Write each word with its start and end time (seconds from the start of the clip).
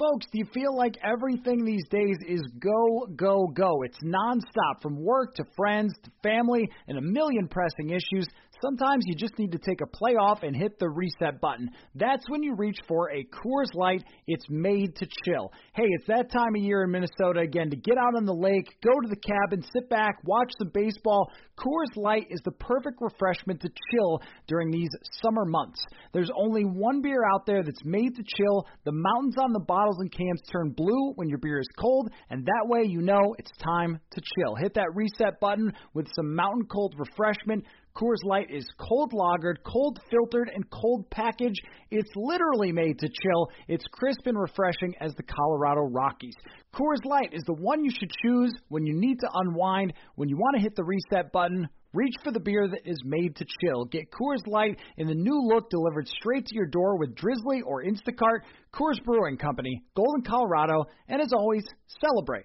Folks, 0.00 0.24
do 0.32 0.38
you 0.38 0.46
feel 0.54 0.74
like 0.74 0.96
everything 1.04 1.62
these 1.62 1.86
days 1.90 2.16
is 2.26 2.40
go, 2.58 3.06
go, 3.16 3.46
go? 3.48 3.82
It's 3.82 3.98
nonstop 4.02 4.80
from 4.80 5.04
work 5.04 5.34
to 5.34 5.44
friends 5.54 5.92
to 6.04 6.10
family 6.22 6.66
and 6.88 6.96
a 6.96 7.02
million 7.02 7.46
pressing 7.48 7.90
issues. 7.90 8.26
Sometimes 8.62 9.04
you 9.06 9.14
just 9.14 9.38
need 9.38 9.52
to 9.52 9.58
take 9.58 9.80
a 9.80 9.86
play 9.86 10.12
off 10.12 10.42
and 10.42 10.54
hit 10.54 10.78
the 10.78 10.88
reset 10.88 11.40
button. 11.40 11.70
That's 11.94 12.24
when 12.28 12.42
you 12.42 12.54
reach 12.54 12.78
for 12.86 13.10
a 13.10 13.24
Coors 13.24 13.72
Light. 13.74 14.02
It's 14.26 14.44
made 14.50 14.96
to 14.96 15.06
chill. 15.24 15.52
Hey, 15.74 15.86
it's 15.86 16.06
that 16.08 16.30
time 16.30 16.54
of 16.54 16.62
year 16.62 16.84
in 16.84 16.90
Minnesota 16.90 17.40
again 17.40 17.70
to 17.70 17.76
get 17.76 17.96
out 17.96 18.16
on 18.16 18.26
the 18.26 18.34
lake, 18.34 18.68
go 18.84 18.92
to 19.00 19.08
the 19.08 19.16
cabin, 19.16 19.64
sit 19.72 19.88
back, 19.88 20.16
watch 20.24 20.50
some 20.58 20.70
baseball. 20.74 21.30
Coors 21.58 21.96
Light 21.96 22.26
is 22.30 22.40
the 22.44 22.52
perfect 22.52 22.98
refreshment 23.00 23.60
to 23.62 23.70
chill 23.90 24.20
during 24.46 24.70
these 24.70 24.90
summer 25.22 25.44
months. 25.44 25.82
There's 26.12 26.30
only 26.36 26.64
one 26.64 27.00
beer 27.00 27.22
out 27.34 27.46
there 27.46 27.62
that's 27.62 27.84
made 27.84 28.14
to 28.16 28.22
chill. 28.36 28.66
The 28.84 28.92
mountains 28.92 29.36
on 29.42 29.52
the 29.52 29.60
bottles 29.60 29.98
and 30.00 30.12
cans 30.12 30.42
turn 30.52 30.70
blue 30.70 31.12
when 31.14 31.28
your 31.28 31.38
beer 31.38 31.60
is 31.60 31.68
cold, 31.78 32.10
and 32.28 32.44
that 32.44 32.66
way 32.66 32.84
you 32.84 33.00
know 33.00 33.34
it's 33.38 33.52
time 33.62 33.98
to 34.10 34.20
chill. 34.20 34.54
Hit 34.56 34.74
that 34.74 34.94
reset 34.94 35.40
button 35.40 35.72
with 35.94 36.06
some 36.14 36.34
mountain 36.34 36.66
cold 36.70 36.94
refreshment. 36.98 37.64
Coors 37.94 38.22
Light 38.24 38.50
is 38.50 38.66
cold 38.78 39.12
lagered, 39.12 39.56
cold 39.64 39.98
filtered, 40.10 40.50
and 40.54 40.68
cold 40.70 41.10
packaged. 41.10 41.60
It's 41.90 42.10
literally 42.14 42.72
made 42.72 42.98
to 43.00 43.08
chill. 43.08 43.50
It's 43.68 43.84
crisp 43.92 44.26
and 44.26 44.38
refreshing 44.38 44.94
as 45.00 45.14
the 45.14 45.24
Colorado 45.24 45.82
Rockies. 45.82 46.36
Coors 46.72 47.04
Light 47.04 47.32
is 47.32 47.42
the 47.44 47.54
one 47.54 47.84
you 47.84 47.90
should 47.90 48.10
choose 48.22 48.52
when 48.68 48.86
you 48.86 48.94
need 48.94 49.18
to 49.20 49.28
unwind, 49.34 49.92
when 50.14 50.28
you 50.28 50.36
want 50.36 50.56
to 50.56 50.62
hit 50.62 50.76
the 50.76 50.84
reset 50.84 51.32
button. 51.32 51.68
Reach 51.92 52.14
for 52.22 52.30
the 52.30 52.38
beer 52.38 52.68
that 52.68 52.88
is 52.88 53.02
made 53.04 53.34
to 53.36 53.44
chill. 53.60 53.84
Get 53.86 54.12
Coors 54.12 54.46
Light 54.46 54.78
in 54.96 55.08
the 55.08 55.14
new 55.14 55.42
look 55.42 55.68
delivered 55.70 56.06
straight 56.06 56.46
to 56.46 56.54
your 56.54 56.66
door 56.66 56.96
with 56.96 57.16
Drizzly 57.16 57.62
or 57.62 57.82
Instacart. 57.82 58.42
Coors 58.72 59.02
Brewing 59.04 59.36
Company, 59.36 59.82
Golden, 59.96 60.22
Colorado, 60.22 60.84
and 61.08 61.20
as 61.20 61.32
always, 61.32 61.64
celebrate. 62.00 62.44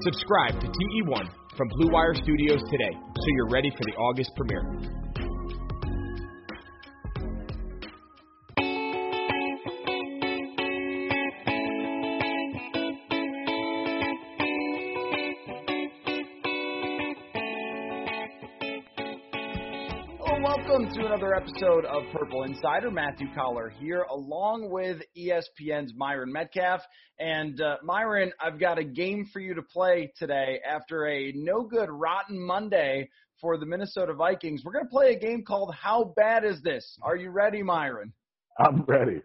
Subscribe 0.00 0.58
to 0.60 0.66
TE1 0.66 1.28
from 1.56 1.68
Blue 1.68 1.92
Wire 1.92 2.14
Studios 2.14 2.62
today 2.70 2.92
so 2.92 3.24
you're 3.36 3.50
ready 3.50 3.70
for 3.70 3.84
the 3.84 3.92
August 3.98 4.30
premiere. 4.36 4.64
To 20.94 21.06
another 21.06 21.34
episode 21.34 21.86
of 21.86 22.02
Purple 22.12 22.42
Insider. 22.42 22.90
Matthew 22.90 23.26
Coller 23.34 23.70
here, 23.70 24.02
along 24.10 24.68
with 24.68 25.00
ESPN's 25.16 25.94
Myron 25.96 26.30
Medcalf. 26.30 26.80
And 27.18 27.58
uh, 27.62 27.76
Myron, 27.82 28.30
I've 28.38 28.60
got 28.60 28.76
a 28.76 28.84
game 28.84 29.26
for 29.32 29.40
you 29.40 29.54
to 29.54 29.62
play 29.62 30.12
today 30.18 30.60
after 30.68 31.06
a 31.06 31.32
no 31.34 31.62
good, 31.62 31.88
rotten 31.88 32.38
Monday 32.38 33.08
for 33.40 33.56
the 33.56 33.64
Minnesota 33.64 34.12
Vikings. 34.12 34.62
We're 34.66 34.74
going 34.74 34.84
to 34.84 34.90
play 34.90 35.14
a 35.14 35.18
game 35.18 35.44
called 35.44 35.74
How 35.74 36.12
Bad 36.14 36.44
Is 36.44 36.60
This? 36.60 36.98
Are 37.02 37.16
you 37.16 37.30
ready, 37.30 37.62
Myron? 37.62 38.12
I'm 38.58 38.82
ready. 38.82 39.22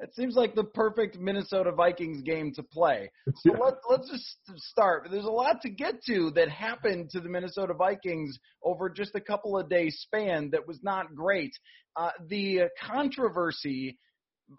It 0.00 0.14
seems 0.14 0.34
like 0.34 0.54
the 0.54 0.64
perfect 0.64 1.18
Minnesota 1.18 1.72
Vikings 1.72 2.22
game 2.22 2.52
to 2.54 2.62
play. 2.62 3.10
So 3.36 3.52
yeah. 3.52 3.58
let, 3.58 3.74
let's 3.90 4.10
just 4.10 4.62
start. 4.70 5.08
There's 5.10 5.24
a 5.24 5.30
lot 5.30 5.60
to 5.62 5.70
get 5.70 6.02
to 6.04 6.30
that 6.34 6.48
happened 6.48 7.10
to 7.10 7.20
the 7.20 7.28
Minnesota 7.28 7.74
Vikings 7.74 8.38
over 8.62 8.88
just 8.88 9.14
a 9.14 9.20
couple 9.20 9.58
of 9.58 9.68
days 9.68 9.98
span 10.00 10.50
that 10.52 10.66
was 10.66 10.80
not 10.82 11.14
great. 11.14 11.52
Uh, 11.96 12.10
the 12.28 12.62
controversy 12.80 13.98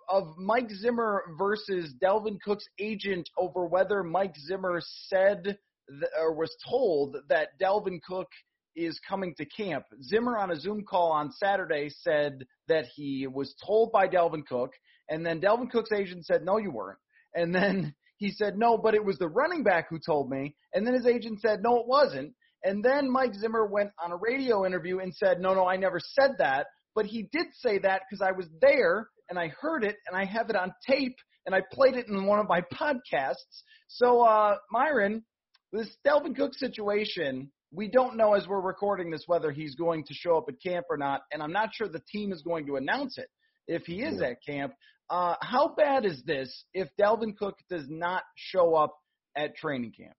of 0.10 0.38
Mike 0.38 0.70
Zimmer 0.72 1.24
versus 1.38 1.94
Dalvin 2.04 2.40
Cook's 2.44 2.68
agent 2.80 3.30
over 3.38 3.66
whether 3.66 4.04
Mike 4.04 4.36
Zimmer 4.38 4.82
said 5.08 5.44
th- 5.44 6.12
or 6.20 6.34
was 6.34 6.56
told 6.68 7.18
that 7.30 7.60
Dalvin 7.60 8.00
Cook 8.08 8.28
is 8.76 9.00
coming 9.08 9.34
to 9.36 9.46
camp. 9.46 9.86
Zimmer 10.04 10.38
on 10.38 10.52
a 10.52 10.56
Zoom 10.56 10.84
call 10.84 11.12
on 11.12 11.32
Saturday 11.32 11.90
said 11.90 12.46
that 12.68 12.86
he 12.96 13.28
was 13.28 13.56
told 13.66 13.92
by 13.92 14.08
Dalvin 14.08 14.46
Cook 14.46 14.72
and 15.10 15.26
then 15.26 15.42
Dalvin 15.42 15.70
Cook's 15.70 15.92
agent 15.92 16.26
said, 16.26 16.44
no, 16.44 16.58
you 16.58 16.72
weren't. 16.72 17.00
And 17.34 17.54
then 17.54 17.94
he 18.18 18.32
said, 18.32 18.58
no, 18.58 18.78
but 18.78 18.96
it 18.96 19.04
was 19.04 19.18
the 19.18 19.28
running 19.28 19.64
back 19.64 19.88
who 19.90 20.00
told 20.00 20.30
me. 20.30 20.56
And 20.74 20.86
then 20.86 20.94
his 20.94 21.06
agent 21.06 21.42
said, 21.42 21.62
no, 21.62 21.80
it 21.80 21.88
wasn't. 21.88 22.34
And 22.64 22.84
then 22.84 23.12
Mike 23.12 23.36
Zimmer 23.36 23.66
went 23.66 23.92
on 24.04 24.12
a 24.12 24.18
radio 24.18 24.66
interview 24.66 25.00
and 25.00 25.14
said, 25.14 25.40
no, 25.40 25.54
no, 25.54 25.68
I 25.68 25.78
never 25.78 26.00
said 26.00 26.32
that. 26.40 26.68
But 26.96 27.06
he 27.06 27.28
did 27.32 27.48
say 27.54 27.78
that 27.80 28.02
because 28.10 28.26
I 28.26 28.32
was 28.32 28.48
there 28.62 29.10
and 29.30 29.38
I 29.38 29.50
heard 29.60 29.84
it 29.84 29.98
and 30.08 30.18
I 30.18 30.26
have 30.26 30.50
it 30.50 30.56
on 30.56 30.74
tape 30.88 31.16
and 31.46 31.54
I 31.54 31.62
played 31.72 31.96
it 31.96 32.08
in 32.08 32.26
one 32.26 32.40
of 32.40 32.48
my 32.48 32.62
podcasts. 32.74 33.62
So, 33.88 34.22
uh, 34.22 34.56
Myron, 34.72 35.24
this 35.72 35.90
Dalvin 36.08 36.36
Cook 36.36 36.54
situation, 36.56 37.52
we 37.72 37.88
don't 37.88 38.18
know 38.18 38.34
as 38.34 38.48
we're 38.48 38.62
recording 38.62 39.12
this 39.12 39.24
whether 39.28 39.52
he's 39.52 39.76
going 39.76 40.06
to 40.06 40.14
show 40.14 40.38
up 40.38 40.46
at 40.48 40.56
camp 40.66 40.86
or 40.90 40.98
not. 40.98 41.22
And 41.32 41.44
I'm 41.44 41.52
not 41.52 41.70
sure 41.74 41.88
the 41.88 42.02
team 42.12 42.32
is 42.32 42.42
going 42.42 42.66
to 42.68 42.78
announce 42.78 43.18
it 43.18 43.28
if 43.68 43.84
he 43.84 44.02
is 44.02 44.22
at 44.22 44.38
camp. 44.48 44.74
Uh, 45.10 45.36
how 45.42 45.74
bad 45.76 46.06
is 46.06 46.24
this 46.26 46.66
if 46.74 46.88
Dalvin 47.00 47.38
Cook 47.38 47.56
does 47.70 47.86
not 47.90 48.24
show 48.36 48.74
up 48.76 48.96
at 49.38 49.56
training 49.56 49.94
camp? 49.98 50.16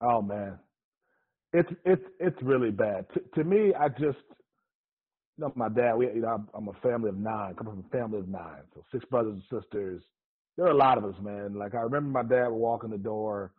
Oh 0.00 0.22
man, 0.22 0.58
it's 1.52 1.70
it's 1.84 2.04
it's 2.20 2.42
really 2.42 2.70
bad. 2.70 3.06
T- 3.12 3.20
to 3.34 3.44
me, 3.44 3.72
I 3.74 3.88
just 3.88 4.18
you 5.36 5.38
know 5.38 5.52
my 5.56 5.68
dad. 5.68 5.94
We 5.94 6.06
you 6.06 6.20
know 6.20 6.28
I'm, 6.28 6.48
I'm 6.54 6.68
a 6.68 6.80
family 6.80 7.08
of 7.08 7.18
nine, 7.18 7.54
coming 7.54 7.74
from 7.74 7.84
a 7.84 7.88
family 7.88 8.20
of 8.20 8.28
nine, 8.28 8.62
so 8.74 8.84
six 8.92 9.04
brothers 9.06 9.34
and 9.34 9.62
sisters. 9.62 10.02
There 10.56 10.66
are 10.66 10.72
a 10.72 10.76
lot 10.76 10.98
of 10.98 11.04
us, 11.04 11.16
man. 11.20 11.54
Like 11.54 11.74
I 11.74 11.80
remember 11.80 12.10
my 12.10 12.22
dad 12.22 12.48
would 12.48 12.56
walk 12.56 12.84
in 12.84 12.90
the 12.90 12.98
door, 12.98 13.52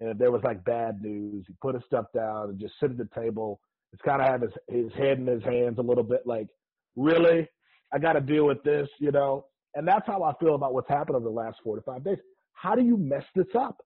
and 0.00 0.10
if 0.10 0.18
there 0.18 0.30
was 0.30 0.42
like 0.44 0.64
bad 0.64 1.02
news, 1.02 1.44
he 1.48 1.54
put 1.60 1.74
his 1.74 1.84
stuff 1.86 2.06
down 2.14 2.50
and 2.50 2.60
just 2.60 2.74
sit 2.78 2.90
at 2.90 2.98
the 2.98 3.08
table. 3.20 3.60
It's 3.92 4.02
kind 4.02 4.22
of 4.22 4.28
have 4.28 4.42
his 4.42 4.52
his 4.68 4.92
head 4.94 5.18
in 5.18 5.26
his 5.26 5.42
hands 5.42 5.78
a 5.78 5.82
little 5.82 6.04
bit, 6.04 6.24
like 6.24 6.48
really, 6.94 7.48
I 7.92 7.98
got 7.98 8.12
to 8.12 8.20
deal 8.20 8.46
with 8.46 8.62
this, 8.62 8.88
you 9.00 9.10
know. 9.10 9.46
And 9.76 9.86
that's 9.86 10.06
how 10.06 10.22
I 10.22 10.32
feel 10.40 10.54
about 10.54 10.72
what's 10.72 10.88
happened 10.88 11.16
over 11.16 11.24
the 11.24 11.30
last 11.30 11.58
four 11.62 11.76
to 11.76 11.82
five 11.82 12.02
days. 12.02 12.16
How 12.54 12.74
do 12.74 12.82
you 12.82 12.96
mess 12.96 13.24
this 13.34 13.46
up 13.54 13.76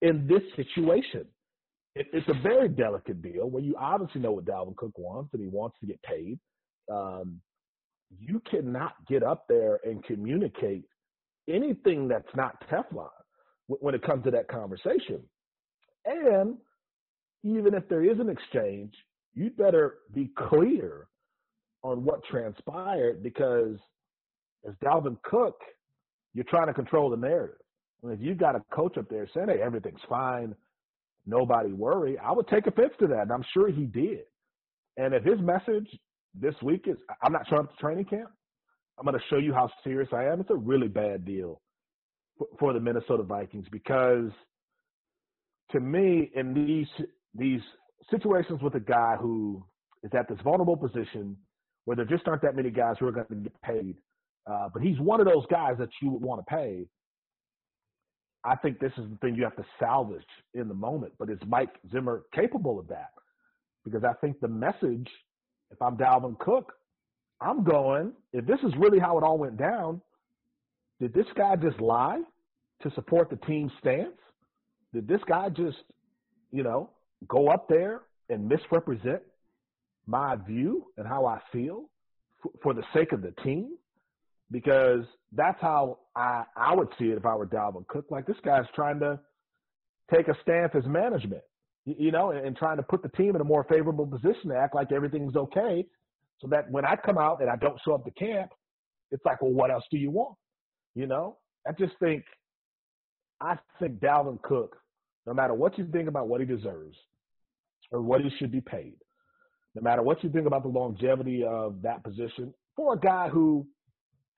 in 0.00 0.26
this 0.26 0.40
situation? 0.56 1.26
It, 1.94 2.06
it's 2.14 2.26
a 2.28 2.42
very 2.42 2.70
delicate 2.70 3.20
deal 3.20 3.50
where 3.50 3.62
you 3.62 3.76
obviously 3.78 4.22
know 4.22 4.32
what 4.32 4.46
Dalvin 4.46 4.74
Cook 4.74 4.96
wants 4.96 5.34
and 5.34 5.42
he 5.42 5.48
wants 5.48 5.76
to 5.80 5.86
get 5.86 6.02
paid. 6.02 6.40
Um, 6.90 7.42
you 8.18 8.40
cannot 8.50 8.94
get 9.06 9.22
up 9.22 9.44
there 9.50 9.80
and 9.84 10.02
communicate 10.02 10.84
anything 11.46 12.08
that's 12.08 12.34
not 12.34 12.66
Teflon 12.70 13.08
when 13.66 13.94
it 13.94 14.02
comes 14.02 14.24
to 14.24 14.30
that 14.30 14.48
conversation. 14.48 15.20
And 16.06 16.56
even 17.44 17.74
if 17.74 17.86
there 17.90 18.02
is 18.02 18.18
an 18.18 18.30
exchange, 18.30 18.94
you'd 19.34 19.58
better 19.58 19.98
be 20.14 20.30
clear 20.48 21.08
on 21.82 22.02
what 22.02 22.24
transpired 22.24 23.22
because– 23.22 23.76
as 24.66 24.74
Dalvin 24.84 25.16
Cook, 25.22 25.58
you're 26.34 26.44
trying 26.44 26.68
to 26.68 26.74
control 26.74 27.10
the 27.10 27.16
narrative. 27.16 27.56
And 28.02 28.12
if 28.12 28.20
you've 28.20 28.38
got 28.38 28.56
a 28.56 28.62
coach 28.72 28.96
up 28.98 29.08
there 29.08 29.28
saying, 29.34 29.48
hey, 29.48 29.62
everything's 29.62 30.00
fine, 30.08 30.54
nobody 31.26 31.72
worry, 31.72 32.18
I 32.18 32.32
would 32.32 32.48
take 32.48 32.66
offense 32.66 32.92
to 33.00 33.06
that. 33.08 33.22
And 33.22 33.32
I'm 33.32 33.44
sure 33.54 33.70
he 33.70 33.84
did. 33.84 34.24
And 34.96 35.14
if 35.14 35.24
his 35.24 35.40
message 35.40 35.88
this 36.34 36.54
week 36.62 36.86
is, 36.86 36.96
I'm 37.22 37.32
not 37.32 37.46
showing 37.48 37.62
up 37.62 37.70
to 37.70 37.76
training 37.76 38.06
camp, 38.06 38.30
I'm 38.98 39.04
going 39.04 39.18
to 39.18 39.24
show 39.30 39.38
you 39.38 39.52
how 39.52 39.70
serious 39.84 40.08
I 40.12 40.24
am, 40.24 40.40
it's 40.40 40.50
a 40.50 40.56
really 40.56 40.88
bad 40.88 41.24
deal 41.24 41.60
for, 42.38 42.46
for 42.58 42.72
the 42.72 42.80
Minnesota 42.80 43.22
Vikings 43.22 43.66
because 43.70 44.30
to 45.70 45.80
me, 45.80 46.30
in 46.34 46.52
these, 46.54 47.06
these 47.34 47.60
situations 48.10 48.60
with 48.62 48.74
a 48.74 48.80
guy 48.80 49.16
who 49.18 49.64
is 50.02 50.10
at 50.14 50.28
this 50.28 50.38
vulnerable 50.42 50.76
position 50.76 51.36
where 51.84 51.96
there 51.96 52.04
just 52.04 52.28
aren't 52.28 52.42
that 52.42 52.54
many 52.54 52.70
guys 52.70 52.96
who 53.00 53.06
are 53.06 53.12
going 53.12 53.26
to 53.28 53.34
get 53.36 53.62
paid 53.62 53.96
uh, 54.46 54.68
but 54.72 54.82
he's 54.82 54.98
one 54.98 55.20
of 55.20 55.26
those 55.26 55.44
guys 55.50 55.74
that 55.78 55.90
you 56.00 56.10
would 56.10 56.22
want 56.22 56.40
to 56.40 56.54
pay. 56.54 56.86
I 58.44 58.56
think 58.56 58.80
this 58.80 58.92
is 58.98 59.04
the 59.08 59.16
thing 59.20 59.36
you 59.36 59.44
have 59.44 59.56
to 59.56 59.64
salvage 59.78 60.26
in 60.54 60.68
the 60.68 60.74
moment. 60.74 61.12
But 61.18 61.30
is 61.30 61.38
Mike 61.46 61.74
Zimmer 61.92 62.24
capable 62.34 62.78
of 62.78 62.88
that? 62.88 63.10
Because 63.84 64.02
I 64.04 64.14
think 64.14 64.40
the 64.40 64.48
message, 64.48 65.08
if 65.70 65.80
I'm 65.80 65.96
Dalvin 65.96 66.38
Cook, 66.38 66.72
I'm 67.40 67.62
going, 67.64 68.12
if 68.32 68.46
this 68.46 68.58
is 68.64 68.72
really 68.78 68.98
how 68.98 69.18
it 69.18 69.24
all 69.24 69.38
went 69.38 69.56
down, 69.56 70.00
did 71.00 71.14
this 71.14 71.26
guy 71.36 71.56
just 71.56 71.80
lie 71.80 72.20
to 72.82 72.90
support 72.94 73.30
the 73.30 73.36
team's 73.36 73.72
stance? 73.80 74.12
did 74.92 75.08
this 75.08 75.20
guy 75.26 75.48
just, 75.48 75.78
you 76.50 76.62
know, 76.62 76.90
go 77.28 77.48
up 77.48 77.68
there 77.68 78.02
and 78.28 78.48
misrepresent 78.48 79.22
my 80.06 80.36
view 80.36 80.86
and 80.96 81.06
how 81.06 81.26
I 81.26 81.40
feel 81.52 81.84
for 82.62 82.74
the 82.74 82.82
sake 82.94 83.12
of 83.12 83.22
the 83.22 83.32
team? 83.42 83.76
Because 84.52 85.04
that's 85.32 85.60
how 85.60 85.98
I, 86.14 86.44
I 86.56 86.74
would 86.74 86.88
see 86.98 87.06
it 87.06 87.16
if 87.16 87.26
I 87.26 87.34
were 87.34 87.46
Dalvin 87.46 87.86
Cook. 87.88 88.06
Like 88.10 88.26
this 88.26 88.36
guy's 88.44 88.66
trying 88.74 89.00
to 89.00 89.18
take 90.14 90.28
a 90.28 90.36
stance 90.42 90.72
as 90.76 90.84
management, 90.86 91.42
you 91.86 92.12
know, 92.12 92.30
and, 92.30 92.46
and 92.46 92.56
trying 92.56 92.76
to 92.76 92.82
put 92.82 93.02
the 93.02 93.08
team 93.10 93.34
in 93.34 93.40
a 93.40 93.44
more 93.44 93.64
favorable 93.64 94.06
position 94.06 94.50
to 94.50 94.56
act 94.56 94.74
like 94.74 94.92
everything's 94.92 95.36
okay. 95.36 95.86
So 96.40 96.48
that 96.48 96.70
when 96.70 96.84
I 96.84 96.96
come 96.96 97.18
out 97.18 97.40
and 97.40 97.48
I 97.48 97.56
don't 97.56 97.80
show 97.84 97.94
up 97.94 98.04
to 98.04 98.10
camp, 98.10 98.50
it's 99.10 99.24
like, 99.24 99.40
well, 99.40 99.52
what 99.52 99.70
else 99.70 99.84
do 99.90 99.96
you 99.96 100.10
want? 100.10 100.36
You 100.94 101.06
know, 101.06 101.38
I 101.66 101.72
just 101.72 101.94
think, 101.98 102.24
I 103.40 103.56
think 103.80 104.00
Dalvin 104.00 104.42
Cook, 104.42 104.76
no 105.26 105.34
matter 105.34 105.54
what 105.54 105.78
you 105.78 105.86
think 105.90 106.08
about 106.08 106.28
what 106.28 106.40
he 106.40 106.46
deserves 106.46 106.96
or 107.90 108.02
what 108.02 108.20
he 108.20 108.30
should 108.38 108.52
be 108.52 108.60
paid, 108.60 108.96
no 109.74 109.82
matter 109.82 110.02
what 110.02 110.22
you 110.22 110.30
think 110.30 110.46
about 110.46 110.62
the 110.62 110.68
longevity 110.68 111.44
of 111.44 111.80
that 111.82 112.04
position 112.04 112.52
for 112.76 112.94
a 112.94 112.98
guy 112.98 113.28
who 113.28 113.66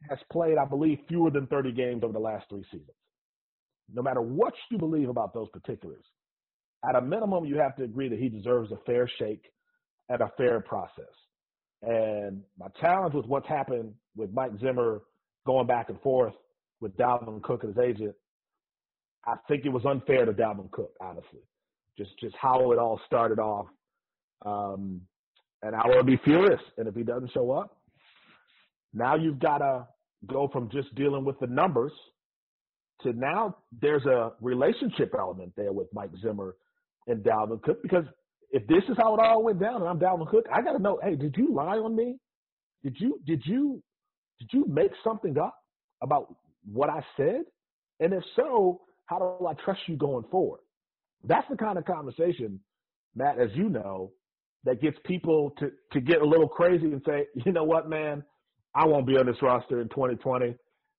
has 0.09 0.19
played, 0.31 0.59
I 0.59 0.65
believe, 0.65 0.99
fewer 1.09 1.31
than 1.31 1.47
30 1.47 1.73
games 1.73 2.03
over 2.05 2.13
the 2.13 2.19
last 2.19 2.47
three 2.49 2.65
seasons. 2.71 2.91
No 3.93 4.03
matter 4.03 4.21
what 4.21 4.55
you 4.71 4.79
believe 4.79 5.09
about 5.09 5.35
those 5.35 5.49
particulars, 5.51 6.05
at 6.89 6.97
a 6.97 7.01
minimum, 7.01 7.45
you 7.45 7.57
have 7.59 7.77
to 7.77 7.85
agree 7.85 8.09
that 8.09 8.19
he 8.19 8.29
deserves 8.29 8.71
a 8.73 8.77
fair 8.87 9.09
shake 9.19 9.45
and 10.09 10.21
a 10.21 10.31
fair 10.37 10.61
process. 10.61 11.05
And 11.83 12.43
my 12.59 12.69
challenge 12.81 13.15
with 13.15 13.27
what's 13.27 13.49
happened 13.49 13.95
with 14.17 14.33
Mike 14.33 14.53
Zimmer 14.61 15.03
going 15.47 15.67
back 15.67 15.89
and 15.89 16.01
forth 16.01 16.35
with 16.81 16.97
Dalvin 16.97 17.43
Cook 17.43 17.65
and 17.65 17.75
his 17.75 17.85
agent, 17.85 18.15
I 19.27 19.35
think 19.49 19.65
it 19.65 19.71
was 19.71 19.85
unfair 19.87 20.25
to 20.25 20.33
Dalvin 20.33 20.71
Cook, 20.71 20.93
honestly. 21.01 21.41
Just 21.97 22.19
just 22.21 22.35
how 22.37 22.73
it 22.73 22.79
all 22.79 23.01
started 23.07 23.39
off. 23.39 23.67
Um, 24.45 25.03
and 25.63 25.75
I 25.75 25.87
will 25.87 26.03
be 26.03 26.19
furious. 26.25 26.61
And 26.77 26.89
if 26.89 26.95
he 26.95 27.03
doesn't 27.03 27.33
show 27.33 27.51
up, 27.53 27.79
now 28.93 29.17
you've 29.17 29.39
got 29.39 29.59
to 29.59 29.87
go 30.27 30.49
from 30.53 30.71
just 30.71 30.95
dealing 30.95 31.25
with 31.25 31.39
the 31.41 31.47
numbers 31.47 31.93
to 33.03 33.13
now 33.13 33.57
there's 33.81 34.05
a 34.07 34.33
relationship 34.41 35.15
element 35.19 35.53
there 35.57 35.73
with 35.73 35.89
Mike 35.93 36.11
Zimmer 36.23 36.57
and 37.07 37.23
Dalvin 37.23 37.63
Cook 37.63 37.83
because 37.83 38.05
if 38.51 38.67
this 38.67 38.83
is 38.89 38.97
how 38.97 39.15
it 39.15 39.21
all 39.21 39.43
went 39.43 39.61
down 39.61 39.77
and 39.83 39.89
I'm 39.89 39.99
Dalvin 39.99 40.29
Cook, 40.31 40.47
I 40.53 40.63
got 40.63 40.73
to 40.73 40.83
know, 40.83 40.99
hey, 41.03 41.17
did 41.17 41.35
you 41.37 41.53
lie 41.53 41.77
on 41.77 41.95
me? 41.95 42.19
Did 42.83 42.97
you 42.99 43.21
did 43.27 43.43
you 43.45 43.83
did 44.39 44.51
you 44.53 44.65
make 44.69 44.93
something 45.03 45.37
up 45.39 45.57
about 46.03 46.35
what 46.71 46.91
I 46.91 47.01
said? 47.17 47.43
And 48.01 48.13
if 48.13 48.23
so, 48.37 48.83
how 49.07 49.19
do 49.41 49.47
I 49.47 49.55
trust 49.65 49.81
you 49.87 49.97
going 49.97 50.25
forward? 50.31 50.61
That's 51.25 51.49
the 51.49 51.57
kind 51.57 51.79
of 51.79 51.85
conversation, 51.85 52.61
Matt, 53.15 53.39
as 53.39 53.51
you 53.55 53.69
know, 53.69 54.13
that 54.65 54.81
gets 54.81 54.97
people 55.05 55.53
to 55.59 55.71
to 55.93 56.01
get 56.01 56.21
a 56.21 56.27
little 56.27 56.49
crazy 56.49 56.87
and 56.87 57.03
say, 57.07 57.27
you 57.45 57.53
know 57.53 57.65
what, 57.65 57.89
man, 57.89 58.25
I 58.75 58.87
won't 58.87 59.07
be 59.07 59.17
on 59.17 59.27
this 59.27 59.41
roster 59.41 59.81
in 59.81 59.89
2020. 59.89 60.55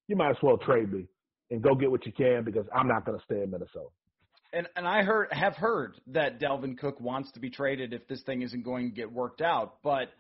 You 0.08 0.16
might 0.16 0.32
as 0.32 0.38
well 0.42 0.58
trade 0.58 0.92
me 0.92 1.08
and 1.52 1.62
go 1.62 1.76
get 1.76 1.92
what 1.92 2.06
you 2.06 2.12
can 2.12 2.44
because 2.44 2.66
I'm 2.74 2.88
not 2.88 3.06
going 3.06 3.18
to 3.18 3.24
stay 3.26 3.44
in 3.44 3.52
Minnesota. 3.52 3.90
And 4.54 4.68
and 4.76 4.88
I 4.88 5.04
heard 5.04 5.34
have 5.34 5.56
heard 5.56 6.00
that 6.08 6.40
Dalvin 6.40 6.78
Cook 6.78 7.02
wants 7.02 7.32
to 7.34 7.40
be 7.40 7.50
traded 7.50 7.94
if 7.94 8.08
this 8.08 8.22
thing 8.24 8.42
isn't 8.42 8.64
going 8.64 8.90
to 8.90 8.96
get 8.96 9.12
worked 9.12 9.42
out. 9.42 9.78
But 9.84 10.12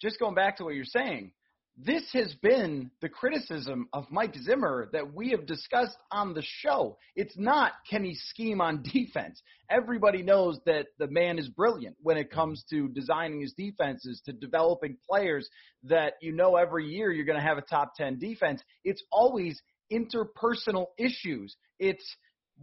just 0.00 0.20
going 0.20 0.34
back 0.34 0.58
to 0.58 0.64
what 0.64 0.74
you're 0.74 0.84
saying, 0.84 1.32
this 1.76 2.04
has 2.12 2.34
been 2.34 2.90
the 3.00 3.08
criticism 3.08 3.88
of 3.92 4.10
Mike 4.10 4.34
Zimmer 4.36 4.90
that 4.92 5.14
we 5.14 5.30
have 5.30 5.46
discussed 5.46 5.96
on 6.10 6.34
the 6.34 6.42
show. 6.44 6.98
It's 7.16 7.36
not 7.38 7.72
can 7.88 8.04
he 8.04 8.14
scheme 8.14 8.60
on 8.60 8.82
defense. 8.82 9.42
Everybody 9.70 10.22
knows 10.22 10.60
that 10.66 10.88
the 10.98 11.08
man 11.08 11.38
is 11.38 11.48
brilliant 11.48 11.96
when 12.00 12.18
it 12.18 12.30
comes 12.30 12.64
to 12.70 12.88
designing 12.88 13.40
his 13.40 13.54
defenses, 13.54 14.20
to 14.26 14.32
developing 14.32 14.98
players 15.08 15.48
that 15.84 16.14
you 16.20 16.32
know 16.32 16.56
every 16.56 16.86
year 16.86 17.10
you're 17.10 17.24
going 17.24 17.40
to 17.40 17.44
have 17.44 17.58
a 17.58 17.62
top 17.62 17.94
10 17.96 18.18
defense. 18.18 18.62
It's 18.84 19.02
always 19.10 19.60
interpersonal 19.90 20.86
issues. 20.98 21.56
It's 21.78 22.16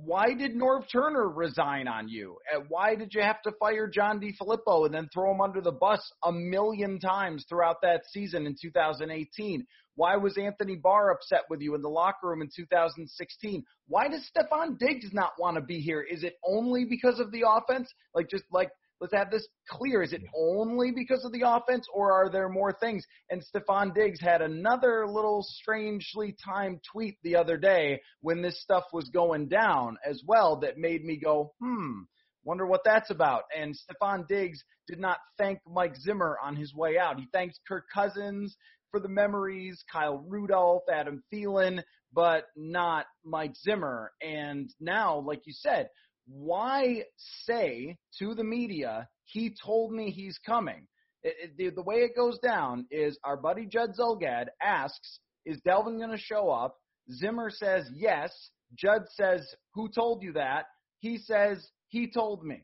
why 0.05 0.33
did 0.33 0.55
Norv 0.55 0.83
Turner 0.91 1.27
resign 1.27 1.87
on 1.87 2.07
you? 2.07 2.37
Why 2.69 2.95
did 2.95 3.13
you 3.13 3.21
have 3.21 3.41
to 3.43 3.51
fire 3.59 3.87
John 3.87 4.19
DeFilippo 4.19 4.85
and 4.85 4.93
then 4.93 5.09
throw 5.13 5.33
him 5.33 5.41
under 5.41 5.61
the 5.61 5.71
bus 5.71 5.99
a 6.23 6.31
million 6.31 6.99
times 6.99 7.45
throughout 7.49 7.81
that 7.81 8.01
season 8.11 8.45
in 8.45 8.55
2018? 8.61 9.65
Why 9.95 10.15
was 10.15 10.37
Anthony 10.37 10.77
Barr 10.77 11.11
upset 11.11 11.41
with 11.49 11.61
you 11.61 11.75
in 11.75 11.81
the 11.81 11.89
locker 11.89 12.27
room 12.27 12.41
in 12.41 12.49
2016? 12.55 13.63
Why 13.87 14.07
does 14.07 14.29
Stefon 14.29 14.77
Diggs 14.79 15.11
not 15.11 15.31
want 15.37 15.55
to 15.55 15.61
be 15.61 15.79
here? 15.79 16.01
Is 16.01 16.23
it 16.23 16.35
only 16.45 16.85
because 16.85 17.19
of 17.19 17.31
the 17.31 17.43
offense? 17.47 17.91
Like 18.15 18.29
just 18.29 18.45
like 18.51 18.69
let's 18.99 19.13
have 19.13 19.31
this 19.31 19.47
clear. 19.69 20.01
Is 20.01 20.13
it 20.13 20.23
only 20.35 20.91
because 20.91 21.23
of 21.25 21.31
the 21.31 21.43
offense, 21.45 21.87
or 21.93 22.11
are 22.11 22.29
there 22.29 22.49
more 22.49 22.73
things? 22.73 23.05
And 23.29 23.43
Stefon 23.43 23.93
Diggs 23.93 24.19
had 24.19 24.41
another 24.41 25.07
little 25.07 25.43
strangely 25.43 26.35
timed 26.43 26.81
tweet 26.91 27.17
the 27.23 27.35
other 27.35 27.57
day 27.57 28.01
when 28.21 28.41
this 28.41 28.61
stuff 28.61 28.83
was 28.93 29.09
going 29.09 29.47
down 29.47 29.97
as 30.05 30.21
well 30.25 30.57
that 30.61 30.77
made 30.77 31.03
me 31.03 31.17
go, 31.17 31.53
hmm, 31.59 32.01
wonder 32.43 32.65
what 32.65 32.81
that's 32.83 33.09
about. 33.09 33.43
And 33.57 33.75
Stefon 33.75 34.27
Diggs 34.27 34.63
did 34.87 34.99
not 34.99 35.17
thank 35.37 35.59
Mike 35.67 35.95
Zimmer 35.95 36.37
on 36.43 36.55
his 36.55 36.73
way 36.73 36.97
out. 36.97 37.19
He 37.19 37.27
thanks 37.31 37.59
Kirk 37.67 37.85
Cousins 37.93 38.55
for 38.91 38.99
the 38.99 39.09
memories, 39.09 39.83
Kyle 39.91 40.17
Rudolph, 40.27 40.83
Adam 40.91 41.21
Thielen, 41.31 41.83
but 42.11 42.45
not 42.55 43.05
Mike 43.23 43.55
Zimmer. 43.55 44.11
And 44.21 44.69
now, 44.79 45.19
like 45.19 45.41
you 45.45 45.53
said, 45.53 45.89
why 46.31 47.03
say 47.45 47.97
to 48.19 48.35
the 48.35 48.43
media, 48.43 49.07
he 49.23 49.53
told 49.63 49.91
me 49.91 50.11
he's 50.11 50.37
coming? 50.45 50.87
It, 51.23 51.35
it, 51.41 51.57
the, 51.57 51.69
the 51.75 51.83
way 51.83 51.97
it 51.97 52.15
goes 52.15 52.37
down 52.39 52.85
is 52.91 53.17
our 53.23 53.35
buddy 53.37 53.65
Judd 53.65 53.91
Zulgad 53.99 54.45
asks, 54.61 55.19
is 55.45 55.59
Dalvin 55.67 55.97
going 55.97 56.11
to 56.11 56.17
show 56.17 56.49
up? 56.49 56.75
Zimmer 57.11 57.49
says 57.49 57.89
yes. 57.93 58.31
Judd 58.75 59.03
says, 59.15 59.41
who 59.73 59.89
told 59.89 60.21
you 60.21 60.33
that? 60.33 60.65
He 60.99 61.17
says, 61.17 61.67
he 61.87 62.11
told 62.11 62.43
me. 62.43 62.63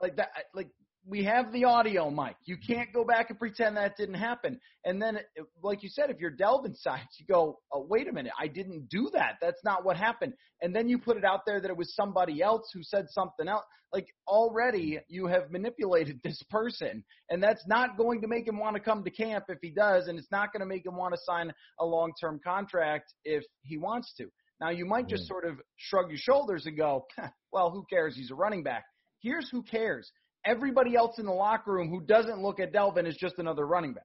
Like 0.00 0.16
that, 0.16 0.28
like 0.54 0.68
we 1.10 1.24
have 1.24 1.52
the 1.52 1.64
audio, 1.64 2.08
Mike. 2.08 2.36
You 2.44 2.56
can't 2.56 2.92
go 2.92 3.04
back 3.04 3.30
and 3.30 3.38
pretend 3.38 3.76
that 3.76 3.96
didn't 3.96 4.14
happen. 4.14 4.60
And 4.84 5.02
then, 5.02 5.18
like 5.60 5.82
you 5.82 5.88
said, 5.88 6.08
if 6.08 6.20
you're 6.20 6.30
delving 6.30 6.74
sides, 6.74 7.16
you 7.18 7.26
go, 7.26 7.58
oh, 7.72 7.84
wait 7.90 8.06
a 8.06 8.12
minute, 8.12 8.32
I 8.40 8.46
didn't 8.46 8.88
do 8.88 9.10
that. 9.12 9.38
That's 9.42 9.62
not 9.64 9.84
what 9.84 9.96
happened. 9.96 10.34
And 10.62 10.74
then 10.74 10.88
you 10.88 10.98
put 10.98 11.16
it 11.16 11.24
out 11.24 11.40
there 11.44 11.60
that 11.60 11.68
it 11.68 11.76
was 11.76 11.96
somebody 11.96 12.40
else 12.40 12.70
who 12.72 12.84
said 12.84 13.06
something 13.10 13.48
else. 13.48 13.64
Like 13.92 14.06
already 14.28 15.00
you 15.08 15.26
have 15.26 15.50
manipulated 15.50 16.20
this 16.24 16.40
person, 16.48 17.02
and 17.28 17.42
that's 17.42 17.66
not 17.66 17.96
going 17.96 18.20
to 18.20 18.28
make 18.28 18.46
him 18.46 18.60
want 18.60 18.76
to 18.76 18.80
come 18.80 19.02
to 19.02 19.10
camp 19.10 19.46
if 19.48 19.58
he 19.60 19.70
does, 19.70 20.06
and 20.06 20.16
it's 20.16 20.30
not 20.30 20.52
going 20.52 20.60
to 20.60 20.66
make 20.66 20.86
him 20.86 20.96
want 20.96 21.12
to 21.12 21.20
sign 21.24 21.52
a 21.80 21.84
long-term 21.84 22.40
contract 22.44 23.12
if 23.24 23.42
he 23.62 23.78
wants 23.78 24.14
to. 24.18 24.26
Now 24.60 24.70
you 24.70 24.86
might 24.86 25.08
just 25.08 25.24
hmm. 25.24 25.32
sort 25.32 25.44
of 25.44 25.56
shrug 25.76 26.08
your 26.08 26.18
shoulders 26.18 26.66
and 26.66 26.76
go, 26.76 27.06
well, 27.52 27.70
who 27.70 27.84
cares? 27.90 28.14
He's 28.14 28.30
a 28.30 28.36
running 28.36 28.62
back. 28.62 28.84
Here's 29.22 29.50
who 29.50 29.62
cares 29.64 30.10
everybody 30.44 30.96
else 30.96 31.18
in 31.18 31.26
the 31.26 31.32
locker 31.32 31.72
room 31.72 31.88
who 31.88 32.00
doesn't 32.00 32.40
look 32.40 32.60
at 32.60 32.72
Dalvin 32.72 33.06
is 33.06 33.16
just 33.16 33.38
another 33.38 33.66
running 33.66 33.94
back. 33.94 34.04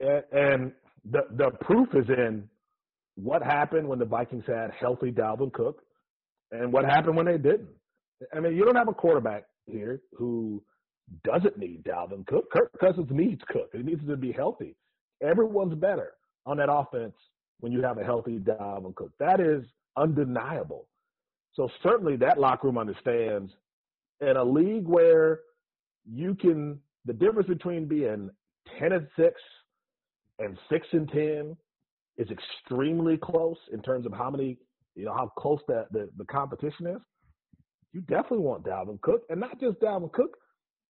And, 0.00 0.22
and 0.32 0.72
the 1.10 1.22
the 1.36 1.50
proof 1.60 1.88
is 1.94 2.08
in 2.08 2.48
what 3.16 3.42
happened 3.42 3.88
when 3.88 3.98
the 3.98 4.04
Vikings 4.04 4.44
had 4.46 4.70
healthy 4.78 5.10
Dalvin 5.10 5.52
Cook, 5.52 5.82
and 6.52 6.72
what 6.72 6.84
happened 6.84 7.16
when 7.16 7.26
they 7.26 7.38
didn't. 7.38 7.70
I 8.34 8.40
mean, 8.40 8.56
you 8.56 8.64
don't 8.64 8.76
have 8.76 8.88
a 8.88 8.94
quarterback 8.94 9.44
here 9.66 10.00
who 10.16 10.62
doesn't 11.24 11.58
need 11.58 11.84
Dalvin 11.84 12.26
Cook. 12.26 12.50
Kirk 12.52 12.70
Cousins 12.80 13.08
needs 13.10 13.40
Cook. 13.48 13.70
He 13.72 13.82
needs 13.82 14.06
to 14.06 14.16
be 14.16 14.32
healthy. 14.32 14.76
Everyone's 15.22 15.74
better 15.74 16.12
on 16.46 16.58
that 16.58 16.70
offense 16.70 17.14
when 17.60 17.72
you 17.72 17.82
have 17.82 17.98
a 17.98 18.04
healthy 18.04 18.38
Dalvin 18.38 18.94
Cook. 18.94 19.12
That 19.18 19.40
is 19.40 19.64
undeniable. 19.96 20.86
So 21.54 21.68
certainly 21.82 22.16
that 22.16 22.38
locker 22.38 22.68
room 22.68 22.78
understands 22.78 23.52
in 24.20 24.36
a 24.36 24.44
league 24.44 24.86
where 24.86 25.40
you 26.10 26.34
can 26.34 26.78
the 27.04 27.12
difference 27.12 27.48
between 27.48 27.86
being 27.86 28.30
ten 28.78 28.92
and 28.92 29.06
six 29.16 29.40
and 30.38 30.56
six 30.70 30.86
and 30.92 31.08
ten 31.10 31.56
is 32.16 32.28
extremely 32.30 33.16
close 33.16 33.56
in 33.72 33.80
terms 33.82 34.06
of 34.06 34.12
how 34.12 34.30
many 34.30 34.58
you 34.94 35.04
know 35.04 35.14
how 35.14 35.32
close 35.38 35.60
that 35.68 35.86
the, 35.92 36.08
the 36.16 36.24
competition 36.24 36.86
is. 36.86 37.00
You 37.92 38.00
definitely 38.02 38.38
want 38.38 38.64
Dalvin 38.64 39.00
Cook, 39.00 39.22
and 39.30 39.40
not 39.40 39.58
just 39.60 39.80
Dalvin 39.80 40.12
Cook. 40.12 40.36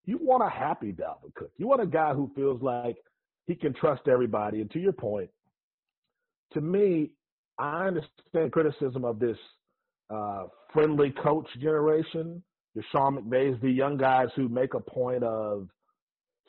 You 0.04 0.18
want 0.20 0.42
a 0.42 0.48
happy 0.48 0.92
Dalvin 0.92 1.34
Cook. 1.34 1.50
You 1.58 1.68
want 1.68 1.82
a 1.82 1.86
guy 1.86 2.14
who 2.14 2.30
feels 2.34 2.62
like 2.62 2.96
he 3.46 3.54
can 3.54 3.74
trust 3.74 4.08
everybody. 4.08 4.60
And 4.60 4.70
to 4.72 4.78
your 4.78 4.92
point, 4.92 5.30
to 6.54 6.60
me, 6.60 7.10
I 7.58 7.86
understand 7.86 8.52
criticism 8.52 9.04
of 9.04 9.18
this 9.18 9.36
uh, 10.10 10.44
friendly 10.72 11.10
coach 11.22 11.46
generation 11.60 12.42
the 12.74 12.82
Sean 12.92 13.18
McVays, 13.18 13.60
the 13.60 13.70
young 13.70 13.96
guys 13.96 14.28
who 14.36 14.48
make 14.48 14.74
a 14.74 14.80
point 14.80 15.24
of 15.24 15.68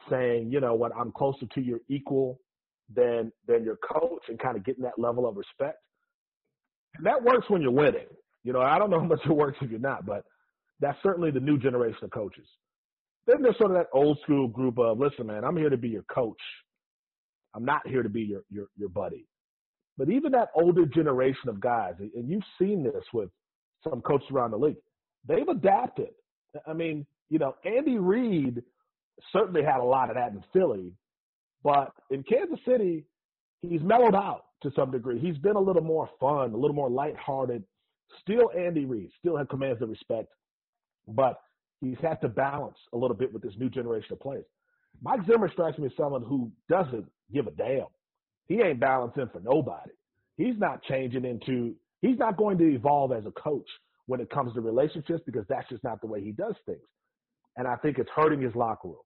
saying, 0.10 0.52
you 0.52 0.60
know 0.62 0.76
what, 0.76 0.92
I'm 0.96 1.12
closer 1.12 1.46
to 1.56 1.62
your 1.62 1.80
equal 1.90 2.40
than 2.96 3.32
than 3.48 3.64
your 3.64 3.78
coach 3.78 4.24
and 4.30 4.40
kind 4.40 4.58
of 4.58 4.66
getting 4.66 4.84
that 4.84 5.00
level 5.00 5.28
of 5.28 5.38
respect. 5.38 5.80
And 6.98 7.06
that 7.06 7.24
works 7.24 7.50
when 7.50 7.62
you're 7.62 7.72
winning. 7.72 8.08
You 8.44 8.54
know, 8.54 8.62
I 8.62 8.80
don't 8.80 8.90
know 8.90 9.00
how 9.02 9.08
much 9.08 9.22
it 9.26 9.32
works 9.32 9.58
if 9.62 9.72
you're 9.72 9.80
not, 9.80 10.06
but 10.06 10.24
That's 10.80 10.98
certainly 11.04 11.32
the 11.32 11.40
new 11.42 11.58
generation 11.60 12.04
of 12.04 12.12
coaches. 12.12 12.48
Then 13.28 13.42
there's 13.44 13.58
sort 13.58 13.72
of 13.72 13.78
that 13.78 13.88
old 13.94 14.20
school 14.24 14.48
group 14.48 14.80
of, 14.80 15.00
listen, 15.00 15.28
man, 15.28 15.44
I'm 15.46 15.58
here 15.58 15.70
to 15.70 15.78
be 15.78 15.90
your 15.90 16.04
coach. 16.04 16.42
I'm 17.56 17.66
not 17.66 17.88
here 17.88 18.04
to 18.04 18.10
be 18.10 18.22
your 18.22 18.44
your 18.50 18.68
your 18.78 18.90
buddy. 18.90 19.28
But 19.98 20.10
even 20.10 20.32
that 20.34 20.50
older 20.56 20.86
generation 20.86 21.50
of 21.50 21.60
guys, 21.60 21.96
and 22.00 22.30
you've 22.30 22.44
seen 22.60 22.84
this 22.84 23.04
with 23.14 23.30
some 23.84 24.02
coaches 24.02 24.30
around 24.34 24.52
the 24.52 24.58
league, 24.58 24.78
they've 25.28 25.48
adapted. 25.48 26.10
I 26.66 26.74
mean, 26.74 27.06
you 27.30 27.40
know, 27.40 27.56
Andy 27.66 27.98
Reid 27.98 28.64
certainly 29.32 29.64
had 29.64 29.80
a 29.80 29.84
lot 29.84 30.10
of 30.10 30.16
that 30.16 30.32
in 30.32 30.44
Philly, 30.54 30.94
but 31.64 31.92
in 32.10 32.24
Kansas 32.24 32.60
City, 32.66 33.06
he's 33.62 33.82
mellowed 33.82 34.16
out 34.16 34.46
to 34.64 34.72
some 34.76 34.92
degree. 34.92 35.20
He's 35.20 35.38
been 35.38 35.56
a 35.56 35.62
little 35.62 35.84
more 35.84 36.10
fun, 36.20 36.54
a 36.54 36.58
little 36.58 36.76
more 36.76 36.90
lighthearted. 36.90 37.64
Still 38.22 38.50
Andy 38.58 38.86
Reid, 38.86 39.12
still 39.20 39.38
has 39.38 39.48
commands 39.50 39.80
the 39.80 39.88
respect, 39.88 40.30
but 41.08 41.40
he's 41.82 41.98
had 42.02 42.20
to 42.22 42.30
balance 42.30 42.78
a 42.94 42.98
little 42.98 43.16
bit 43.16 43.32
with 43.32 43.44
this 43.44 43.54
new 43.58 43.70
generation 43.70 44.14
of 44.14 44.20
players. 44.20 44.46
Mike 45.02 45.22
Zimmer 45.28 45.50
strikes 45.52 45.78
me 45.78 45.86
as 45.86 45.92
someone 45.96 46.24
who 46.24 46.52
doesn't 46.68 47.06
give 47.32 47.48
a 47.48 47.52
damn. 47.52 47.86
He 48.48 48.62
ain't 48.62 48.80
balancing 48.80 49.30
for 49.32 49.40
nobody. 49.40 49.92
He's 50.38 50.58
not 50.58 50.84
changing 50.84 51.26
into, 51.26 51.76
he's 52.02 52.18
not 52.18 52.38
going 52.38 52.58
to 52.58 52.74
evolve 52.74 53.12
as 53.12 53.26
a 53.26 53.32
coach 53.32 53.68
when 54.10 54.20
it 54.20 54.30
comes 54.32 54.52
to 54.56 54.62
relationships 54.62 55.22
because 55.24 55.46
that's 55.48 55.70
just 55.70 55.84
not 55.84 56.02
the 56.02 56.08
way 56.08 56.20
he 56.20 56.32
does 56.32 56.56
things. 56.66 56.80
And 57.58 57.68
I 57.68 57.76
think 57.76 58.00
it's 58.00 58.10
hurting 58.16 58.42
his 58.42 58.56
locker 58.56 58.88
room 58.88 58.98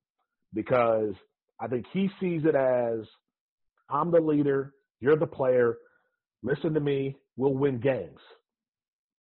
because 0.54 1.14
I 1.60 1.68
think 1.68 1.86
he 1.92 2.10
sees 2.22 2.44
it 2.46 2.56
as 2.56 3.00
I'm 3.90 4.12
the 4.12 4.22
leader, 4.22 4.74
you're 5.02 5.18
the 5.18 5.28
player, 5.28 5.76
listen 6.42 6.74
to 6.74 6.80
me, 6.80 7.18
we'll 7.36 7.54
win 7.54 7.82
games. 7.82 8.20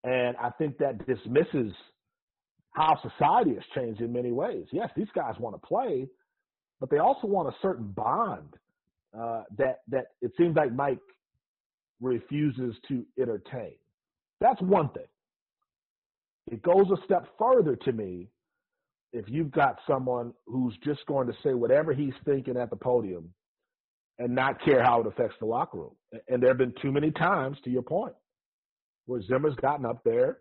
And 0.05 0.37
I 0.37 0.51
think 0.51 0.79
that 0.79 1.05
dismisses 1.05 1.73
how 2.71 2.97
society 3.03 3.55
has 3.55 3.65
changed 3.75 4.01
in 4.01 4.13
many 4.13 4.31
ways. 4.31 4.67
Yes, 4.71 4.89
these 4.97 5.11
guys 5.17 5.35
want 5.41 5.61
to 5.61 5.67
play, 5.67 6.07
but 6.79 6.91
they 6.91 6.99
also 6.99 7.27
want 7.27 7.49
a 7.49 7.57
certain 7.61 7.89
bond 7.89 8.55
uh, 9.19 9.43
that 9.59 9.81
that 9.89 10.07
it 10.21 10.31
seems 10.39 10.55
like 10.55 10.73
Mike 10.73 11.01
refuses 12.01 12.77
to 12.87 13.05
entertain. 13.21 13.75
That's 14.41 14.63
one 14.63 14.89
thing. 14.91 15.07
It 16.51 16.63
goes 16.63 16.87
a 16.91 17.05
step 17.05 17.27
further 17.39 17.77
to 17.77 17.93
me 17.93 18.29
if 19.13 19.27
you've 19.29 19.51
got 19.51 19.79
someone 19.87 20.33
who's 20.47 20.77
just 20.85 21.05
going 21.07 21.27
to 21.27 21.35
say 21.43 21.55
whatever 21.55 21.93
he's 21.93 22.15
thinking 22.25 22.57
at 22.57 22.71
the 22.71 22.77
podium 22.77 23.33
and 24.19 24.35
not 24.35 24.63
care 24.65 24.83
how 24.83 25.01
it 25.01 25.07
affects 25.07 25.37
the 25.41 25.47
locker 25.47 25.79
room. 25.79 25.97
And 26.29 26.43
there 26.43 26.51
have 26.51 26.59
been 26.59 26.75
too 26.81 26.93
many 26.93 27.11
times, 27.11 27.59
to 27.65 27.71
your 27.71 27.83
point, 27.83 28.15
where 29.07 29.23
Zimmer's 29.23 29.55
gotten 29.57 29.87
up 29.87 30.03
there, 30.05 30.39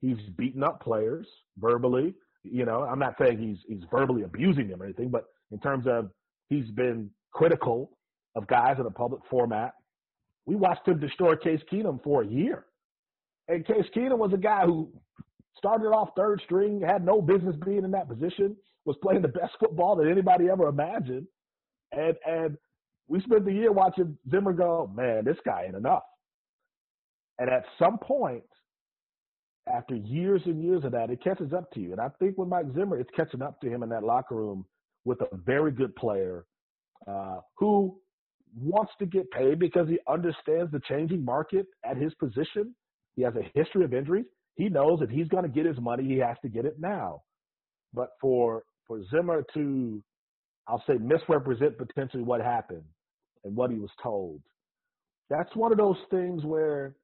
he's 0.00 0.16
beaten 0.36 0.62
up 0.62 0.80
players 0.80 1.26
verbally. 1.58 2.14
You 2.42 2.64
know, 2.64 2.82
I'm 2.82 2.98
not 2.98 3.14
saying 3.18 3.38
he's 3.38 3.58
he's 3.66 3.86
verbally 3.90 4.22
abusing 4.22 4.68
them 4.68 4.82
or 4.82 4.84
anything, 4.84 5.08
but 5.08 5.24
in 5.50 5.58
terms 5.60 5.86
of 5.86 6.10
he's 6.48 6.70
been 6.70 7.10
critical 7.32 7.96
of 8.36 8.46
guys 8.46 8.76
in 8.78 8.86
a 8.86 8.90
public 8.90 9.22
format. 9.30 9.74
We 10.46 10.56
watched 10.56 10.86
him 10.86 11.00
destroy 11.00 11.36
Case 11.36 11.60
Keenum 11.72 12.02
for 12.02 12.22
a 12.22 12.26
year. 12.26 12.66
And 13.48 13.66
Case 13.66 13.86
Keenum 13.96 14.18
was 14.18 14.32
a 14.34 14.38
guy 14.38 14.64
who 14.66 14.90
started 15.56 15.88
off 15.88 16.10
third 16.16 16.40
string, 16.44 16.80
had 16.80 17.04
no 17.04 17.22
business 17.22 17.56
being 17.64 17.84
in 17.84 17.90
that 17.92 18.08
position, 18.08 18.56
was 18.84 18.96
playing 19.02 19.22
the 19.22 19.28
best 19.28 19.52
football 19.58 19.96
that 19.96 20.08
anybody 20.08 20.48
ever 20.50 20.68
imagined. 20.68 21.26
And 21.92 22.14
and 22.26 22.56
we 23.08 23.20
spent 23.20 23.44
the 23.44 23.52
year 23.52 23.72
watching 23.72 24.16
Zimmer 24.30 24.52
go, 24.52 24.90
man, 24.94 25.24
this 25.24 25.36
guy 25.44 25.64
ain't 25.66 25.76
enough. 25.76 26.02
And 27.38 27.50
at 27.50 27.64
some 27.78 27.98
point, 27.98 28.44
after 29.72 29.94
years 29.94 30.42
and 30.44 30.62
years 30.62 30.84
of 30.84 30.92
that, 30.92 31.10
it 31.10 31.22
catches 31.22 31.52
up 31.52 31.70
to 31.72 31.80
you. 31.80 31.92
And 31.92 32.00
I 32.00 32.08
think 32.18 32.38
with 32.38 32.48
Mike 32.48 32.66
Zimmer, 32.74 32.98
it's 32.98 33.10
catching 33.16 33.42
up 33.42 33.60
to 33.60 33.68
him 33.68 33.82
in 33.82 33.88
that 33.90 34.04
locker 34.04 34.34
room 34.34 34.64
with 35.04 35.20
a 35.20 35.36
very 35.36 35.70
good 35.70 35.94
player 35.96 36.44
uh, 37.06 37.40
who 37.58 37.98
wants 38.56 38.92
to 38.98 39.06
get 39.06 39.30
paid 39.30 39.58
because 39.58 39.88
he 39.88 39.98
understands 40.08 40.70
the 40.70 40.80
changing 40.88 41.24
market 41.24 41.66
at 41.84 41.96
his 41.96 42.14
position. 42.14 42.74
He 43.16 43.22
has 43.22 43.34
a 43.36 43.58
history 43.58 43.84
of 43.84 43.92
injuries. 43.92 44.26
He 44.56 44.68
knows 44.68 45.00
if 45.02 45.10
he's 45.10 45.28
going 45.28 45.44
to 45.44 45.48
get 45.48 45.66
his 45.66 45.78
money, 45.80 46.04
he 46.04 46.18
has 46.18 46.36
to 46.42 46.48
get 46.48 46.64
it 46.64 46.78
now. 46.78 47.22
But 47.92 48.10
for 48.20 48.64
for 48.86 49.02
Zimmer 49.10 49.44
to, 49.54 50.02
I'll 50.68 50.82
say, 50.86 50.94
misrepresent 51.00 51.78
potentially 51.78 52.22
what 52.22 52.40
happened 52.40 52.84
and 53.44 53.56
what 53.56 53.70
he 53.70 53.78
was 53.78 53.90
told, 54.02 54.42
that's 55.30 55.54
one 55.56 55.72
of 55.72 55.78
those 55.78 55.96
things 56.10 56.44
where 56.44 56.94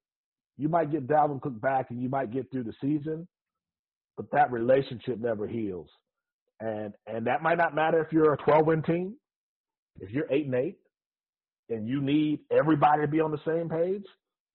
you 0.57 0.69
might 0.69 0.92
get 0.92 1.07
Dalvin 1.07 1.40
Cook 1.40 1.61
back 1.61 1.90
and 1.90 2.02
you 2.02 2.09
might 2.09 2.33
get 2.33 2.50
through 2.50 2.64
the 2.64 2.75
season, 2.80 3.26
but 4.16 4.30
that 4.33 4.52
relationship 4.52 5.19
never 5.19 5.47
heals. 5.47 5.88
And 6.61 6.92
and 7.07 7.26
that 7.26 7.42
might 7.42 7.59
not 7.59 7.75
matter 7.75 8.02
if 8.04 8.12
you're 8.12 8.35
a 8.35 8.37
12 8.37 8.66
win 8.66 8.83
team, 8.83 9.16
if 10.00 10.11
you're 10.11 10.30
eight 10.30 10.47
and 10.47 10.54
eight, 10.54 10.78
and 11.71 11.88
you 11.88 12.02
need 12.02 12.40
everybody 12.50 13.02
to 13.02 13.09
be 13.09 13.21
on 13.21 13.30
the 13.30 13.40
same 13.47 13.69
page, 13.69 14.04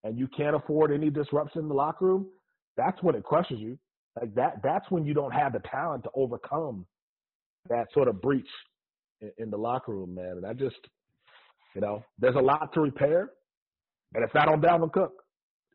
and 0.04 0.20
you 0.20 0.28
can't 0.28 0.56
afford 0.56 0.92
any 0.94 1.10
disruption 1.10 1.62
in 1.62 1.68
the 1.68 1.74
locker 1.74 2.06
room, 2.06 2.28
that's 2.78 3.02
when 3.02 3.16
it 3.16 3.24
crushes 3.24 3.60
you. 3.60 3.78
Like 4.20 4.34
that, 4.36 4.62
that's 4.64 4.86
when 4.90 5.06
you 5.06 5.14
don't 5.14 5.32
have 5.32 5.54
the 5.54 5.60
talent 5.60 6.04
to 6.04 6.10
overcome 6.16 6.86
that 7.70 7.88
sort 7.94 8.08
of 8.08 8.22
breach 8.22 8.48
in, 9.22 9.32
in 9.38 9.50
the 9.50 9.58
locker 9.58 9.92
room, 9.92 10.16
man. 10.16 10.38
And 10.38 10.46
I 10.46 10.54
just, 10.54 10.78
you 11.74 11.82
know, 11.82 12.04
there's 12.20 12.36
a 12.36 12.42
lot 12.42 12.72
to 12.74 12.82
repair, 12.82 13.32
and 14.14 14.24
it's 14.24 14.34
not 14.34 14.48
on 14.48 14.62
Dalvin 14.62 14.92
Cook. 14.92 15.12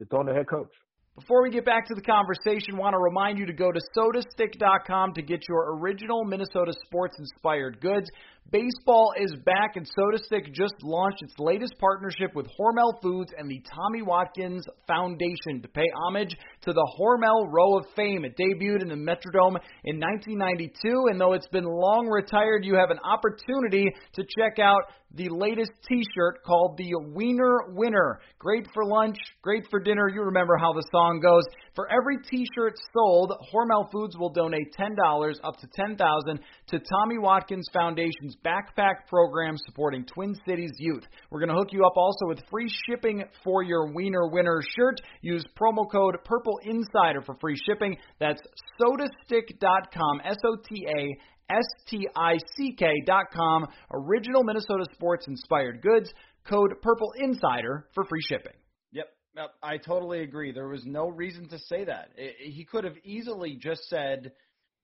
It's 0.01 0.13
on 0.13 0.27
the 0.27 0.33
head 0.33 0.49
coach. 0.49 0.71
Before 1.15 1.43
we 1.43 1.51
get 1.51 1.67
back 1.67 1.87
to 1.89 1.95
the 1.95 2.01
conversation, 2.01 2.79
want 2.79 2.95
to 2.95 2.99
remind 2.99 3.39
you 3.39 3.45
to 3.45 3.53
go 3.53 3.71
to 3.71 3.81
sotastick.com 3.95 5.13
to 5.15 5.23
get 5.23 5.41
your 5.49 5.77
original 5.77 6.25
Minnesota 6.25 6.73
sports 6.87 7.17
inspired 7.19 7.81
goods. 7.81 8.09
Baseball 8.53 9.13
is 9.17 9.33
back, 9.47 9.77
and 9.77 9.87
SotaStick 9.87 10.53
just 10.53 10.75
launched 10.83 11.23
its 11.23 11.35
latest 11.39 11.75
partnership 11.79 12.35
with 12.35 12.47
Hormel 12.47 13.01
Foods 13.01 13.33
and 13.39 13.49
the 13.49 13.63
Tommy 13.73 14.03
Watkins 14.03 14.65
Foundation 14.89 15.63
to 15.63 15.69
pay 15.69 15.87
homage 16.05 16.37
to 16.63 16.73
the 16.73 16.93
Hormel 16.99 17.47
Row 17.49 17.79
of 17.79 17.87
Fame. 17.95 18.25
It 18.25 18.37
debuted 18.37 18.83
in 18.83 18.89
the 18.89 18.97
Metrodome 18.97 19.61
in 19.85 20.01
1992, 20.01 21.07
and 21.11 21.21
though 21.21 21.35
it's 21.35 21.47
been 21.49 21.65
long 21.65 22.09
retired, 22.09 22.65
you 22.65 22.75
have 22.75 22.91
an 22.91 22.99
opportunity 23.05 23.89
to 24.15 24.25
check 24.25 24.59
out 24.59 24.83
the 25.15 25.29
latest 25.29 25.71
T-shirt 25.89 26.43
called 26.45 26.77
the 26.77 26.93
Wiener 27.15 27.73
Winner. 27.75 28.21
Great 28.39 28.67
for 28.75 28.85
lunch, 28.85 29.17
great 29.43 29.65
for 29.71 29.81
dinner. 29.81 30.09
You 30.09 30.23
remember 30.23 30.57
how 30.57 30.73
the 30.73 30.85
song 30.91 31.21
goes. 31.21 31.45
For 31.81 31.89
every 31.91 32.19
T-shirt 32.19 32.79
sold, 32.93 33.33
Hormel 33.51 33.91
Foods 33.91 34.15
will 34.19 34.29
donate 34.29 34.77
$10 34.79 35.35
up 35.43 35.57
to 35.61 35.67
10,000 35.75 35.97
to 36.67 36.79
Tommy 36.79 37.17
Watkins 37.17 37.65
Foundation's 37.73 38.37
backpack 38.45 39.07
program 39.09 39.57
supporting 39.65 40.05
Twin 40.05 40.35
Cities 40.47 40.73
youth. 40.77 41.05
We're 41.31 41.41
going 41.41 41.49
to 41.49 41.55
hook 41.55 41.73
you 41.73 41.87
up 41.87 41.97
also 41.97 42.27
with 42.27 42.43
free 42.51 42.71
shipping 42.87 43.25
for 43.43 43.63
your 43.63 43.91
Wiener 43.95 44.29
Winner 44.29 44.61
shirt. 44.77 45.01
Use 45.23 45.43
promo 45.59 45.91
code 45.91 46.19
Purple 46.23 46.61
Insider 46.65 47.23
for 47.23 47.35
free 47.41 47.57
shipping. 47.65 47.97
That's 48.19 48.43
sotastick.com, 48.79 50.21
S 50.23 50.37
O 50.45 50.57
T 50.57 50.87
A 50.87 51.17
S-T-I-C-K.com. 51.49 52.89
Original 53.91 54.45
Minnesota 54.45 54.85
sports 54.93 55.27
inspired 55.29 55.81
goods. 55.81 56.13
Code 56.47 56.75
Purple 56.83 57.15
Insider 57.19 57.87
for 57.95 58.05
free 58.05 58.21
shipping. 58.29 58.53
I 59.63 59.77
totally 59.79 60.23
agree. 60.23 60.53
There 60.53 60.69
was 60.69 60.85
no 60.85 61.09
reason 61.09 61.49
to 61.49 61.59
say 61.59 61.85
that. 61.85 62.11
It, 62.17 62.53
he 62.53 62.65
could 62.65 62.85
have 62.85 62.97
easily 63.05 63.55
just 63.55 63.89
said, 63.89 64.33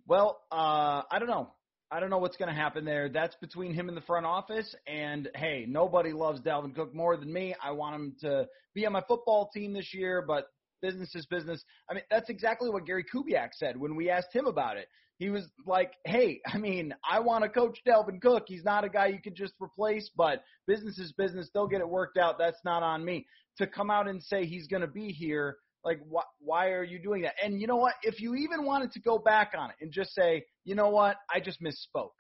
"Well, 0.07 0.41
uh, 0.53 1.03
I 1.11 1.19
don't 1.19 1.29
know. 1.29 1.51
I 1.91 2.01
don't 2.01 2.11
know 2.11 2.19
what's 2.19 2.37
going 2.37 2.49
to 2.49 2.55
happen 2.55 2.85
there. 2.85 3.09
That's 3.09 3.37
between 3.37 3.73
him 3.73 3.89
and 3.89 3.97
the 3.97 4.03
front 4.03 4.27
office. 4.27 4.75
And 4.87 5.29
hey, 5.37 5.67
nobody 5.69 6.13
loves 6.13 6.41
Dalvin 6.41 6.75
Cook 6.75 6.95
more 6.95 7.17
than 7.17 7.33
me. 7.33 7.55
I 7.63 7.73
want 7.73 7.95
him 7.95 8.17
to 8.23 8.49
be 8.75 8.87
on 8.87 8.93
my 8.93 9.03
football 9.07 9.51
team 9.55 9.73
this 9.73 9.95
year, 9.95 10.25
but 10.27 10.49
business 10.83 11.15
is 11.15 11.27
business. 11.27 11.63
I 11.89 11.95
mean, 11.95 12.03
that's 12.11 12.29
exactly 12.29 12.71
what 12.71 12.87
Gary 12.87 13.05
Kubiak 13.05 13.51
said 13.53 13.77
when 13.77 13.95
we 13.95 14.11
asked 14.11 14.33
him 14.33 14.47
about 14.47 14.79
it. 14.79 14.89
He 15.19 15.31
was 15.31 15.45
like, 15.65 15.93
"Hey, 16.05 16.41
I 16.47 16.59
mean, 16.59 16.93
I 17.09 17.21
want 17.21 17.45
to 17.45 17.51
coach 17.51 17.79
Dalvin 17.87 18.21
Cook. 18.21 18.45
He's 18.49 18.65
not 18.65 18.85
a 18.85 18.89
guy 18.89 19.07
you 19.07 19.21
can 19.23 19.35
just 19.35 19.55
replace, 19.61 20.11
but 20.17 20.43
business 20.67 20.99
is 20.99 21.13
business. 21.13 21.49
They'll 21.55 21.69
get 21.69 21.81
it 21.81 21.89
worked 21.89 22.19
out. 22.19 22.39
That's 22.39 22.61
not 22.65 22.83
on 22.83 23.05
me." 23.05 23.27
To 23.59 23.67
come 23.67 23.91
out 23.91 24.09
and 24.09 24.23
say 24.23 24.45
he's 24.45 24.67
going 24.67 24.83
to 24.83 24.89
be 24.89 25.09
here, 25.09 25.57
like, 25.85 25.99
wh- 26.13 26.27
why 26.41 26.71
are 26.73 26.85
you 26.85 26.99
doing 27.01 27.23
that? 27.23 27.35
And 27.43 27.61
you 27.61 27.67
know 27.67 27.77
what? 27.77 27.95
If 28.03 28.21
you 28.21 28.35
even 28.35 28.65
wanted 28.65 28.93
to 28.93 29.01
go 29.01 29.19
back 29.19 29.53
on 29.57 29.71
it 29.71 29.77
and 29.81 29.91
just 29.93 30.15
say, 30.15 30.45
"You 30.65 30.75
know 30.75 30.89
what? 30.91 31.17
I 31.33 31.41
just 31.41 31.63
misspoke." 31.63 32.11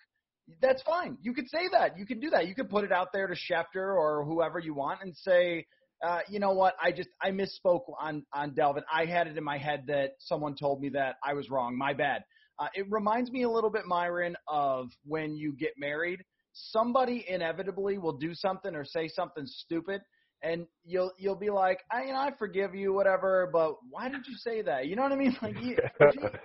That's 0.62 0.82
fine. 0.82 1.18
You 1.20 1.34
could 1.34 1.48
say 1.48 1.68
that. 1.72 1.98
You 1.98 2.06
could 2.06 2.20
do 2.20 2.30
that. 2.30 2.46
You 2.46 2.54
could 2.54 2.70
put 2.70 2.84
it 2.84 2.92
out 2.92 3.08
there 3.12 3.26
to 3.26 3.34
Schefter 3.34 3.94
or 3.94 4.24
whoever 4.24 4.60
you 4.60 4.74
want 4.74 5.00
and 5.02 5.14
say, 5.16 5.66
uh, 6.04 6.20
you 6.28 6.38
know 6.38 6.52
what? 6.52 6.74
I 6.80 6.92
just 6.92 7.08
I 7.20 7.30
misspoke 7.30 7.82
on 7.98 8.24
on 8.32 8.52
Dalvin. 8.52 8.82
I 8.92 9.06
had 9.06 9.26
it 9.26 9.36
in 9.36 9.44
my 9.44 9.58
head 9.58 9.84
that 9.88 10.10
someone 10.18 10.54
told 10.54 10.80
me 10.80 10.90
that 10.90 11.16
I 11.24 11.34
was 11.34 11.50
wrong. 11.50 11.76
My 11.76 11.94
bad. 11.94 12.22
Uh, 12.58 12.68
it 12.74 12.86
reminds 12.90 13.30
me 13.30 13.42
a 13.42 13.50
little 13.50 13.70
bit, 13.70 13.82
Myron, 13.86 14.36
of 14.48 14.88
when 15.04 15.36
you 15.36 15.52
get 15.52 15.72
married. 15.78 16.22
Somebody 16.52 17.24
inevitably 17.28 17.98
will 17.98 18.16
do 18.16 18.34
something 18.34 18.74
or 18.74 18.84
say 18.84 19.08
something 19.08 19.44
stupid, 19.46 20.00
and 20.42 20.66
you'll 20.84 21.12
you'll 21.18 21.36
be 21.36 21.50
like, 21.50 21.80
I 21.90 22.04
you 22.04 22.12
know 22.12 22.20
I 22.20 22.30
forgive 22.38 22.74
you, 22.74 22.92
whatever, 22.92 23.48
but 23.52 23.76
why 23.90 24.08
did 24.08 24.26
you 24.26 24.36
say 24.36 24.62
that? 24.62 24.86
You 24.86 24.96
know 24.96 25.02
what 25.02 25.12
I 25.12 25.16
mean? 25.16 25.36
Like, 25.42 25.56
you, 25.62 25.76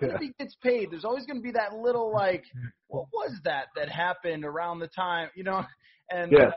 if 0.01 0.21
he 0.21 0.31
gets 0.39 0.55
paid, 0.55 0.91
there's 0.91 1.05
always 1.05 1.25
going 1.25 1.37
to 1.37 1.43
be 1.43 1.51
that 1.51 1.73
little 1.73 2.11
like, 2.13 2.43
what 2.87 3.07
was 3.13 3.39
that 3.43 3.67
that 3.75 3.89
happened 3.89 4.45
around 4.45 4.79
the 4.79 4.87
time, 4.87 5.29
you 5.35 5.43
know? 5.43 5.63
And 6.11 6.31
yes. 6.31 6.51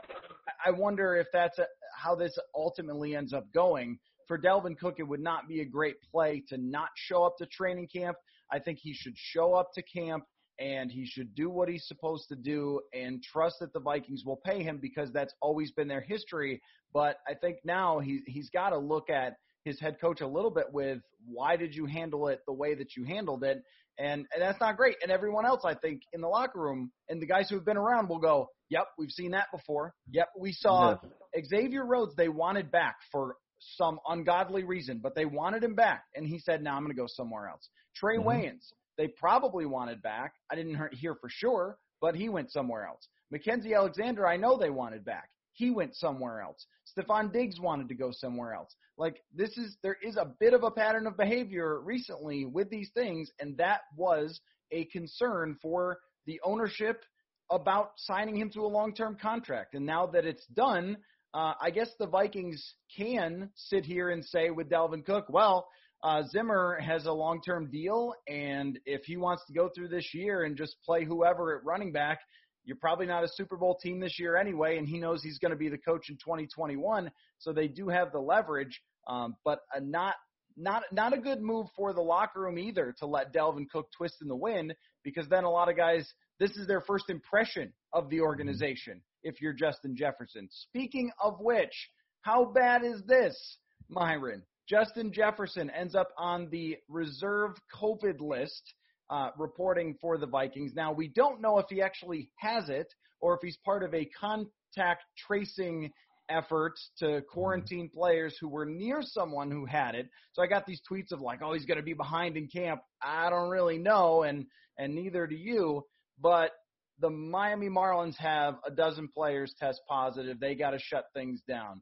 I 0.65 0.71
wonder 0.71 1.15
if 1.15 1.27
that's 1.31 1.57
a, 1.59 1.65
how 1.95 2.15
this 2.15 2.37
ultimately 2.53 3.15
ends 3.15 3.33
up 3.33 3.51
going. 3.53 3.99
For 4.27 4.37
Dalvin 4.37 4.77
Cook, 4.77 4.95
it 4.97 5.03
would 5.03 5.21
not 5.21 5.47
be 5.47 5.61
a 5.61 5.65
great 5.65 5.95
play 6.11 6.43
to 6.49 6.57
not 6.57 6.89
show 6.95 7.23
up 7.23 7.37
to 7.37 7.45
training 7.45 7.87
camp. 7.95 8.17
I 8.51 8.59
think 8.59 8.79
he 8.81 8.93
should 8.93 9.13
show 9.15 9.53
up 9.53 9.69
to 9.75 9.83
camp 9.83 10.23
and 10.59 10.91
he 10.91 11.05
should 11.05 11.35
do 11.35 11.49
what 11.49 11.69
he's 11.69 11.87
supposed 11.87 12.27
to 12.29 12.35
do 12.35 12.81
and 12.93 13.21
trust 13.21 13.57
that 13.59 13.73
the 13.73 13.79
Vikings 13.79 14.23
will 14.25 14.39
pay 14.45 14.63
him 14.63 14.79
because 14.81 15.11
that's 15.11 15.33
always 15.41 15.71
been 15.71 15.87
their 15.87 16.01
history. 16.01 16.61
But 16.93 17.17
I 17.27 17.33
think 17.33 17.57
now 17.63 17.99
he 17.99 18.21
he's 18.25 18.49
got 18.49 18.69
to 18.69 18.77
look 18.77 19.09
at 19.09 19.35
his 19.65 19.79
head 19.79 19.99
coach 19.99 20.21
a 20.21 20.27
little 20.27 20.51
bit 20.51 20.71
with 20.71 20.99
why 21.25 21.57
did 21.57 21.75
you 21.75 21.85
handle 21.87 22.27
it 22.27 22.39
the 22.47 22.53
way 22.53 22.75
that 22.75 22.95
you 22.95 23.03
handled 23.03 23.43
it 23.43 23.61
and, 23.97 24.25
and 24.33 24.41
that's 24.41 24.59
not 24.61 24.77
great 24.77 24.95
and 25.01 25.11
everyone 25.11 25.45
else 25.45 25.61
i 25.65 25.73
think 25.73 26.01
in 26.13 26.21
the 26.21 26.27
locker 26.27 26.59
room 26.59 26.91
and 27.09 27.21
the 27.21 27.25
guys 27.25 27.49
who 27.49 27.55
have 27.55 27.65
been 27.65 27.77
around 27.77 28.07
will 28.07 28.19
go 28.19 28.47
yep 28.69 28.85
we've 28.97 29.11
seen 29.11 29.31
that 29.31 29.47
before 29.51 29.93
yep 30.11 30.27
we 30.39 30.53
saw 30.53 30.95
yeah. 31.35 31.41
xavier 31.49 31.83
rhodes 31.83 32.13
they 32.15 32.29
wanted 32.29 32.71
back 32.71 32.95
for 33.11 33.35
some 33.77 33.99
ungodly 34.07 34.63
reason 34.63 34.99
but 35.01 35.15
they 35.15 35.25
wanted 35.25 35.63
him 35.63 35.73
back 35.73 36.03
and 36.15 36.27
he 36.27 36.39
said 36.39 36.61
now 36.61 36.71
nah, 36.71 36.77
i'm 36.77 36.83
going 36.83 36.95
to 36.95 37.01
go 37.01 37.07
somewhere 37.07 37.47
else 37.47 37.67
trae 38.01 38.17
mm-hmm. 38.17 38.29
waynes 38.29 38.71
they 38.97 39.07
probably 39.07 39.65
wanted 39.65 40.01
back. 40.01 40.33
I 40.51 40.55
didn't 40.55 40.93
hear 40.93 41.15
for 41.15 41.29
sure, 41.29 41.77
but 42.01 42.15
he 42.15 42.29
went 42.29 42.51
somewhere 42.51 42.85
else. 42.85 43.07
Mackensie 43.33 43.75
Alexander, 43.75 44.27
I 44.27 44.37
know 44.37 44.57
they 44.57 44.69
wanted 44.69 45.03
back. 45.03 45.29
He 45.53 45.69
went 45.69 45.95
somewhere 45.95 46.41
else. 46.41 46.65
Stefon 46.97 47.31
Diggs 47.31 47.59
wanted 47.59 47.87
to 47.89 47.95
go 47.95 48.11
somewhere 48.11 48.53
else. 48.53 48.75
Like 48.97 49.21
this 49.33 49.57
is 49.57 49.77
there 49.83 49.97
is 50.01 50.17
a 50.17 50.33
bit 50.39 50.53
of 50.53 50.63
a 50.63 50.71
pattern 50.71 51.07
of 51.07 51.17
behavior 51.17 51.79
recently 51.81 52.45
with 52.45 52.69
these 52.69 52.91
things, 52.93 53.31
and 53.39 53.57
that 53.57 53.81
was 53.95 54.39
a 54.71 54.85
concern 54.85 55.57
for 55.61 55.99
the 56.25 56.39
ownership 56.43 57.03
about 57.51 57.91
signing 57.97 58.37
him 58.37 58.49
to 58.51 58.61
a 58.61 58.67
long-term 58.67 59.17
contract. 59.21 59.75
And 59.75 59.85
now 59.85 60.07
that 60.07 60.25
it's 60.25 60.45
done, 60.47 60.97
uh, 61.33 61.53
I 61.61 61.69
guess 61.69 61.89
the 61.99 62.07
Vikings 62.07 62.75
can 62.95 63.49
sit 63.55 63.85
here 63.85 64.09
and 64.09 64.25
say 64.25 64.49
with 64.49 64.69
Dalvin 64.69 65.05
Cook, 65.05 65.25
well, 65.29 65.67
uh, 66.03 66.23
Zimmer 66.31 66.79
has 66.79 67.05
a 67.05 67.11
long 67.11 67.41
term 67.41 67.69
deal, 67.71 68.13
and 68.27 68.79
if 68.85 69.01
he 69.05 69.17
wants 69.17 69.43
to 69.47 69.53
go 69.53 69.69
through 69.75 69.89
this 69.89 70.13
year 70.13 70.43
and 70.43 70.55
just 70.55 70.75
play 70.85 71.03
whoever 71.03 71.57
at 71.57 71.65
running 71.65 71.91
back, 71.91 72.19
you're 72.63 72.77
probably 72.77 73.05
not 73.05 73.23
a 73.23 73.27
Super 73.27 73.57
Bowl 73.57 73.77
team 73.81 73.99
this 73.99 74.19
year 74.19 74.37
anyway, 74.37 74.77
and 74.77 74.87
he 74.87 74.99
knows 74.99 75.23
he's 75.23 75.39
going 75.39 75.51
to 75.51 75.57
be 75.57 75.69
the 75.69 75.77
coach 75.77 76.09
in 76.09 76.15
2021. 76.15 77.11
So 77.39 77.53
they 77.53 77.67
do 77.67 77.89
have 77.89 78.11
the 78.11 78.19
leverage, 78.19 78.81
um, 79.07 79.35
but 79.43 79.59
a 79.73 79.79
not 79.79 80.15
not 80.57 80.83
not 80.91 81.13
a 81.13 81.17
good 81.17 81.41
move 81.41 81.67
for 81.75 81.93
the 81.93 82.01
locker 82.01 82.41
room 82.41 82.57
either 82.57 82.95
to 82.99 83.05
let 83.05 83.33
Dalvin 83.33 83.69
Cook 83.69 83.87
twist 83.95 84.15
in 84.21 84.27
the 84.27 84.35
wind 84.35 84.73
because 85.03 85.27
then 85.27 85.43
a 85.43 85.49
lot 85.49 85.69
of 85.69 85.75
guys 85.75 86.11
this 86.39 86.51
is 86.51 86.67
their 86.67 86.81
first 86.81 87.09
impression 87.09 87.73
of 87.93 88.09
the 88.09 88.21
organization 88.21 89.01
if 89.23 89.41
you're 89.41 89.53
Justin 89.53 89.95
Jefferson. 89.95 90.47
Speaking 90.51 91.11
of 91.21 91.39
which, 91.39 91.89
how 92.21 92.45
bad 92.45 92.83
is 92.83 93.01
this, 93.07 93.57
Myron? 93.89 94.43
Justin 94.67 95.11
Jefferson 95.13 95.69
ends 95.69 95.95
up 95.95 96.09
on 96.17 96.49
the 96.49 96.77
reserve 96.89 97.51
COVID 97.73 98.19
list, 98.19 98.73
uh, 99.09 99.29
reporting 99.37 99.95
for 100.01 100.17
the 100.17 100.25
Vikings. 100.25 100.73
Now, 100.75 100.91
we 100.91 101.07
don't 101.07 101.41
know 101.41 101.59
if 101.59 101.67
he 101.69 101.81
actually 101.81 102.29
has 102.37 102.69
it 102.69 102.87
or 103.21 103.35
if 103.35 103.39
he's 103.43 103.57
part 103.57 103.83
of 103.83 103.93
a 103.93 104.09
contact 104.19 105.03
tracing 105.27 105.91
effort 106.29 106.73
to 106.97 107.21
quarantine 107.31 107.89
players 107.93 108.35
who 108.39 108.49
were 108.49 108.65
near 108.65 109.01
someone 109.01 109.51
who 109.51 109.65
had 109.65 109.95
it. 109.95 110.09
So 110.33 110.41
I 110.41 110.47
got 110.47 110.65
these 110.65 110.81
tweets 110.89 111.11
of 111.11 111.21
like, 111.21 111.41
oh, 111.43 111.53
he's 111.53 111.65
going 111.65 111.77
to 111.77 111.83
be 111.83 111.93
behind 111.93 112.37
in 112.37 112.47
camp. 112.47 112.81
I 113.01 113.29
don't 113.29 113.49
really 113.49 113.77
know, 113.77 114.23
and 114.23 114.45
and 114.77 114.95
neither 114.95 115.27
do 115.27 115.35
you. 115.35 115.85
But 116.19 116.51
the 116.99 117.09
Miami 117.09 117.67
Marlins 117.67 118.15
have 118.17 118.55
a 118.65 118.71
dozen 118.71 119.07
players 119.07 119.53
test 119.59 119.81
positive. 119.87 120.39
They 120.39 120.55
got 120.55 120.71
to 120.71 120.79
shut 120.79 121.05
things 121.13 121.41
down. 121.47 121.81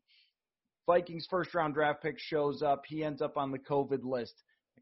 Vikings 0.86 1.28
first 1.30 1.54
round 1.54 1.74
draft 1.74 2.02
pick 2.02 2.15
shows 2.19 2.62
up. 2.62 2.84
He 2.88 3.04
ends 3.04 3.22
up 3.22 3.38
on 3.38 3.52
the 3.52 3.60
COVID 3.60 4.04
list. 4.04 4.34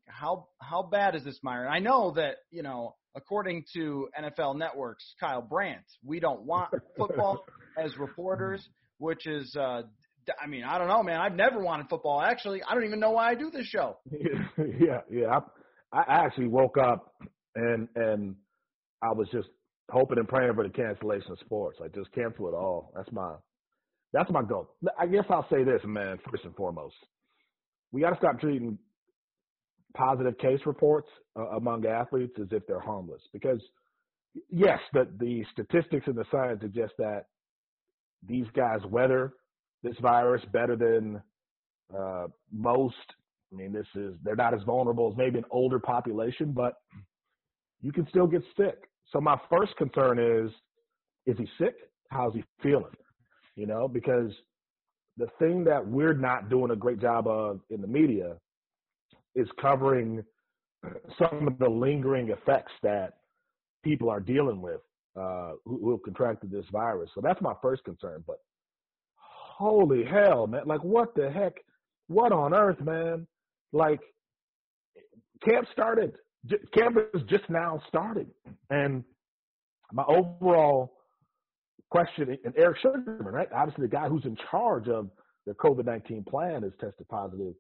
How 0.08 0.48
how 0.60 0.84
bad 0.84 1.16
is 1.16 1.24
this, 1.24 1.40
Myron? 1.44 1.72
I 1.72 1.80
know 1.80 2.12
that 2.16 2.38
you 2.50 2.64
know, 2.64 2.96
according 3.16 3.66
to 3.74 4.10
NFL 4.20 4.58
Network's 4.58 5.14
Kyle 5.20 5.42
Brandt, 5.42 5.86
we 6.04 6.20
don't 6.20 6.44
want 6.44 6.70
football 6.98 7.46
as 7.78 7.98
reporters, 7.98 8.68
which 8.98 9.28
is, 9.28 9.56
uh, 9.56 9.84
I 10.42 10.48
mean, 10.48 10.64
I 10.64 10.78
don't 10.78 10.88
know, 10.88 11.04
man. 11.04 11.20
I've 11.20 11.36
never 11.36 11.62
wanted 11.62 11.88
football. 11.90 12.22
Actually, 12.22 12.62
I 12.64 12.74
don't 12.74 12.86
even 12.86 13.00
know 13.00 13.12
why 13.12 13.30
I 13.30 13.36
do 13.36 13.52
this 13.52 13.68
show. 13.68 13.98
yeah, 14.12 15.02
yeah. 15.10 15.40
I, 15.94 16.00
I 16.00 16.26
actually 16.26 16.48
woke 16.48 16.78
up 16.78 17.14
and 17.56 17.88
and 17.96 18.36
I 19.02 19.14
was 19.14 19.28
just 19.32 19.50
hoping 19.90 20.18
and 20.18 20.28
praying 20.28 20.54
for 20.56 20.64
the 20.64 20.74
cancellation 20.74 21.32
of 21.32 21.40
sports. 21.40 21.80
I 21.84 21.88
just 21.88 22.12
cancel 22.14 22.48
it 22.48 22.54
all. 22.54 22.92
That's 22.96 23.12
my 23.12 23.36
that's 24.13 24.30
my 24.30 24.43
goal. 24.43 24.76
I 25.00 25.08
guess 25.08 25.26
I'll 25.30 25.47
say 25.50 25.63
this, 25.63 25.82
man, 25.86 26.19
first 26.30 26.43
and 26.45 26.56
foremost. 26.56 26.95
We 27.91 28.02
got 28.02 28.12
to 28.12 28.17
stop 28.17 28.39
treating 28.39 28.78
positive 29.95 30.38
case 30.38 30.60
reports 30.65 31.10
uh, 31.38 31.47
among 31.50 31.86
athletes 31.86 32.34
as 32.39 32.47
if 32.52 32.65
they're 32.67 32.80
harmless. 32.80 33.21
Because, 33.34 33.62
yes, 34.50 34.80
the, 34.93 35.08
the 35.19 35.45
statistics 35.52 36.08
and 36.08 36.15
the 36.15 36.26
science 36.32 36.62
suggest 36.62 36.93
that 36.97 37.26
these 38.28 38.45
guys 38.56 38.80
weather 38.89 39.34
this 39.84 39.95
virus 40.02 40.43
better 40.54 40.76
than 40.76 41.21
uh, 41.97 42.28
most. 42.52 42.95
I 43.52 43.58
mean, 43.58 43.74
this 43.74 43.88
is, 43.95 44.13
they're 44.24 44.36
not 44.36 44.54
as 44.54 44.62
vulnerable 44.63 45.12
as 45.12 45.17
maybe 45.17 45.38
an 45.38 45.45
older 45.52 45.80
population, 45.80 46.52
but 46.52 46.76
you 47.82 47.91
can 47.91 48.08
still 48.08 48.28
get 48.28 48.43
sick. 48.56 48.84
So 49.12 49.19
my 49.19 49.38
first 49.50 49.76
concern 49.78 50.19
is, 50.19 50.52
is 51.26 51.38
he 51.38 51.47
sick? 51.58 51.76
How's 52.10 52.34
he 52.34 52.43
feeling? 52.62 52.95
You 53.56 53.66
know, 53.66 53.88
because 53.88 54.32
the 55.18 55.28
thing 55.40 55.64
that 55.66 55.86
we're 55.86 56.14
not 56.14 56.50
doing 56.50 56.72
a 56.72 56.76
great 56.76 57.00
job 57.00 57.28
of 57.28 57.60
in 57.70 57.82
the 57.82 57.88
media 57.88 58.36
is 59.36 59.48
covering 59.62 60.24
some 61.20 61.48
of 61.48 61.58
the 61.60 61.70
lingering 61.70 62.30
effects 62.30 62.72
that 62.84 63.14
people 63.84 64.10
are 64.10 64.20
dealing 64.20 64.62
with 64.62 64.82
uh, 65.20 65.52
who, 65.66 65.80
who 65.80 65.92
have 65.92 66.04
contracted 66.04 66.52
this 66.52 66.66
virus. 66.72 67.10
So 67.14 67.22
that's 67.22 67.42
my 67.42 67.54
first 67.62 67.84
concern. 67.84 68.24
But 68.26 68.38
holy 69.18 70.04
hell, 70.04 70.48
man! 70.48 70.64
Like, 70.66 70.84
what 70.84 71.14
the 71.16 71.30
heck? 71.30 71.54
What 72.08 72.32
on 72.32 72.54
earth, 72.54 72.82
man? 72.82 73.28
Like, 73.74 74.00
camp 75.48 75.68
started. 75.72 76.14
Camp 76.78 76.98
is 77.14 77.22
just 77.30 77.50
now 77.50 77.82
starting, 77.88 78.28
and 78.70 79.04
my 79.94 80.04
overall 80.08 80.94
question, 81.92 82.38
and 82.44 82.54
Eric 82.58 82.78
Sugarman, 82.82 83.18
right? 83.20 83.50
Obviously, 83.54 83.84
the 83.86 83.92
guy 83.92 84.08
who's 84.08 84.26
in 84.26 84.38
charge 84.50 84.88
of 84.88 85.10
the 85.46 85.54
COVID 85.54 85.86
19 85.86 86.24
plan 86.24 86.64
has 86.64 86.72
tested 86.80 87.08
positive. 87.10 87.54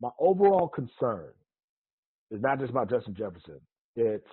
My 0.00 0.10
overall 0.20 0.68
concern 0.68 1.30
is 2.30 2.40
not 2.40 2.58
just 2.58 2.70
about 2.70 2.90
Justin 2.90 3.14
Jefferson, 3.16 3.60
it's 3.96 4.28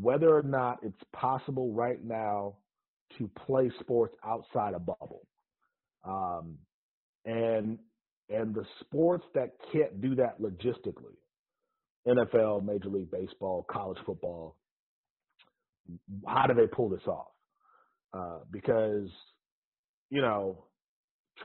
whether 0.00 0.34
or 0.34 0.42
not 0.42 0.78
it's 0.82 1.02
possible 1.12 1.72
right 1.72 2.02
now 2.02 2.54
to 3.18 3.28
play 3.46 3.70
sports 3.80 4.14
outside 4.24 4.74
a 4.74 4.78
bubble. 4.78 5.26
Um, 6.06 6.56
and 7.24 7.78
and 8.30 8.54
the 8.54 8.64
sports 8.80 9.24
that 9.34 9.52
can't 9.72 10.00
do 10.00 10.14
that 10.16 10.40
logistically, 10.40 11.16
NFL, 12.06 12.64
Major 12.64 12.90
League 12.90 13.10
Baseball, 13.10 13.66
college 13.70 13.98
football, 14.04 14.56
how 16.26 16.46
do 16.46 16.54
they 16.54 16.66
pull 16.66 16.90
this 16.90 17.06
off? 17.06 17.28
Uh, 18.12 18.38
because, 18.50 19.08
you 20.10 20.20
know, 20.20 20.64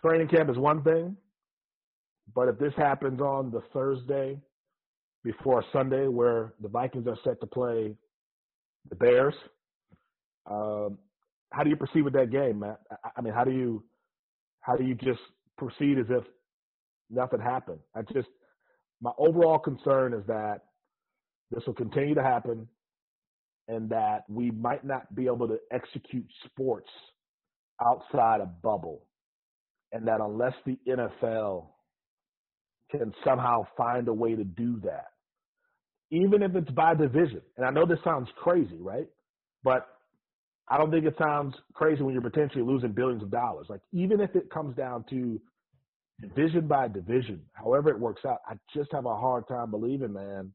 training 0.01 0.27
camp 0.27 0.49
is 0.49 0.57
one 0.57 0.83
thing, 0.83 1.17
but 2.33 2.47
if 2.47 2.57
this 2.57 2.73
happens 2.77 3.19
on 3.19 3.51
the 3.51 3.61
Thursday 3.73 4.39
before 5.23 5.63
Sunday, 5.73 6.07
where 6.07 6.53
the 6.61 6.69
Vikings 6.69 7.07
are 7.07 7.17
set 7.23 7.39
to 7.41 7.47
play 7.47 7.95
the 8.89 8.95
Bears, 8.95 9.35
um, 10.49 10.97
how 11.51 11.63
do 11.63 11.69
you 11.69 11.75
proceed 11.75 12.01
with 12.01 12.13
that 12.13 12.31
game, 12.31 12.59
Matt? 12.59 12.79
I, 12.91 13.09
I 13.17 13.21
mean, 13.21 13.33
how 13.33 13.43
do 13.43 13.51
you 13.51 13.83
how 14.61 14.75
do 14.75 14.83
you 14.83 14.95
just 14.95 15.19
proceed 15.57 15.99
as 15.99 16.05
if 16.09 16.23
nothing 17.09 17.39
happened? 17.39 17.79
I 17.95 18.01
just 18.01 18.29
my 19.01 19.11
overall 19.17 19.59
concern 19.59 20.13
is 20.13 20.25
that 20.27 20.61
this 21.51 21.63
will 21.67 21.73
continue 21.73 22.15
to 22.15 22.23
happen 22.23 22.67
and 23.67 23.89
that 23.89 24.23
we 24.27 24.51
might 24.51 24.83
not 24.83 25.13
be 25.15 25.25
able 25.25 25.47
to 25.47 25.57
execute 25.71 26.25
sports 26.45 26.89
outside 27.83 28.41
a 28.41 28.45
bubble. 28.45 29.05
And 29.91 30.07
that 30.07 30.19
unless 30.21 30.53
the 30.65 30.77
NFL 30.87 31.67
can 32.91 33.13
somehow 33.23 33.65
find 33.77 34.07
a 34.07 34.13
way 34.13 34.35
to 34.35 34.43
do 34.43 34.79
that, 34.83 35.05
even 36.11 36.43
if 36.43 36.55
it's 36.55 36.69
by 36.71 36.93
division, 36.93 37.41
and 37.57 37.65
I 37.65 37.71
know 37.71 37.85
this 37.85 37.99
sounds 38.03 38.27
crazy, 38.37 38.77
right? 38.79 39.07
But 39.63 39.87
I 40.67 40.77
don't 40.77 40.91
think 40.91 41.05
it 41.05 41.15
sounds 41.21 41.55
crazy 41.73 42.03
when 42.03 42.13
you're 42.13 42.23
potentially 42.23 42.63
losing 42.63 42.91
billions 42.91 43.23
of 43.23 43.31
dollars. 43.31 43.67
Like 43.69 43.81
even 43.91 44.19
if 44.21 44.35
it 44.35 44.49
comes 44.49 44.75
down 44.75 45.05
to 45.09 45.39
division 46.21 46.67
by 46.67 46.87
division, 46.87 47.41
however 47.53 47.89
it 47.89 47.99
works 47.99 48.23
out, 48.25 48.39
I 48.47 48.53
just 48.75 48.91
have 48.91 49.05
a 49.05 49.15
hard 49.15 49.47
time 49.47 49.71
believing, 49.71 50.13
man, 50.13 50.53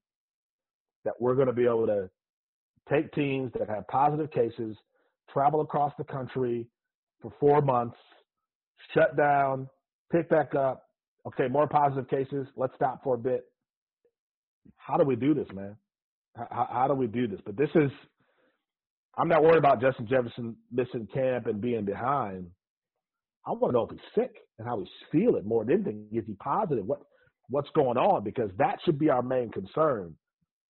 that 1.04 1.14
we're 1.20 1.34
going 1.34 1.48
to 1.48 1.52
be 1.52 1.64
able 1.64 1.86
to 1.86 2.10
take 2.90 3.12
teams 3.12 3.52
that 3.58 3.68
have 3.68 3.86
positive 3.88 4.30
cases, 4.30 4.76
travel 5.32 5.60
across 5.60 5.92
the 5.98 6.04
country 6.04 6.66
for 7.20 7.32
four 7.40 7.60
months, 7.60 7.96
shut 8.94 9.16
down, 9.16 9.68
pick 10.12 10.28
back 10.28 10.54
up. 10.54 10.84
Okay, 11.26 11.48
more 11.48 11.66
positive 11.66 12.08
cases. 12.08 12.46
Let's 12.56 12.74
stop 12.74 13.02
for 13.02 13.14
a 13.14 13.18
bit. 13.18 13.44
How 14.76 14.96
do 14.96 15.04
we 15.04 15.16
do 15.16 15.34
this, 15.34 15.48
man? 15.52 15.76
How, 16.36 16.68
how 16.70 16.88
do 16.88 16.94
we 16.94 17.06
do 17.06 17.26
this? 17.26 17.40
But 17.44 17.56
this 17.56 17.70
is, 17.74 17.90
I'm 19.16 19.28
not 19.28 19.42
worried 19.42 19.58
about 19.58 19.80
Justin 19.80 20.06
Jefferson 20.06 20.56
missing 20.72 21.08
camp 21.12 21.46
and 21.46 21.60
being 21.60 21.84
behind. 21.84 22.46
I 23.46 23.50
want 23.52 23.72
to 23.72 23.78
know 23.78 23.84
if 23.84 23.90
he's 23.90 24.00
sick 24.14 24.36
and 24.58 24.66
how 24.68 24.78
he's 24.78 24.88
feeling 25.10 25.46
more 25.46 25.64
than 25.64 25.74
anything. 25.74 26.06
Is 26.12 26.24
he 26.26 26.34
positive? 26.34 26.84
What 26.86 27.00
what's 27.48 27.70
going 27.74 27.96
on? 27.96 28.22
Because 28.22 28.50
that 28.58 28.78
should 28.84 28.98
be 28.98 29.08
our 29.08 29.22
main 29.22 29.50
concern. 29.50 30.14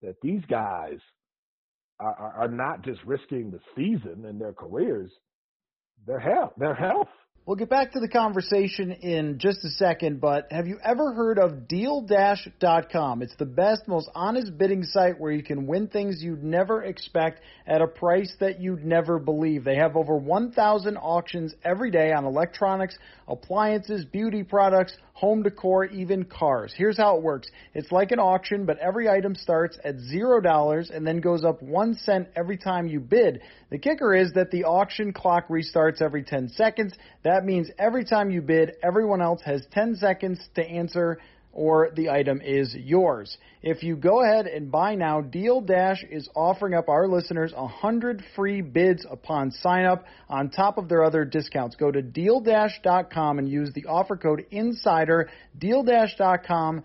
That 0.03 0.15
these 0.23 0.43
guys 0.49 0.99
are, 2.01 2.35
are, 2.37 2.49
not 2.49 2.83
just 2.85 3.03
risking 3.05 3.51
the 3.51 3.61
season 3.77 4.25
and 4.25 4.41
their 4.41 4.53
careers, 4.53 5.11
their 6.07 6.21
health, 6.21 6.53
their 6.57 6.75
health. 6.75 7.09
We'll 7.49 7.57
get 7.57 7.71
back 7.71 7.93
to 7.93 8.01
the 8.01 8.09
conversation 8.09 8.93
in 8.93 9.39
just 9.39 9.65
a 9.65 9.71
second, 9.71 10.21
but 10.21 10.49
have 10.51 10.67
you 10.67 10.79
ever 10.85 11.15
heard 11.15 11.39
of 11.39 11.67
DealDash.com? 11.67 13.23
It's 13.23 13.37
the 13.39 13.47
best, 13.47 13.89
most 13.89 14.11
honest 14.15 14.59
bidding 14.59 14.83
site 14.83 15.19
where 15.19 15.33
you 15.33 15.43
can 15.43 15.67
win 15.67 15.89
things 15.89 16.23
you'd 16.23 16.45
never 16.45 16.85
expect 16.85 17.41
at 17.67 17.81
a 17.81 17.87
price 17.87 18.31
that 18.41 18.61
you'd 18.61 18.85
never 18.85 19.19
believe. 19.19 19.65
They 19.65 19.77
have 19.77 19.97
over 19.97 20.15
1,000 20.19 20.99
auctions 20.99 21.55
every 21.65 21.91
day 21.91 22.13
on 22.13 22.27
electronics, 22.27 22.99
appliances, 23.27 24.05
beauty 24.05 24.43
products, 24.43 24.95
home 25.19 25.43
decor, 25.43 25.85
even 25.87 26.25
cars. 26.25 26.73
Here's 26.77 26.97
how 26.97 27.17
it 27.17 27.23
works. 27.25 27.51
It's 27.75 27.91
like 27.91 28.13
an 28.13 28.21
auction, 28.21 28.65
but 28.67 28.79
every 28.79 29.09
item 29.09 29.35
starts 29.35 29.77
at 29.83 29.99
zero 29.99 30.41
dollars 30.41 30.91
and 30.95 31.05
then 31.05 31.21
goes 31.21 31.45
up 31.45 31.61
one 31.61 31.95
cent 31.95 32.29
every 32.37 32.57
time 32.57 32.87
you 32.87 33.01
bid. 33.01 33.41
The 33.71 33.79
kicker 33.79 34.15
is 34.15 34.33
that 34.35 34.53
the 34.53 34.63
auction 34.63 35.13
clock 35.13 35.49
restarts 35.49 36.01
every 36.01 36.23
10 36.23 36.51
seconds. 36.51 36.95
That 37.25 37.45
means 37.45 37.69
every 37.81 38.05
time 38.05 38.31
you 38.31 38.41
bid, 38.41 38.77
everyone 38.81 39.21
else 39.21 39.43
has 39.45 39.67
10 39.73 39.97
seconds 39.97 40.39
to 40.55 40.65
answer 40.65 41.19
or 41.59 41.91
the 41.97 42.09
item 42.09 42.41
is 42.41 42.73
yours. 42.73 43.37
If 43.63 43.83
you 43.83 43.97
go 43.97 44.23
ahead 44.23 44.47
and 44.47 44.71
buy 44.71 44.95
now, 44.95 45.21
Deal 45.21 45.61
Dash 45.61 46.05
is 46.09 46.29
offering 46.37 46.75
up 46.75 46.89
our 46.89 47.09
listeners 47.09 47.53
100 47.53 48.23
free 48.37 48.63
bids 48.63 49.05
upon 49.11 49.51
sign 49.51 49.85
up 49.85 50.05
on 50.29 50.51
top 50.51 50.79
of 50.79 50.89
their 50.89 51.03
other 51.03 51.25
discounts. 51.25 51.75
Go 51.75 51.91
to 51.91 52.01
dealdash.com 52.01 53.41
and 53.41 53.49
use 53.49 53.73
the 53.75 53.87
offer 53.87 54.17
code 54.17 54.47
INSIDER, 54.53 55.29
dealdash.com 55.59 56.85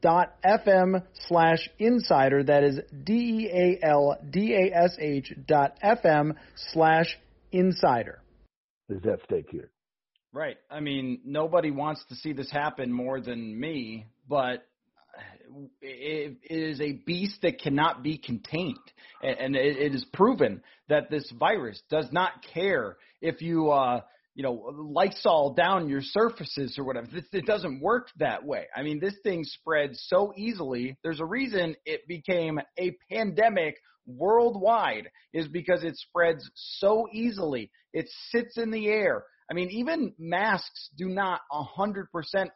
dot 0.00 0.34
fm 0.44 1.02
slash 1.28 1.68
insider. 1.78 2.44
That 2.44 2.62
is 2.62 2.78
D 3.04 3.12
E 3.14 3.78
A 3.82 3.86
L 3.86 4.16
D 4.30 4.54
A 4.54 4.76
S 4.76 4.96
H 5.00 5.32
dot 5.46 5.78
fm 5.82 6.36
slash 6.72 7.18
insider. 7.50 8.20
Is 8.88 9.02
that 9.02 9.18
stake 9.24 9.46
here? 9.50 9.70
Right. 10.32 10.56
I 10.70 10.80
mean, 10.80 11.20
nobody 11.24 11.70
wants 11.70 12.02
to 12.08 12.14
see 12.14 12.32
this 12.32 12.50
happen 12.50 12.90
more 12.90 13.20
than 13.20 13.58
me, 13.58 14.06
but 14.28 14.66
it 15.80 16.38
is 16.44 16.80
a 16.80 16.92
beast 16.92 17.42
that 17.42 17.60
cannot 17.60 18.02
be 18.02 18.18
contained. 18.18 18.76
And 19.22 19.54
it 19.54 19.94
is 19.94 20.04
proven 20.12 20.62
that 20.88 21.10
this 21.10 21.30
virus 21.38 21.80
does 21.90 22.06
not 22.10 22.32
care 22.54 22.96
if 23.20 23.42
you, 23.42 23.70
uh, 23.70 24.00
you 24.34 24.42
know, 24.42 24.72
Lysol 24.74 25.52
down 25.54 25.88
your 25.88 26.00
surfaces 26.02 26.78
or 26.78 26.84
whatever. 26.84 27.08
It 27.32 27.46
doesn't 27.46 27.80
work 27.82 28.08
that 28.18 28.44
way. 28.44 28.66
I 28.74 28.82
mean, 28.82 28.98
this 28.98 29.14
thing 29.22 29.44
spreads 29.44 30.02
so 30.08 30.32
easily. 30.36 30.96
There's 31.02 31.20
a 31.20 31.26
reason 31.26 31.76
it 31.84 32.08
became 32.08 32.58
a 32.78 32.96
pandemic 33.10 33.76
worldwide 34.06 35.10
is 35.32 35.48
because 35.48 35.84
it 35.84 35.96
spreads 35.96 36.48
so 36.54 37.08
easily. 37.12 37.70
It 37.92 38.08
sits 38.30 38.56
in 38.56 38.70
the 38.70 38.88
air. 38.88 39.24
I 39.52 39.54
mean, 39.54 39.68
even 39.72 40.14
masks 40.18 40.88
do 40.96 41.10
not 41.10 41.42
100% 41.52 42.06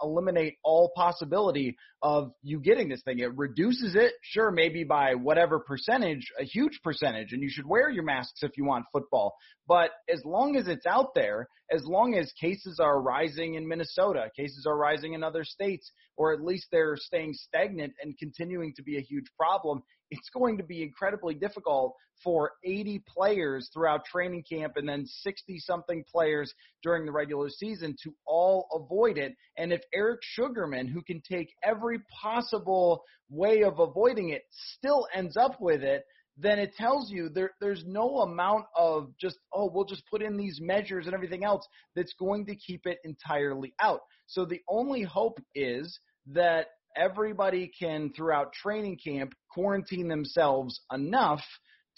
eliminate 0.03 0.55
all 0.65 0.93
possibility 0.97 1.77
of 2.01 2.33
you 2.43 2.59
getting 2.59 2.89
this 2.89 3.03
thing. 3.03 3.19
It 3.19 3.37
reduces 3.37 3.95
it, 3.95 4.15
sure, 4.23 4.51
maybe 4.51 4.83
by 4.83 5.15
whatever 5.15 5.59
percentage, 5.59 6.33
a 6.41 6.45
huge 6.45 6.81
percentage, 6.83 7.35
and 7.35 7.43
you 7.43 7.51
should 7.51 7.67
wear 7.67 7.91
your 7.91 8.05
masks 8.05 8.43
if 8.43 8.53
you 8.57 8.65
want 8.65 8.87
football. 8.95 9.35
But 9.69 9.91
as 10.09 10.23
long 10.25 10.57
as 10.57 10.69
it's 10.69 10.87
out 10.87 11.15
there, 11.15 11.49
as 11.71 11.85
long 11.85 12.15
as 12.15 12.33
cases 12.41 12.81
are 12.81 13.03
rising 13.03 13.57
in 13.57 13.69
Minnesota, 13.69 14.31
cases 14.35 14.65
are 14.67 14.79
rising 14.79 15.13
in 15.13 15.23
other 15.23 15.45
states, 15.45 15.93
or 16.17 16.33
at 16.33 16.41
least 16.41 16.69
they're 16.73 16.97
staying 16.97 17.35
stagnant 17.35 17.93
and 18.01 18.17
continuing 18.17 18.73
to 18.75 18.83
be 18.83 18.97
a 18.97 19.03
huge 19.03 19.27
problem, 19.39 19.83
it's 20.11 20.31
going 20.31 20.59
to 20.59 20.65
be 20.65 20.83
incredibly 20.83 21.35
difficult 21.35 21.95
for 22.23 22.53
80 22.65 23.03
players 23.07 23.69
throughout 23.73 24.05
training 24.05 24.45
camp 24.51 24.75
and 24.77 24.89
then 24.89 25.05
60 25.07 25.59
something 25.61 26.05
players 26.11 26.53
during 26.83 27.05
the 27.05 27.13
regular 27.13 27.49
season 27.51 27.95
to 28.05 28.15
all 28.27 28.69
avoid 28.75 29.19
it. 29.19 29.35
And 29.57 29.73
if 29.73 29.83
Eric 29.95 30.21
Sugarman, 30.23 30.89
who 30.89 31.03
can 31.03 31.21
take 31.21 31.53
every 31.63 32.01
possible 32.23 33.03
way 33.29 33.63
of 33.63 33.79
avoiding 33.79 34.31
it, 34.31 34.43
still 34.77 35.07
ends 35.15 35.37
up 35.37 35.61
with 35.61 35.83
it, 35.83 36.05
then 36.39 36.59
it 36.59 36.75
tells 36.75 37.11
you 37.11 37.29
there, 37.31 37.53
there's 37.61 37.85
no 37.87 38.19
amount 38.19 38.67
of 38.77 39.11
just, 39.19 39.39
oh, 39.55 39.71
we'll 39.73 39.87
just 39.87 40.07
put 40.11 40.23
in 40.23 40.37
these 40.37 40.61
measures 40.61 41.07
and 41.07 41.15
everything 41.15 41.45
else 41.45 41.67
that's 41.95 42.13
going 42.19 42.47
to 42.47 42.55
keep 42.55 42.87
it 42.87 42.99
entirely 43.05 43.75
out. 43.81 44.01
So 44.27 44.45
the 44.45 44.61
only 44.69 45.03
hope 45.03 45.39
is 45.55 45.99
that 46.33 46.67
everybody 46.97 47.71
can, 47.79 48.13
throughout 48.15 48.53
training 48.53 48.99
camp, 49.05 49.33
quarantine 49.51 50.09
themselves 50.09 50.81
enough 50.93 51.43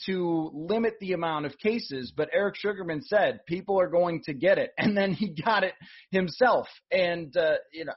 to 0.06 0.50
limit 0.54 0.94
the 1.00 1.12
amount 1.12 1.46
of 1.46 1.58
cases. 1.58 2.12
But 2.16 2.28
Eric 2.32 2.56
Sugarman 2.56 3.02
said 3.02 3.40
people 3.46 3.80
are 3.80 3.88
going 3.88 4.22
to 4.24 4.34
get 4.34 4.58
it, 4.58 4.70
and 4.78 4.96
then 4.96 5.12
he 5.12 5.30
got 5.30 5.64
it 5.64 5.74
himself. 6.10 6.68
And 6.90 7.36
uh, 7.36 7.56
you 7.72 7.84
know, 7.84 7.94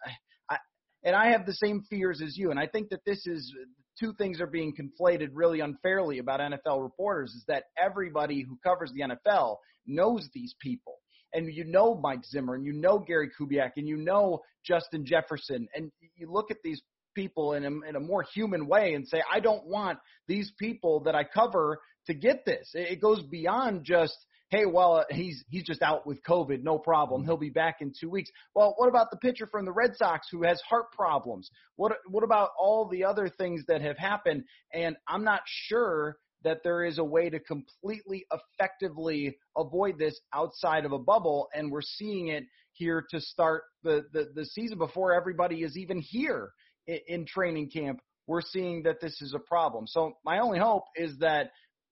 I, 0.50 0.58
and 1.04 1.16
I 1.16 1.32
have 1.32 1.46
the 1.46 1.54
same 1.54 1.84
fears 1.90 2.22
as 2.22 2.38
you. 2.38 2.52
And 2.52 2.60
I 2.60 2.68
think 2.68 2.90
that 2.90 3.06
this 3.06 3.26
is 3.26 3.54
two 4.00 4.14
things 4.18 4.42
are 4.42 4.48
being 4.48 4.74
conflated 4.74 5.30
really 5.34 5.60
unfairly 5.60 6.20
about 6.20 6.40
NFL 6.40 6.82
reporters. 6.82 7.32
Is 7.32 7.44
that 7.48 7.66
everybody 7.82 8.42
who 8.42 8.58
covers 8.64 8.92
the 8.94 9.02
NFL 9.02 9.58
knows 9.86 10.28
these 10.34 10.56
people 10.60 10.96
and 11.34 11.54
you 11.54 11.64
know 11.66 11.96
Mike 11.96 12.24
Zimmer 12.26 12.56
and 12.56 12.66
you 12.66 12.74
know 12.74 13.00
Gary 13.00 13.30
Kubiak 13.40 13.72
and 13.78 13.88
you 13.88 13.98
know 13.98 14.42
Justin 14.66 15.06
Jefferson 15.06 15.68
and 15.76 15.92
you 16.16 16.32
look 16.32 16.52
at 16.52 16.58
these 16.64 16.82
people 17.14 17.54
in 17.54 17.66
a, 17.66 17.90
in 17.90 17.96
a 17.96 18.00
more 18.00 18.24
human 18.34 18.68
way 18.68 18.94
and 18.94 19.08
say, 19.08 19.22
I 19.32 19.40
don't 19.40 19.66
want 19.68 20.00
these 20.28 20.52
people 20.60 21.02
that 21.02 21.16
I 21.16 21.24
cover 21.24 21.80
to 22.08 22.14
get 22.14 22.46
this. 22.46 22.72
It 22.74 23.02
goes 23.02 23.22
beyond 23.24 23.84
just, 23.84 24.16
hey, 24.50 24.66
well, 24.66 24.98
uh, 24.98 25.04
he's 25.10 25.44
he's 25.50 25.64
just 25.64 25.82
out 25.82 26.06
with 26.06 26.24
COVID, 26.24 26.64
no 26.64 26.78
problem. 26.78 27.24
He'll 27.24 27.38
be 27.38 27.50
back 27.50 27.78
in 27.82 27.94
two 28.00 28.10
weeks. 28.10 28.30
Well, 28.56 28.74
what 28.78 28.90
about 28.90 29.12
the 29.12 29.18
pitcher 29.18 29.48
from 29.48 29.66
the 29.66 29.72
Red 29.72 29.96
Sox 29.96 30.28
who 30.32 30.44
has 30.44 30.62
heart 30.62 30.92
problems? 30.92 31.50
What 31.76 31.94
what 32.08 32.24
about 32.24 32.50
all 32.60 32.88
the 32.88 33.06
other 33.06 33.30
things 33.30 33.64
that 33.68 33.82
have 33.82 33.98
happened? 33.98 34.44
And 34.74 34.96
I'm 35.08 35.24
not 35.24 35.42
sure 35.46 36.18
that 36.44 36.62
there 36.64 36.84
is 36.84 36.98
a 36.98 37.04
way 37.04 37.30
to 37.30 37.40
completely 37.40 38.26
effectively 38.32 39.38
avoid 39.56 40.00
this 40.00 40.20
outside 40.34 40.86
of 40.86 40.92
a 40.92 41.00
bubble, 41.00 41.48
and 41.54 41.72
we're 41.72 41.82
seeing 41.82 42.30
it 42.30 42.46
here 42.74 43.06
to 43.12 43.20
start 43.20 43.64
the, 43.84 44.06
the, 44.14 44.30
the 44.34 44.46
season 44.46 44.78
before 44.78 45.14
everybody 45.14 45.58
is 45.58 45.78
even 45.78 46.00
here 46.00 46.52
in, 46.88 47.00
in 47.08 47.26
training 47.26 47.70
camp, 47.70 48.00
we're 48.28 48.42
seeing 48.42 48.84
that 48.84 49.02
this 49.02 49.22
is 49.22 49.34
a 49.34 49.40
problem. 49.40 49.88
So 49.88 50.14
my 50.24 50.40
only 50.40 50.60
hope 50.60 50.84
is 50.96 51.18
that 51.20 51.52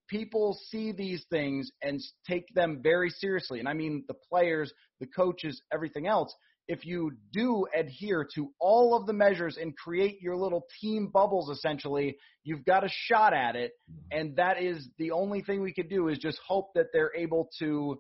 people 0.10 0.58
see 0.70 0.92
these 0.92 1.24
things 1.30 1.70
and 1.82 2.00
take 2.28 2.46
them 2.56 2.80
very 2.82 3.10
seriously. 3.10 3.60
And 3.60 3.68
I 3.68 3.74
mean 3.74 4.04
the 4.08 4.16
players, 4.30 4.74
the 5.00 5.08
coaches, 5.08 5.62
everything 5.72 6.08
else. 6.08 6.34
If 6.68 6.86
you 6.86 7.12
do 7.34 7.66
adhere 7.76 8.28
to 8.36 8.52
all 8.60 8.96
of 8.96 9.08
the 9.08 9.14
measures 9.14 9.58
and 9.60 9.76
create 9.76 10.22
your 10.22 10.36
little 10.36 10.66
team 10.80 11.10
bubbles, 11.12 11.50
essentially, 11.50 12.16
you've 12.44 12.64
got 12.64 12.84
a 12.84 12.90
shot 12.90 13.34
at 13.34 13.56
it. 13.56 13.72
Mm-hmm. 13.92 14.20
And 14.20 14.36
that 14.38 14.62
is 14.62 14.88
the 15.00 15.12
only 15.12 15.42
thing 15.42 15.62
we 15.62 15.74
could 15.74 15.90
do 15.90 16.10
is 16.10 16.20
just 16.20 16.40
hope 16.48 16.70
that 16.76 16.88
they're 16.94 17.12
able 17.16 17.50
to 17.60 18.00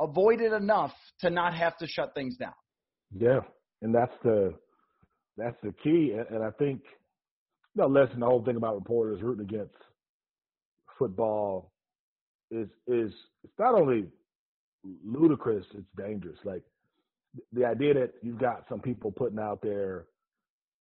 avoid 0.00 0.40
it 0.40 0.52
enough 0.52 0.92
to 1.20 1.30
not 1.30 1.54
have 1.54 1.76
to 1.78 1.86
shut 1.86 2.12
things 2.14 2.36
down. 2.36 2.54
Yeah. 3.16 3.40
And 3.82 3.94
that's 3.94 4.14
the 4.24 4.54
that's 5.38 5.56
the 5.62 5.74
key. 5.82 6.14
And 6.30 6.42
I 6.42 6.50
think, 6.52 6.82
know, 7.76 7.86
listen, 7.86 8.20
the 8.20 8.26
whole 8.26 8.44
thing 8.44 8.56
about 8.56 8.74
reporters 8.76 9.22
rooting 9.22 9.44
against 9.44 9.74
football 10.98 11.72
is 12.50 12.68
is 12.86 13.12
it's 13.44 13.58
not 13.58 13.74
only 13.74 14.06
ludicrous, 15.04 15.66
it's 15.74 15.86
dangerous. 15.96 16.38
Like 16.44 16.62
the 17.52 17.64
idea 17.64 17.94
that 17.94 18.14
you've 18.22 18.40
got 18.40 18.64
some 18.68 18.80
people 18.80 19.12
putting 19.12 19.38
out 19.38 19.60
there, 19.62 20.06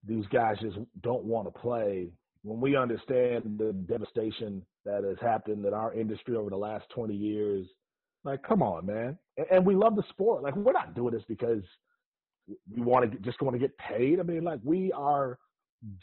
these 0.07 0.27
guys 0.33 0.57
just 0.61 0.79
don't 1.03 1.25
want 1.25 1.53
to 1.53 1.61
play. 1.61 2.09
When 2.45 2.61
we 2.61 2.77
understand 2.77 3.59
the 3.59 3.73
devastation 3.73 4.62
that 4.85 5.05
has 5.05 5.19
happened 5.21 5.66
in 5.66 5.75
our 5.75 5.92
industry 5.95 6.37
over 6.37 6.51
the 6.51 6.57
last 6.57 6.85
20 6.95 7.14
years, 7.14 7.66
Like, 8.25 8.42
come 8.42 8.61
on, 8.62 8.87
man. 8.87 9.19
And 9.51 9.64
we 9.64 9.77
love 9.77 9.97
the 9.97 10.03
sport. 10.11 10.42
Like, 10.42 10.57
we're 10.57 10.73
not 10.73 10.95
doing 10.95 11.14
this 11.14 11.23
because 11.29 11.62
we 12.49 12.83
want 12.83 13.11
to 13.11 13.19
just 13.19 13.41
want 13.43 13.55
to 13.55 13.59
get 13.59 13.77
paid. 13.79 14.21
I 14.21 14.23
mean, 14.23 14.45
like, 14.45 14.61
we 14.65 14.93
are 14.93 15.39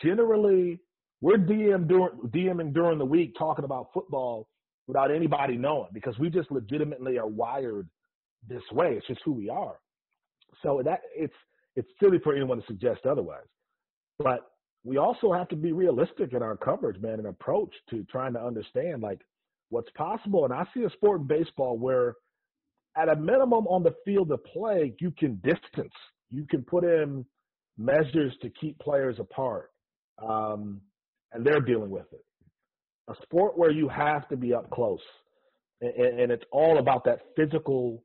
generally 0.01 0.79
we're 1.21 1.37
DM 1.37 1.87
during, 1.87 2.17
DMing 2.27 2.73
during 2.73 2.97
the 2.97 3.05
week 3.05 3.33
talking 3.37 3.63
about 3.63 3.87
football 3.93 4.49
without 4.87 5.09
anybody 5.09 5.55
knowing 5.55 5.87
because 5.93 6.19
we 6.19 6.29
just 6.29 6.51
legitimately 6.51 7.17
are 7.17 7.27
wired 7.27 7.87
this 8.47 8.63
way. 8.73 8.95
It's 8.97 9.07
just 9.07 9.21
who 9.23 9.31
we 9.31 9.49
are. 9.49 9.79
So 10.61 10.81
that 10.83 10.99
it's 11.15 11.33
it's 11.75 11.87
silly 12.01 12.19
for 12.19 12.35
anyone 12.35 12.59
to 12.59 12.67
suggest 12.67 13.05
otherwise. 13.05 13.45
But 14.19 14.41
we 14.83 14.97
also 14.97 15.31
have 15.31 15.47
to 15.47 15.55
be 15.55 15.71
realistic 15.71 16.33
in 16.33 16.43
our 16.43 16.57
coverage, 16.57 17.01
man, 17.01 17.19
and 17.19 17.27
approach 17.27 17.73
to 17.89 18.03
trying 18.11 18.33
to 18.33 18.43
understand 18.43 19.01
like 19.01 19.21
what's 19.69 19.89
possible. 19.91 20.43
And 20.43 20.53
I 20.53 20.65
see 20.73 20.83
a 20.83 20.89
sport 20.89 21.21
in 21.21 21.27
baseball 21.27 21.77
where 21.77 22.15
at 22.97 23.09
a 23.09 23.15
minimum 23.15 23.65
on 23.67 23.81
the 23.81 23.95
field 24.05 24.31
of 24.31 24.43
play, 24.43 24.93
you 24.99 25.11
can 25.11 25.35
distance. 25.43 25.93
You 26.33 26.45
can 26.49 26.63
put 26.63 26.83
in 26.83 27.25
measures 27.77 28.33
to 28.41 28.49
keep 28.49 28.79
players 28.79 29.17
apart. 29.19 29.69
Um, 30.21 30.81
and 31.33 31.45
they're 31.45 31.61
dealing 31.61 31.89
with 31.89 32.05
it. 32.11 32.23
A 33.09 33.15
sport 33.23 33.57
where 33.57 33.71
you 33.71 33.89
have 33.89 34.27
to 34.29 34.37
be 34.37 34.53
up 34.53 34.69
close, 34.69 35.01
and, 35.81 36.19
and 36.19 36.31
it's 36.31 36.45
all 36.51 36.77
about 36.77 37.03
that 37.05 37.19
physical 37.35 38.03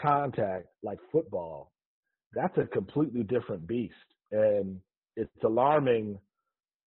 contact, 0.00 0.66
like 0.82 0.98
football. 1.12 1.70
That's 2.34 2.56
a 2.58 2.66
completely 2.66 3.22
different 3.22 3.66
beast, 3.68 3.94
and 4.32 4.80
it's 5.16 5.30
alarming 5.44 6.18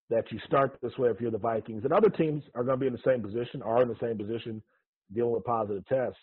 that 0.10 0.32
you 0.32 0.40
start 0.46 0.78
this 0.82 0.98
way 0.98 1.10
if 1.10 1.22
you're 1.22 1.32
the 1.32 1.38
Vikings. 1.38 1.84
And 1.86 1.94
other 1.94 2.10
teams 2.10 2.44
are 2.56 2.64
going 2.64 2.78
to 2.78 2.82
be 2.82 2.88
in 2.88 2.94
the 2.94 3.00
same 3.06 3.22
position, 3.22 3.62
are 3.62 3.82
in 3.82 3.88
the 3.88 3.96
same 4.02 4.18
position, 4.18 4.62
dealing 5.14 5.32
with 5.32 5.46
positive 5.46 5.86
tests. 5.88 6.20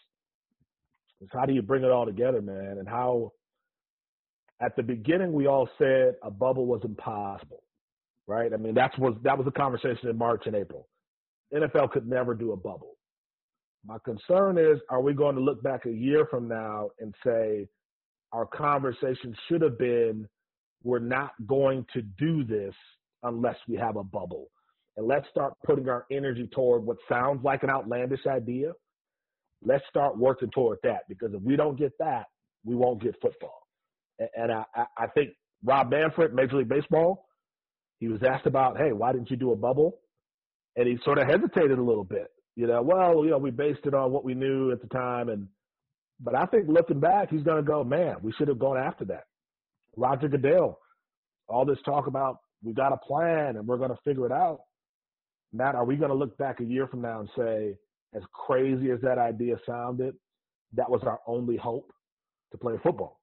It's 1.21 1.31
how 1.33 1.47
do 1.47 1.55
you 1.55 1.63
bring 1.63 1.85
it 1.85 1.91
all 1.91 2.07
together, 2.07 2.43
man? 2.43 2.77
And 2.79 2.89
how, 2.89 3.33
at 4.61 4.77
the 4.77 4.83
beginning, 4.83 5.33
we 5.33 5.47
all 5.47 5.69
said 5.79 6.15
a 6.23 6.31
bubble 6.31 6.67
was 6.67 6.83
impossible 6.85 7.63
right? 8.31 8.55
I 8.55 8.57
mean, 8.57 8.75
that's 8.75 8.97
was 8.97 9.15
that 9.25 9.37
was 9.37 9.47
a 9.49 9.51
conversation 9.51 10.09
in 10.09 10.17
March 10.17 10.45
and 10.47 10.55
April. 10.55 10.89
NFL 11.53 11.91
could 11.91 12.09
never 12.09 12.33
do 12.33 12.53
a 12.53 12.57
bubble. 12.57 12.97
My 13.85 13.97
concern 14.05 14.57
is, 14.57 14.79
are 14.89 15.03
we 15.03 15.15
going 15.15 15.35
to 15.35 15.41
look 15.41 15.63
back 15.63 15.87
a 15.87 15.91
year 15.91 16.27
from 16.31 16.47
now 16.47 16.91
and 17.01 17.13
say 17.27 17.67
our 18.33 18.47
conversation 18.47 19.35
should 19.49 19.63
have 19.63 19.79
been, 19.79 20.29
we're 20.85 21.01
not 21.01 21.33
going 21.47 21.85
to 21.93 22.03
do 22.03 22.45
this 22.45 22.75
unless 23.25 23.57
we 23.69 23.77
have 23.77 23.97
a 23.97 24.05
bubble, 24.05 24.47
and 24.97 25.09
let's 25.09 25.29
start 25.29 25.55
putting 25.67 25.89
our 25.89 26.07
energy 26.13 26.49
toward 26.55 26.85
what 26.85 26.99
sounds 27.09 27.43
like 27.43 27.65
an 27.65 27.71
outlandish 27.71 28.27
idea. 28.29 28.73
Let's 29.63 29.85
start 29.91 30.17
working 30.17 30.51
toward 30.51 30.79
that 30.85 31.01
because 31.09 31.35
if 31.35 31.43
we 31.43 31.57
don't 31.57 31.77
get 31.77 31.93
that, 31.99 32.27
we 32.65 32.77
won't 32.77 33.03
get 33.03 33.17
football. 33.21 33.67
And 34.37 34.53
I, 34.53 34.65
I 34.97 35.07
think 35.15 35.31
Rob 35.65 35.91
Manfred, 35.91 36.35
Major 36.35 36.57
League 36.57 36.69
Baseball, 36.69 37.27
he 37.99 38.09
was 38.09 38.21
asked 38.23 38.47
about, 38.47 38.77
hey, 38.79 38.93
why 38.93 39.13
didn't 39.13 39.31
you 39.31 39.37
do 39.37 39.53
a 39.53 39.57
bubble? 39.57 40.01
And 40.77 40.87
he 40.87 40.99
sort 41.05 41.19
of 41.19 41.27
hesitated 41.27 41.79
a 41.79 41.83
little 41.83 42.05
bit. 42.05 42.29
You 42.57 42.67
know, 42.67 42.83
well, 42.83 43.25
you 43.25 43.31
know, 43.31 43.39
we 43.39 43.51
based 43.51 43.81
it 43.85 43.95
on 43.95 44.13
what 44.13 44.25
we 44.25 44.35
knew 44.35 44.73
at 44.73 44.83
the 44.83 44.89
time, 44.89 45.29
and 45.29 45.49
but 46.21 46.35
I 46.35 46.45
think 46.47 46.69
looking 46.69 47.01
back, 47.01 47.31
he's 47.31 47.43
going 47.43 47.57
to 47.57 47.63
go, 47.63 47.83
man, 47.83 48.17
we 48.23 48.33
should 48.33 48.49
have 48.49 48.59
gone 48.59 48.77
after 48.77 49.07
that. 49.07 49.25
Roger 49.97 50.29
Goodell, 50.29 50.79
all 51.49 51.65
this 51.65 51.79
talk 51.85 52.07
about 52.07 52.37
we 52.63 52.75
got 52.75 52.93
a 52.93 52.99
plan 52.99 53.57
and 53.57 53.67
we're 53.67 53.79
going 53.79 53.91
to 53.91 53.99
figure 54.05 54.27
it 54.27 54.33
out. 54.33 54.61
Matt, 55.53 55.75
are 55.75 55.85
we 55.85 55.97
going 55.97 56.11
to 56.11 56.17
look 56.17 56.37
back 56.39 56.61
a 56.61 56.65
year 56.65 56.87
from 56.87 57.01
now 57.01 57.21
and 57.21 57.29
say, 57.37 57.75
as 58.15 58.23
crazy 58.33 58.91
as 58.91 59.01
that 59.03 59.19
idea 59.19 59.57
sounded, 59.67 60.15
that 60.75 60.91
was 60.91 61.03
our 61.05 61.21
only 61.27 61.57
hope 61.57 61.91
to 62.53 62.59
play 62.59 62.75
football? 62.83 63.20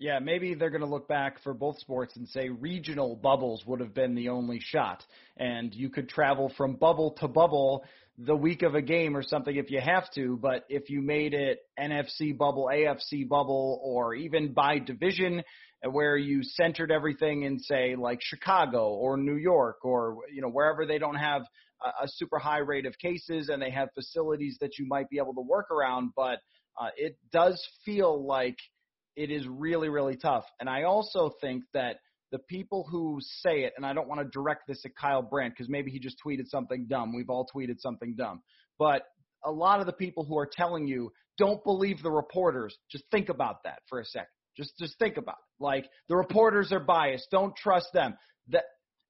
Yeah, 0.00 0.18
maybe 0.18 0.54
they're 0.54 0.70
going 0.70 0.80
to 0.80 0.86
look 0.86 1.08
back 1.08 1.42
for 1.42 1.52
both 1.52 1.78
sports 1.78 2.16
and 2.16 2.26
say 2.26 2.48
regional 2.48 3.16
bubbles 3.16 3.66
would 3.66 3.80
have 3.80 3.92
been 3.92 4.14
the 4.14 4.30
only 4.30 4.58
shot. 4.58 5.04
And 5.36 5.74
you 5.74 5.90
could 5.90 6.08
travel 6.08 6.50
from 6.56 6.76
bubble 6.76 7.16
to 7.18 7.28
bubble 7.28 7.84
the 8.16 8.34
week 8.34 8.62
of 8.62 8.74
a 8.74 8.80
game 8.80 9.14
or 9.14 9.22
something 9.22 9.54
if 9.54 9.70
you 9.70 9.78
have 9.78 10.10
to. 10.14 10.38
But 10.40 10.64
if 10.70 10.88
you 10.88 11.02
made 11.02 11.34
it 11.34 11.58
NFC 11.78 12.34
bubble, 12.34 12.70
AFC 12.72 13.28
bubble, 13.28 13.78
or 13.84 14.14
even 14.14 14.54
by 14.54 14.78
division, 14.78 15.42
where 15.84 16.16
you 16.16 16.44
centered 16.44 16.90
everything 16.90 17.42
in, 17.42 17.58
say, 17.58 17.94
like 17.94 18.20
Chicago 18.22 18.94
or 18.94 19.18
New 19.18 19.36
York 19.36 19.84
or, 19.84 20.16
you 20.32 20.40
know, 20.40 20.48
wherever 20.48 20.86
they 20.86 20.96
don't 20.96 21.16
have 21.16 21.42
a, 21.84 22.04
a 22.04 22.08
super 22.08 22.38
high 22.38 22.60
rate 22.60 22.86
of 22.86 22.96
cases 22.96 23.50
and 23.50 23.60
they 23.60 23.70
have 23.70 23.90
facilities 23.94 24.56
that 24.62 24.78
you 24.78 24.86
might 24.88 25.10
be 25.10 25.18
able 25.18 25.34
to 25.34 25.42
work 25.42 25.70
around. 25.70 26.12
But 26.16 26.38
uh, 26.80 26.88
it 26.96 27.18
does 27.30 27.62
feel 27.84 28.26
like– 28.26 28.56
it 29.16 29.30
is 29.30 29.46
really, 29.46 29.88
really 29.88 30.16
tough. 30.16 30.44
And 30.60 30.68
I 30.68 30.84
also 30.84 31.32
think 31.40 31.64
that 31.74 31.96
the 32.32 32.38
people 32.38 32.86
who 32.90 33.18
say 33.42 33.64
it, 33.64 33.72
and 33.76 33.84
I 33.84 33.92
don't 33.92 34.08
want 34.08 34.20
to 34.20 34.28
direct 34.28 34.68
this 34.68 34.82
at 34.84 34.94
Kyle 34.94 35.22
Brandt 35.22 35.54
because 35.54 35.68
maybe 35.68 35.90
he 35.90 35.98
just 35.98 36.16
tweeted 36.24 36.48
something 36.48 36.86
dumb. 36.88 37.14
We've 37.14 37.30
all 37.30 37.48
tweeted 37.54 37.80
something 37.80 38.14
dumb. 38.16 38.42
But 38.78 39.02
a 39.44 39.50
lot 39.50 39.80
of 39.80 39.86
the 39.86 39.92
people 39.92 40.24
who 40.24 40.38
are 40.38 40.48
telling 40.50 40.86
you 40.86 41.12
don't 41.38 41.62
believe 41.64 42.02
the 42.02 42.10
reporters, 42.10 42.76
just 42.90 43.04
think 43.10 43.28
about 43.28 43.64
that 43.64 43.80
for 43.88 44.00
a 44.00 44.04
second. 44.04 44.28
Just 44.56 44.76
just 44.78 44.98
think 44.98 45.16
about 45.16 45.36
it. 45.36 45.62
Like 45.62 45.88
the 46.08 46.16
reporters 46.16 46.72
are 46.72 46.80
biased. 46.80 47.28
Don't 47.30 47.56
trust 47.56 47.88
them. 47.94 48.14
That 48.48 48.64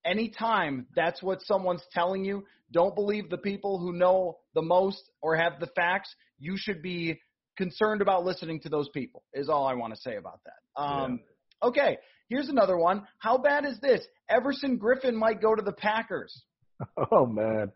anytime 0.05 0.87
that's 0.95 1.23
what 1.23 1.43
someone's 1.43 1.85
telling 1.93 2.25
you, 2.25 2.45
don't 2.73 2.95
believe 2.95 3.31
the 3.31 3.39
people 3.39 3.79
who 3.79 3.93
know 3.93 4.39
the 4.55 4.63
most 4.63 5.03
or 5.21 5.37
have 5.37 5.61
the 5.61 5.69
facts. 5.75 6.15
You 6.39 6.57
should 6.57 6.83
be 6.83 7.21
concerned 7.61 8.01
about 8.01 8.25
listening 8.25 8.59
to 8.59 8.71
those 8.71 8.89
people 8.89 9.23
is 9.35 9.51
all 9.51 9.67
I 9.67 9.75
want 9.75 9.95
to 9.95 10.01
say 10.01 10.17
about 10.17 10.41
that. 10.47 10.83
Um, 10.83 11.21
yeah. 11.63 11.69
Okay, 11.69 11.99
here's 12.31 12.49
another 12.49 12.79
one. 12.79 13.07
How 13.19 13.37
bad 13.37 13.67
is 13.67 13.79
this? 13.81 14.01
Everson 14.31 14.79
Griffen 14.79 15.13
might 15.13 15.43
go 15.43 15.55
to 15.55 15.63
the 15.63 15.73
Packers. 15.73 16.35
Oh 17.13 17.27
man. 17.27 17.71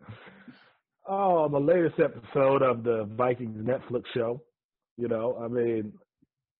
Oh, 1.06 1.46
the 1.50 1.58
latest 1.58 2.00
episode 2.00 2.62
of 2.62 2.82
the 2.82 3.06
Vikings 3.18 3.62
Netflix 3.62 4.04
show, 4.14 4.40
you 4.96 5.08
know, 5.08 5.38
I 5.44 5.48
mean, 5.48 5.92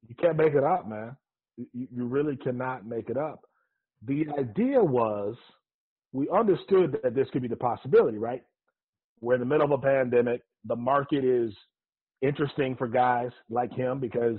you 0.07 0.15
can't 0.21 0.37
make 0.37 0.53
it 0.53 0.63
up, 0.63 0.87
man. 0.87 1.17
You, 1.57 1.89
you 1.91 2.05
really 2.05 2.37
cannot 2.37 2.87
make 2.87 3.09
it 3.09 3.17
up. 3.17 3.41
The 4.07 4.27
idea 4.39 4.85
was 4.85 5.37
we 6.13 6.29
understood 6.29 6.99
that 7.03 7.15
this 7.15 7.29
could 7.33 7.41
be 7.41 7.49
the 7.49 7.57
possibility, 7.57 8.19
right? 8.19 8.43
We're 9.23 9.35
in 9.35 9.41
the 9.41 9.47
middle 9.47 9.65
of 9.65 9.71
a 9.71 9.79
pandemic. 9.79 10.43
The 10.67 10.77
market 10.77 11.25
is 11.25 11.55
interesting 12.23 12.77
for 12.77 12.89
guys 12.89 13.31
like 13.51 13.73
him 13.73 14.01
because, 14.01 14.39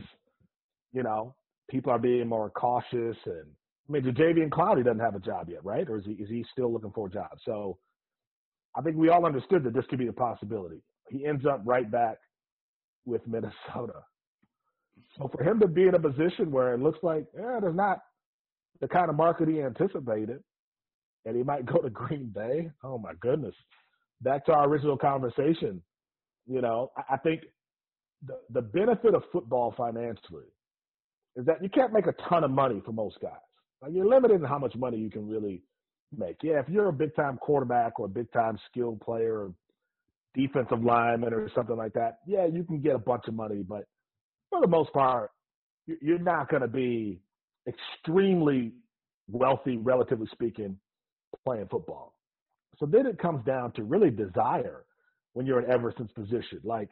you 0.93 1.03
know, 1.03 1.35
people 1.69 1.91
are 1.91 1.99
being 1.99 2.27
more 2.27 2.49
cautious 2.49 3.17
and 3.25 3.45
I 3.87 3.91
mean 3.91 4.03
Jadeveon 4.03 4.49
Clowney 4.49 4.83
doesn't 4.83 4.99
have 4.99 5.15
a 5.15 5.19
job 5.19 5.49
yet, 5.49 5.63
right? 5.63 5.87
Or 5.89 5.97
is 5.97 6.05
he 6.05 6.13
is 6.13 6.29
he 6.29 6.45
still 6.51 6.71
looking 6.71 6.91
for 6.91 7.07
a 7.07 7.11
job? 7.11 7.37
So 7.45 7.77
I 8.75 8.81
think 8.81 8.97
we 8.97 9.09
all 9.09 9.25
understood 9.25 9.63
that 9.63 9.73
this 9.73 9.85
could 9.89 9.99
be 9.99 10.07
a 10.07 10.13
possibility. 10.13 10.81
He 11.09 11.25
ends 11.25 11.45
up 11.45 11.61
right 11.65 11.89
back 11.89 12.17
with 13.05 13.21
Minnesota. 13.27 14.03
So 15.17 15.29
for 15.35 15.43
him 15.43 15.59
to 15.59 15.67
be 15.67 15.87
in 15.87 15.95
a 15.95 15.99
position 15.99 16.51
where 16.51 16.73
it 16.73 16.79
looks 16.79 16.99
like, 17.03 17.25
yeah, 17.37 17.59
there's 17.61 17.75
not 17.75 17.99
the 18.81 18.87
kind 18.87 19.09
of 19.09 19.15
market 19.15 19.47
he 19.47 19.61
anticipated, 19.61 20.43
and 21.25 21.35
he 21.35 21.43
might 21.43 21.65
go 21.65 21.81
to 21.81 21.89
Green 21.89 22.31
Bay. 22.33 22.71
Oh 22.83 22.97
my 22.97 23.13
goodness. 23.19 23.55
Back 24.21 24.45
to 24.45 24.53
our 24.53 24.67
original 24.67 24.97
conversation. 24.97 25.81
You 26.47 26.61
know, 26.61 26.91
I 27.09 27.17
think 27.17 27.41
the, 28.25 28.39
the 28.49 28.61
benefit 28.61 29.13
of 29.13 29.23
football 29.31 29.73
financially 29.77 30.45
is 31.35 31.45
that 31.45 31.61
you 31.61 31.69
can't 31.69 31.93
make 31.93 32.07
a 32.07 32.13
ton 32.29 32.43
of 32.43 32.51
money 32.51 32.81
for 32.85 32.91
most 32.91 33.17
guys. 33.21 33.31
Like 33.81 33.91
you're 33.93 34.07
limited 34.07 34.41
in 34.41 34.43
how 34.47 34.59
much 34.59 34.75
money 34.75 34.97
you 34.97 35.09
can 35.09 35.27
really 35.27 35.63
make. 36.15 36.37
Yeah, 36.41 36.59
if 36.59 36.69
you're 36.69 36.87
a 36.87 36.93
big 36.93 37.15
time 37.15 37.37
quarterback 37.37 37.99
or 37.99 38.05
a 38.05 38.09
big 38.09 38.31
time 38.31 38.57
skilled 38.69 39.01
player 39.01 39.45
or 39.45 39.53
defensive 40.33 40.83
lineman 40.83 41.33
or 41.33 41.49
something 41.53 41.75
like 41.75 41.93
that, 41.93 42.19
yeah, 42.25 42.45
you 42.45 42.63
can 42.63 42.81
get 42.81 42.95
a 42.95 42.99
bunch 42.99 43.23
of 43.27 43.33
money, 43.33 43.63
but 43.67 43.85
for 44.49 44.61
the 44.61 44.67
most 44.67 44.91
part, 44.93 45.31
you're 46.01 46.19
not 46.19 46.49
going 46.49 46.61
to 46.61 46.67
be 46.67 47.19
extremely 47.67 48.71
wealthy, 49.27 49.77
relatively 49.77 50.27
speaking, 50.31 50.77
playing 51.45 51.67
football. 51.69 52.15
So 52.79 52.85
then 52.85 53.05
it 53.05 53.19
comes 53.19 53.45
down 53.45 53.71
to 53.73 53.83
really 53.83 54.09
desire 54.09 54.85
when 55.33 55.45
you're 55.45 55.61
in 55.61 55.69
Everson's 55.69 56.11
position. 56.11 56.59
Like, 56.63 56.89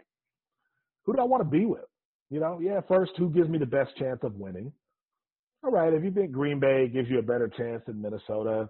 who 1.05 1.13
do 1.13 1.19
I 1.19 1.25
want 1.25 1.41
to 1.41 1.49
be 1.49 1.65
with? 1.65 1.85
You 2.29 2.39
know, 2.39 2.59
yeah, 2.61 2.81
first, 2.87 3.11
who 3.17 3.29
gives 3.29 3.49
me 3.49 3.57
the 3.57 3.65
best 3.65 3.95
chance 3.97 4.19
of 4.23 4.35
winning? 4.35 4.71
All 5.63 5.71
right, 5.71 5.93
if 5.93 6.03
you 6.03 6.11
think 6.11 6.31
Green 6.31 6.59
Bay 6.59 6.87
gives 6.87 7.09
you 7.09 7.19
a 7.19 7.23
better 7.23 7.47
chance 7.47 7.83
than 7.85 8.01
Minnesota, 8.01 8.69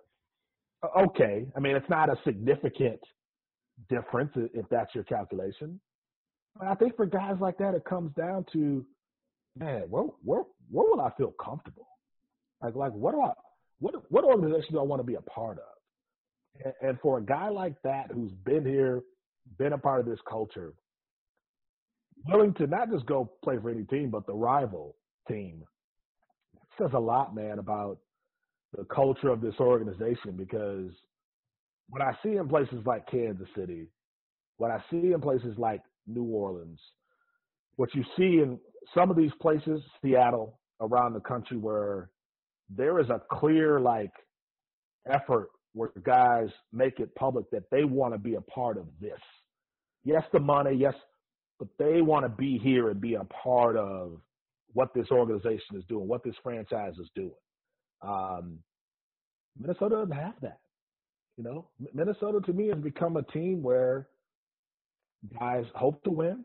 okay. 0.98 1.46
I 1.56 1.60
mean, 1.60 1.76
it's 1.76 1.90
not 1.90 2.10
a 2.10 2.18
significant 2.24 3.00
difference 3.90 4.32
if 4.36 4.66
that's 4.70 4.94
your 4.94 5.04
calculation. 5.06 5.80
But 6.58 6.68
I 6.68 6.76
think 6.76 6.96
for 6.96 7.06
guys 7.06 7.36
like 7.40 7.58
that, 7.58 7.74
it 7.74 7.84
comes 7.86 8.14
down 8.16 8.46
to, 8.54 8.86
man, 9.58 9.84
where 9.90 10.04
where 10.24 10.44
where 10.70 10.90
will 10.90 11.02
I 11.02 11.10
feel 11.18 11.34
comfortable? 11.44 11.88
Like 12.62 12.76
like 12.76 12.92
what 12.92 13.14
do 13.14 13.22
I 13.22 13.32
what 13.80 13.96
what 14.10 14.24
organization 14.24 14.74
do 14.74 14.80
I 14.80 14.84
want 14.84 15.00
to 15.00 15.06
be 15.06 15.16
a 15.16 15.22
part 15.22 15.58
of? 15.58 16.64
And, 16.64 16.74
and 16.90 17.00
for 17.02 17.18
a 17.18 17.24
guy 17.24 17.50
like 17.50 17.82
that 17.84 18.12
who's 18.14 18.32
been 18.46 18.66
here, 18.66 19.02
been 19.58 19.74
a 19.74 19.78
part 19.78 20.00
of 20.00 20.06
this 20.06 20.20
culture, 20.30 20.74
willing 22.28 22.54
to 22.56 22.68
not 22.68 22.92
just 22.92 23.06
go 23.06 23.32
play 23.44 23.58
for 23.62 23.70
any 23.70 23.84
team, 23.84 24.10
but 24.10 24.26
the 24.26 24.34
rival 24.34 24.96
team. 25.28 25.64
It 26.56 26.62
says 26.82 26.92
a 26.94 27.00
lot, 27.00 27.36
man, 27.36 27.60
about 27.60 28.00
the 28.78 28.86
culture 28.86 29.30
of 29.30 29.42
this 29.42 29.56
organization 29.60 30.36
because 30.36 30.92
what 31.90 32.02
I 32.02 32.14
see 32.24 32.38
in 32.38 32.48
places 32.48 32.80
like 32.86 33.08
Kansas 33.10 33.48
City, 33.56 33.88
what 34.58 34.72
I 34.72 34.84
see 34.90 35.12
in 35.12 35.22
places 35.22 35.56
like 35.58 35.82
New 36.08 36.24
Orleans, 36.24 36.80
what 37.76 37.94
you 37.94 38.04
see 38.18 38.40
in 38.42 38.60
some 38.96 39.10
of 39.12 39.18
these 39.18 39.32
places, 39.42 39.82
Seattle, 40.02 40.60
around 40.82 41.14
the 41.14 41.20
country, 41.20 41.58
where 41.58 42.10
there 42.70 43.00
is 43.00 43.10
a 43.10 43.22
clear 43.32 43.80
like 43.80 44.12
effort 45.12 45.50
where 45.74 45.92
guys 46.04 46.50
make 46.72 47.00
it 47.00 47.14
public 47.16 47.50
that 47.52 47.64
they 47.72 47.84
want 47.84 48.14
to 48.14 48.20
be 48.20 48.36
a 48.36 48.42
part 48.42 48.78
of 48.78 48.86
this. 49.02 49.20
Yes, 50.04 50.24
the 50.32 50.40
money, 50.40 50.76
yes, 50.76 50.94
but 51.60 51.68
they 51.78 52.02
want 52.02 52.26
to 52.26 52.30
be 52.30 52.58
here 52.58 52.90
and 52.90 53.00
be 53.00 53.16
a 53.16 53.24
part 53.26 53.78
of 53.78 54.20
what 54.74 54.94
this 54.94 55.08
organization 55.12 55.78
is 55.78 55.84
doing, 55.88 56.08
what 56.08 56.24
this 56.24 56.36
franchise 56.44 56.94
is 57.00 57.10
doing. 57.16 57.32
Um, 58.02 58.60
Minnesota 59.60 59.98
doesn't 59.98 60.12
have 60.12 60.34
that. 60.42 60.60
You 61.38 61.44
know, 61.44 61.68
Minnesota 61.94 62.40
to 62.46 62.54
me 62.54 62.68
has 62.68 62.78
become 62.78 63.18
a 63.18 63.24
team 63.24 63.64
where 63.64 64.08
guys 65.40 65.66
hope 65.76 66.04
to 66.04 66.12
win, 66.12 66.44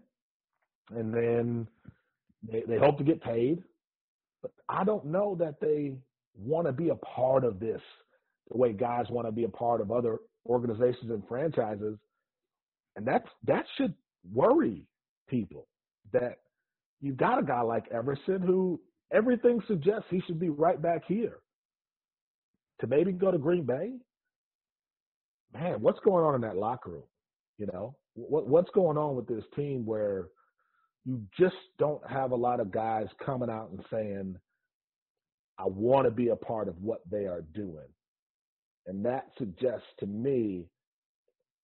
and 0.91 1.13
then 1.13 1.69
they, 2.51 2.63
they 2.67 2.79
hope 2.79 2.99
to 2.99 3.05
get 3.05 3.23
paid. 3.23 3.63
But 4.43 4.53
I 4.69 4.85
don't 4.85 5.07
know 5.07 5.37
that 5.41 5.61
they 5.61 5.95
want 6.37 6.67
to 6.67 6.73
be 6.73 6.91
a 6.91 6.95
part 6.95 7.45
of 7.45 7.59
this 7.59 7.81
the 8.51 8.57
way 8.57 8.73
guys 8.73 9.07
want 9.11 9.27
to 9.27 9.33
be 9.33 9.45
a 9.45 9.49
part 9.49 9.81
of 9.81 9.91
other 9.91 10.19
organizations 10.47 11.11
and 11.11 11.23
franchises. 11.29 11.99
And 12.97 13.07
that's 13.07 13.29
that 13.47 13.65
should 13.77 13.95
worry 14.33 14.85
people 15.29 15.67
that 16.13 16.39
you've 17.01 17.17
got 17.17 17.39
a 17.39 17.43
guy 17.43 17.61
like 17.61 17.85
Everson 17.93 18.43
who 18.43 18.81
everything 19.13 19.61
suggests 19.67 20.07
he 20.11 20.21
should 20.27 20.41
be 20.41 20.49
right 20.49 20.81
back 20.81 21.03
here. 21.07 21.39
To 22.81 22.87
maybe 22.87 23.11
go 23.13 23.33
to 23.33 23.39
Green 23.39 23.65
Bay, 23.65 23.93
man, 25.53 25.81
what's 25.81 25.99
going 26.01 26.25
on 26.25 26.37
in 26.37 26.41
that 26.43 26.57
locker 26.57 26.91
room? 26.91 27.09
You 27.57 27.67
know, 27.67 27.97
what 28.15 28.47
what's 28.47 28.71
going 28.71 28.97
on 28.97 29.17
with 29.17 29.27
this 29.27 29.45
team 29.57 29.85
where 29.85 30.29
you 31.05 31.23
just 31.39 31.57
don't 31.79 32.07
have 32.09 32.33
a 32.33 32.37
lot 32.37 32.61
of 32.61 32.71
guys 32.71 33.07
coming 33.25 33.51
out 33.51 33.71
and 33.71 33.85
saying, 33.91 34.37
I 35.59 35.65
want 35.67 36.07
to 36.07 36.11
be 36.11 36.29
a 36.29 36.37
part 36.37 36.69
of 36.69 36.77
what 36.81 37.01
they 37.11 37.27
are 37.27 37.43
doing. 37.55 37.89
And 38.87 39.05
that 39.05 39.27
suggests 39.39 39.87
to 40.01 40.07
me 40.07 40.67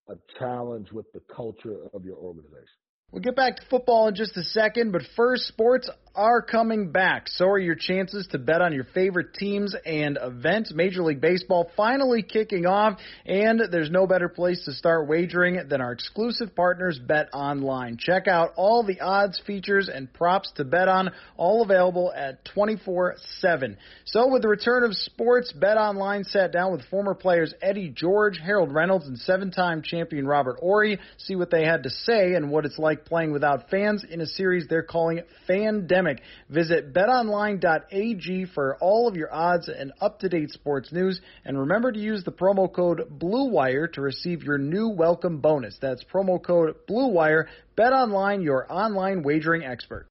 a 0.08 0.14
challenge 0.38 0.90
with 0.92 1.06
the 1.12 1.22
culture 1.34 1.86
of 1.94 2.04
your 2.04 2.16
organization. 2.16 2.83
We'll 3.14 3.22
get 3.22 3.36
back 3.36 3.60
to 3.60 3.62
football 3.70 4.08
in 4.08 4.16
just 4.16 4.36
a 4.36 4.42
second, 4.42 4.90
but 4.90 5.02
first, 5.14 5.46
sports 5.46 5.88
are 6.14 6.42
coming 6.42 6.92
back. 6.92 7.28
So 7.28 7.46
are 7.46 7.58
your 7.58 7.74
chances 7.74 8.26
to 8.28 8.38
bet 8.38 8.62
on 8.62 8.72
your 8.72 8.84
favorite 8.94 9.34
teams 9.34 9.74
and 9.84 10.16
events. 10.20 10.72
Major 10.72 11.02
League 11.02 11.20
Baseball 11.20 11.70
finally 11.76 12.22
kicking 12.22 12.66
off, 12.66 12.98
and 13.26 13.60
there's 13.70 13.90
no 13.90 14.06
better 14.06 14.28
place 14.28 14.64
to 14.66 14.72
start 14.72 15.08
wagering 15.08 15.60
than 15.68 15.80
our 15.80 15.92
exclusive 15.92 16.54
partners, 16.54 17.00
BetOnline. 17.04 17.98
Check 17.98 18.28
out 18.28 18.52
all 18.56 18.84
the 18.84 19.00
odds, 19.00 19.40
features, 19.44 19.88
and 19.92 20.12
props 20.12 20.52
to 20.56 20.64
bet 20.64 20.88
on, 20.88 21.10
all 21.36 21.62
available 21.62 22.12
at 22.14 22.44
24 22.44 23.16
7. 23.40 23.76
So, 24.04 24.28
with 24.28 24.42
the 24.42 24.48
return 24.48 24.84
of 24.84 24.94
sports, 24.94 25.52
BetOnline 25.52 26.26
sat 26.26 26.52
down 26.52 26.70
with 26.72 26.82
former 26.90 27.14
players 27.14 27.52
Eddie 27.60 27.88
George, 27.88 28.38
Harold 28.38 28.72
Reynolds, 28.72 29.06
and 29.06 29.18
seven 29.18 29.50
time 29.50 29.82
champion 29.82 30.26
Robert 30.26 30.58
Horry. 30.60 31.00
See 31.18 31.34
what 31.34 31.50
they 31.50 31.64
had 31.64 31.82
to 31.82 31.90
say 31.90 32.34
and 32.34 32.50
what 32.50 32.64
it's 32.64 32.78
like 32.78 33.04
playing 33.04 33.32
without 33.32 33.68
fans 33.70 34.04
in 34.08 34.20
a 34.20 34.26
series 34.26 34.66
they're 34.68 34.82
calling 34.82 35.22
Fandemic. 35.48 36.03
Visit 36.48 36.92
betonline.ag 36.92 38.46
for 38.54 38.76
all 38.80 39.08
of 39.08 39.16
your 39.16 39.32
odds 39.32 39.68
and 39.68 39.92
up-to-date 40.00 40.50
sports 40.50 40.92
news. 40.92 41.20
And 41.44 41.58
remember 41.58 41.92
to 41.92 41.98
use 41.98 42.24
the 42.24 42.32
promo 42.32 42.72
code 42.72 43.18
BLUEWIRE 43.18 43.92
to 43.94 44.00
receive 44.00 44.42
your 44.42 44.58
new 44.58 44.88
welcome 44.88 45.38
bonus. 45.38 45.78
That's 45.80 46.04
promo 46.04 46.42
code 46.42 46.74
BLUEWIRE. 46.88 47.46
BetOnline, 47.76 48.44
your 48.44 48.72
online 48.72 49.22
wagering 49.22 49.64
expert. 49.64 50.08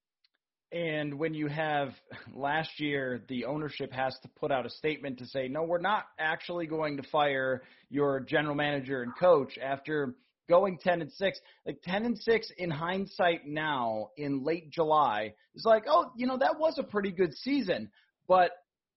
And 0.74 1.20
when 1.20 1.36
you 1.36 1.48
have 1.48 1.90
last 2.34 2.80
year, 2.80 3.22
the 3.30 3.46
ownership 3.46 3.94
has 3.94 4.18
to 4.24 4.28
put 4.40 4.52
out 4.52 4.66
a 4.66 4.72
statement 4.72 5.20
to 5.20 5.28
say, 5.28 5.48
no, 5.48 5.64
we're 5.64 5.78
not 5.78 6.06
actually 6.18 6.66
going 6.66 6.98
to 6.98 7.04
fire 7.04 7.62
your 7.92 8.20
general 8.22 8.56
manager 8.56 9.04
and 9.04 9.16
coach 9.16 9.60
after 9.62 10.16
going 10.50 10.78
10 10.78 11.02
and 11.02 11.12
6 11.12 11.40
like 11.66 11.82
10 11.84 12.06
and 12.06 12.18
6 12.18 12.52
in 12.58 12.70
hindsight 12.70 13.46
now 13.46 14.10
in 14.18 14.44
late 14.44 14.70
july 14.70 15.34
is 15.56 15.66
like 15.66 15.84
oh 15.88 16.12
you 16.16 16.28
know 16.28 16.38
that 16.38 16.60
was 16.60 16.78
a 16.78 16.84
pretty 16.84 17.12
good 17.12 17.34
season. 17.34 17.90
But 18.28 18.52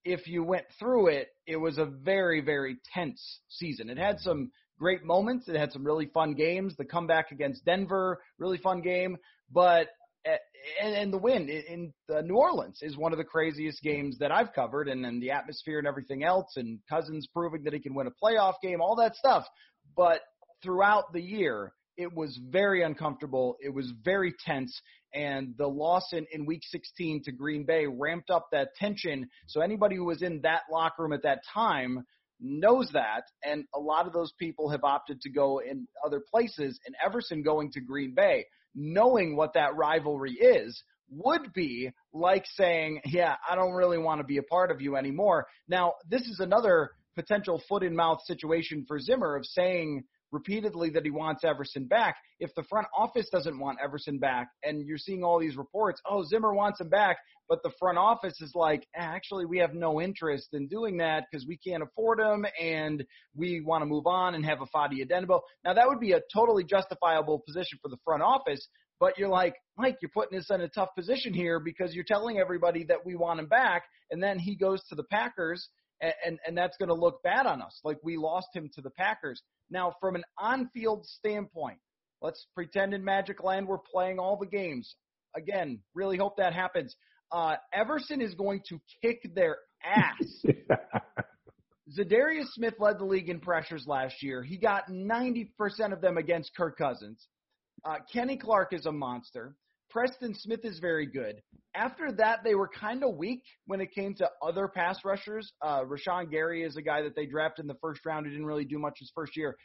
if 0.05 0.29
you 0.29 0.45
went 0.45 0.67
through 0.79 1.09
it 1.09 1.29
it 1.47 1.57
was 1.57 1.79
a 1.79 1.85
very 1.85 2.41
very 2.41 2.77
tense 2.93 3.41
season. 3.49 3.91
It 3.91 3.99
had 3.99 4.21
some 4.21 4.51
great 4.79 5.05
moments. 5.05 5.49
It 5.49 5.57
had 5.57 5.73
some 5.73 5.85
really 5.85 6.07
fun 6.07 6.35
games. 6.35 6.75
The 6.77 6.85
comeback 6.85 7.31
against 7.31 7.65
denver 7.65 8.21
really 8.39 8.59
fun 8.59 8.83
game. 8.83 9.17
But 9.53 9.89
eh, 10.25 10.37
and, 10.83 10.95
and 10.95 11.13
the 11.13 11.19
win 11.19 11.49
in, 11.49 11.93
New 12.25 12.37
Orleans 12.37 12.81
is 12.83 12.97
one 12.97 13.13
of 13.13 13.19
the 13.19 13.25
craziest 13.25 13.83
games 13.83 14.19
that 14.19 14.33
I've 14.33 14.53
covered, 14.53 14.89
and 14.89 15.05
then 15.05 15.21
the 15.21 15.31
atmosphere 15.31 15.79
and 15.79 15.87
everything 15.87 16.25
else, 16.25 16.57
and 16.57 16.81
Cousins 16.89 17.29
proving 17.33 17.63
that 17.65 17.73
he 17.73 17.79
can 17.79 17.95
win 17.95 18.09
a 18.09 18.11
playoff 18.11 18.55
game, 18.61 18.81
all 18.81 18.97
that 18.97 19.15
stuff. 19.15 19.47
But 19.97 20.23
throughout 20.67 21.13
the 21.13 21.23
year, 21.23 21.73
it 21.97 22.13
was 22.13 22.39
very 22.51 22.83
uncomfortable. 22.83 23.57
It 23.61 23.73
was 23.73 23.93
very 24.05 24.35
tense. 24.45 24.79
And 25.15 25.55
the 25.57 25.69
loss 25.69 26.13
in, 26.13 26.27
in 26.33 26.45
week 26.45 26.63
16 26.65 27.23
to 27.25 27.33
Green 27.33 27.65
Bay 27.65 27.87
ramped 27.87 28.29
up 28.29 28.49
that 28.53 28.75
tension. 28.75 29.29
So 29.47 29.61
anybody 29.61 29.97
who 29.97 30.05
was 30.05 30.23
in 30.23 30.41
that 30.43 30.63
locker 30.71 31.05
room 31.05 31.13
at 31.13 31.23
that 31.23 31.41
time 31.55 32.05
knows 32.41 32.91
that. 32.93 33.23
And 33.45 33.65
a 33.75 33.79
lot 33.79 34.07
of 34.07 34.13
those 34.13 34.33
people 34.39 34.69
have 34.71 34.85
opted 34.85 35.23
to 35.23 35.31
go 35.31 35.61
in 35.61 35.87
other 36.05 36.21
places. 36.31 36.79
And 36.85 36.95
Everson 37.03 37.43
going 37.43 37.71
to 37.73 37.81
Green 37.81 38.13
Bay, 38.15 38.45
knowing 38.75 39.37
what 39.37 39.55
that 39.55 39.77
rivalry 39.77 40.33
is, 40.33 40.83
would 41.09 41.53
be 41.55 41.93
like 42.13 42.45
saying, 42.57 43.01
Yeah, 43.07 43.37
I 43.49 43.55
don't 43.55 43.73
really 43.73 43.99
want 43.99 44.21
to 44.21 44.27
be 44.27 44.39
a 44.39 44.43
part 44.43 44.73
of 44.73 44.81
you 44.81 44.97
anymore. 44.97 45.47
Now, 45.69 45.95
this 46.11 46.23
is 46.23 46.41
another 46.41 46.91
potential 47.15 47.63
foot 47.69 47.83
in 47.83 47.97
mouth 47.97 48.19
situation 48.27 48.85
for 48.87 48.99
Zimmer 48.99 49.37
of 49.37 49.47
saying, 49.47 50.05
repeatedly 50.33 50.91
that 50.91 51.05
he 51.05 51.11
wants 51.11 51.45
Everson 51.45 51.87
back. 51.87 52.17
If 52.41 52.55
the 52.55 52.65
front 52.65 52.87
office 52.97 53.29
doesn't 53.31 53.59
want 53.59 53.79
Everson 53.83 54.19
back, 54.19 54.49
and 54.63 54.83
you're 54.87 54.99
seeing 54.99 55.23
all 55.23 55.39
these 55.39 55.57
reports, 55.57 56.01
oh, 56.09 56.25
Zimmer 56.25 56.55
wants 56.55 56.81
him 56.81 56.89
back, 56.89 57.17
but 57.49 57.63
the 57.63 57.73
front 57.79 57.99
office 57.99 58.41
is 58.41 58.53
like, 58.55 58.87
eh, 58.95 59.01
actually, 59.01 59.47
we 59.47 59.59
have 59.59 59.75
no 59.75 60.01
interest 60.01 60.49
in 60.53 60.67
doing 60.67 60.97
that 60.99 61.25
because 61.31 61.47
we 61.47 61.57
can't 61.57 61.83
afford 61.83 62.21
him 62.21 62.45
and 62.61 63.05
we 63.35 63.61
want 63.61 63.83
to 63.83 63.87
move 63.87 64.07
on 64.07 64.35
and 64.35 64.45
have 64.45 64.59
Ifeadi 64.59 65.07
Odenigbo. 65.07 65.41
Now, 65.65 65.75
that 65.75 65.87
would 65.87 66.01
be 66.01 66.13
a 66.13 66.21
totally 66.33 66.65
justifiable 66.65 67.43
position 67.47 67.79
for 67.81 67.89
the 67.89 67.99
front 68.05 68.23
office, 68.23 68.67
but 68.99 69.19
you're 69.19 69.29
like, 69.29 69.55
Mike, 69.77 69.99
you're 70.03 70.11
putting 70.13 70.39
us 70.39 70.51
in 70.51 70.61
a 70.61 70.69
tough 70.69 70.89
position 70.97 71.33
here 71.33 71.61
because 71.61 71.95
you're 71.95 72.05
telling 72.05 72.39
everybody 72.39 72.85
that 72.85 73.05
we 73.05 73.15
want 73.15 73.41
him 73.41 73.47
back, 73.47 73.83
and 74.11 74.23
then 74.23 74.39
he 74.39 74.57
goes 74.57 74.83
to 74.89 74.95
the 74.95 75.05
Packers 75.05 75.69
and, 76.01 76.13
and, 76.25 76.39
and 76.47 76.59
that's 76.59 76.77
going 76.77 76.89
to 76.89 76.95
look 76.95 77.23
bad 77.23 77.47
on 77.47 77.63
us. 77.63 77.81
Like 77.85 77.99
we 78.03 78.17
lost 78.17 78.49
him 78.53 78.71
to 78.75 78.81
the 78.81 78.91
Packers. 78.91 79.43
Now, 79.71 79.95
from 80.01 80.15
an 80.15 80.25
on-field 80.39 81.07
standpoint, 81.07 81.79
let's 82.23 82.47
pretend 82.55 82.95
in 82.95 83.05
Magic 83.05 83.43
Land 83.43 83.67
we're 83.67 83.79
playing 83.79 84.19
all 84.19 84.37
the 84.37 84.47
games. 84.47 84.95
Again, 85.37 85.81
really 85.95 86.17
hope 86.17 86.37
that 86.37 86.53
happens. 86.55 86.95
Uh, 87.33 87.57
Everson 87.73 88.21
is 88.21 88.35
going 88.35 88.63
to 88.69 88.81
kick 89.03 89.35
their 89.35 89.59
ass. 89.85 90.45
Za'Darius 91.99 92.47
Smith 92.53 92.75
led 92.79 92.99
the 92.99 93.05
league 93.05 93.29
in 93.29 93.41
pressures 93.41 93.85
last 93.87 94.23
year. 94.23 94.43
He 94.43 94.57
got 94.57 94.89
90% 94.91 95.49
of 95.93 96.01
them 96.01 96.17
against 96.17 96.55
Kirk 96.57 96.77
Cousins. 96.79 97.29
Uh, 97.85 97.97
Kenny 98.13 98.37
Clark 98.37 98.73
is 98.73 98.87
a 98.87 98.93
monster. 98.93 99.55
Preston 99.91 100.35
Smith 100.35 100.65
is 100.65 100.79
very 100.79 101.07
good. 101.07 101.41
After 101.75 102.11
that, 102.13 102.41
they 102.45 102.55
were 102.55 102.69
kind 102.69 103.05
of 103.05 103.17
weak 103.17 103.43
when 103.67 103.81
it 103.81 103.93
came 103.95 104.15
to 104.15 104.29
other 104.43 104.69
pass 104.69 104.99
rushers. 105.05 105.53
Uh, 105.63 105.83
Rashan 105.83 106.31
Gary 106.31 106.65
is 106.65 106.77
a 106.77 106.83
guy 106.83 107.03
that 107.03 107.15
they 107.15 107.27
drafted 107.27 107.65
in 107.65 107.69
the 107.69 107.77
first 107.81 108.05
round 108.05 108.27
who 108.27 108.33
didn't 108.33 108.47
really 108.47 108.65
do 108.65 108.79
much 108.79 108.99
his 108.99 109.13
first 109.15 109.37
year. 109.37 109.57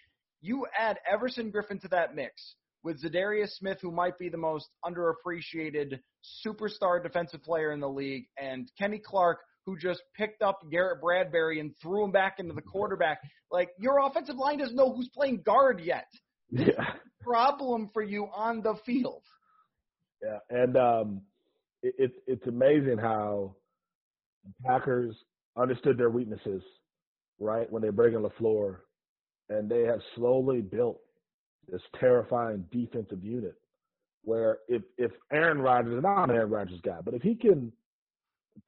You 0.41 0.65
add 0.77 0.97
Everson 1.11 1.51
Griffen 1.51 1.81
to 1.81 1.87
that 1.89 2.15
mix 2.15 2.55
with 2.83 3.01
Za'Darius 3.03 3.51
Smith, 3.51 3.77
who 3.81 3.91
might 3.91 4.17
be 4.17 4.29
the 4.29 4.37
most 4.37 4.67
underappreciated 4.85 5.99
superstar 6.45 7.01
defensive 7.01 7.43
player 7.43 7.71
in 7.71 7.79
the 7.79 7.89
league, 7.89 8.25
and 8.41 8.71
Kenny 8.79 8.99
Clark, 9.03 9.39
who 9.65 9.77
just 9.77 10.01
picked 10.17 10.41
up 10.41 10.59
Garrett 10.71 11.01
Bradbury 11.01 11.59
and 11.59 11.73
threw 11.81 12.03
him 12.03 12.11
back 12.11 12.39
into 12.39 12.53
the 12.53 12.61
quarterback. 12.61 13.19
Like 13.51 13.69
your 13.77 13.99
offensive 13.99 14.35
line 14.35 14.57
doesn't 14.57 14.75
know 14.75 14.93
who's 14.93 15.09
playing 15.13 15.43
guard 15.45 15.81
yet. 15.83 16.07
Yeah. 16.49 16.95
Problem 17.21 17.89
for 17.93 18.01
you 18.01 18.27
on 18.33 18.61
the 18.61 18.75
field. 18.85 19.21
Yeah, 20.23 20.39
and 20.49 20.77
um, 20.77 21.21
it, 21.83 21.95
it's 21.99 22.15
it's 22.27 22.47
amazing 22.47 22.97
how 22.99 23.55
the 24.45 24.53
Packers 24.67 25.15
understood 25.57 25.97
their 25.97 26.09
weaknesses, 26.11 26.63
right, 27.39 27.71
when 27.71 27.81
they 27.83 27.89
bring 27.89 28.15
in 28.15 28.23
LaFleur, 28.23 28.77
and 29.49 29.69
they 29.69 29.81
have 29.83 29.99
slowly 30.15 30.61
built 30.61 30.99
this 31.71 31.81
terrifying 31.99 32.65
defensive 32.71 33.23
unit. 33.23 33.55
where 34.23 34.59
if 34.67 34.83
if 34.97 35.11
Aaron 35.31 35.59
Rodgers, 35.61 35.97
and 35.97 36.05
I'm 36.05 36.29
an 36.29 36.35
Aaron 36.35 36.51
Rodgers 36.51 36.81
guy, 36.83 36.99
but 37.03 37.13
if 37.13 37.21
he 37.21 37.35
can 37.35 37.71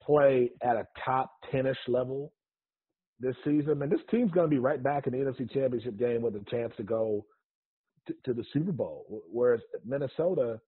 play 0.02 0.50
at 0.62 0.76
a 0.76 0.86
top 1.04 1.32
ten-ish 1.52 1.78
level 1.88 2.32
this 3.20 3.36
season, 3.44 3.82
and 3.82 3.92
this 3.92 4.00
team's 4.10 4.32
going 4.32 4.48
to 4.48 4.54
be 4.54 4.60
right 4.60 4.82
back 4.82 5.06
in 5.06 5.12
the 5.12 5.18
NFC 5.20 5.50
Championship 5.52 5.98
game 5.98 6.22
with 6.22 6.36
a 6.36 6.44
chance 6.50 6.72
to 6.76 6.82
go 6.84 7.26
to 8.24 8.34
the 8.34 8.44
Super 8.52 8.72
Bowl. 8.72 9.06
Whereas 9.32 9.60
Minnesota, 9.84 10.60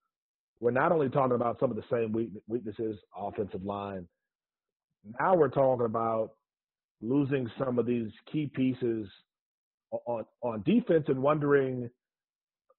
we're 0.61 0.70
not 0.70 0.92
only 0.92 1.09
talking 1.09 1.34
about 1.34 1.59
some 1.61 1.70
of 1.70 1.76
the 1.76 1.84
same 1.90 2.12
weaknesses, 2.48 2.98
offensive 3.16 3.64
line. 3.64 4.07
Now 5.20 5.34
we're 5.36 5.48
talking 5.48 5.86
about 5.86 6.32
losing 7.00 7.48
some 7.59 7.78
of 7.78 7.86
these 7.86 8.11
key 8.32 8.50
pieces 8.54 9.09
on 10.07 10.24
on 10.42 10.62
defense 10.62 11.04
and 11.09 11.22
wondering 11.22 11.88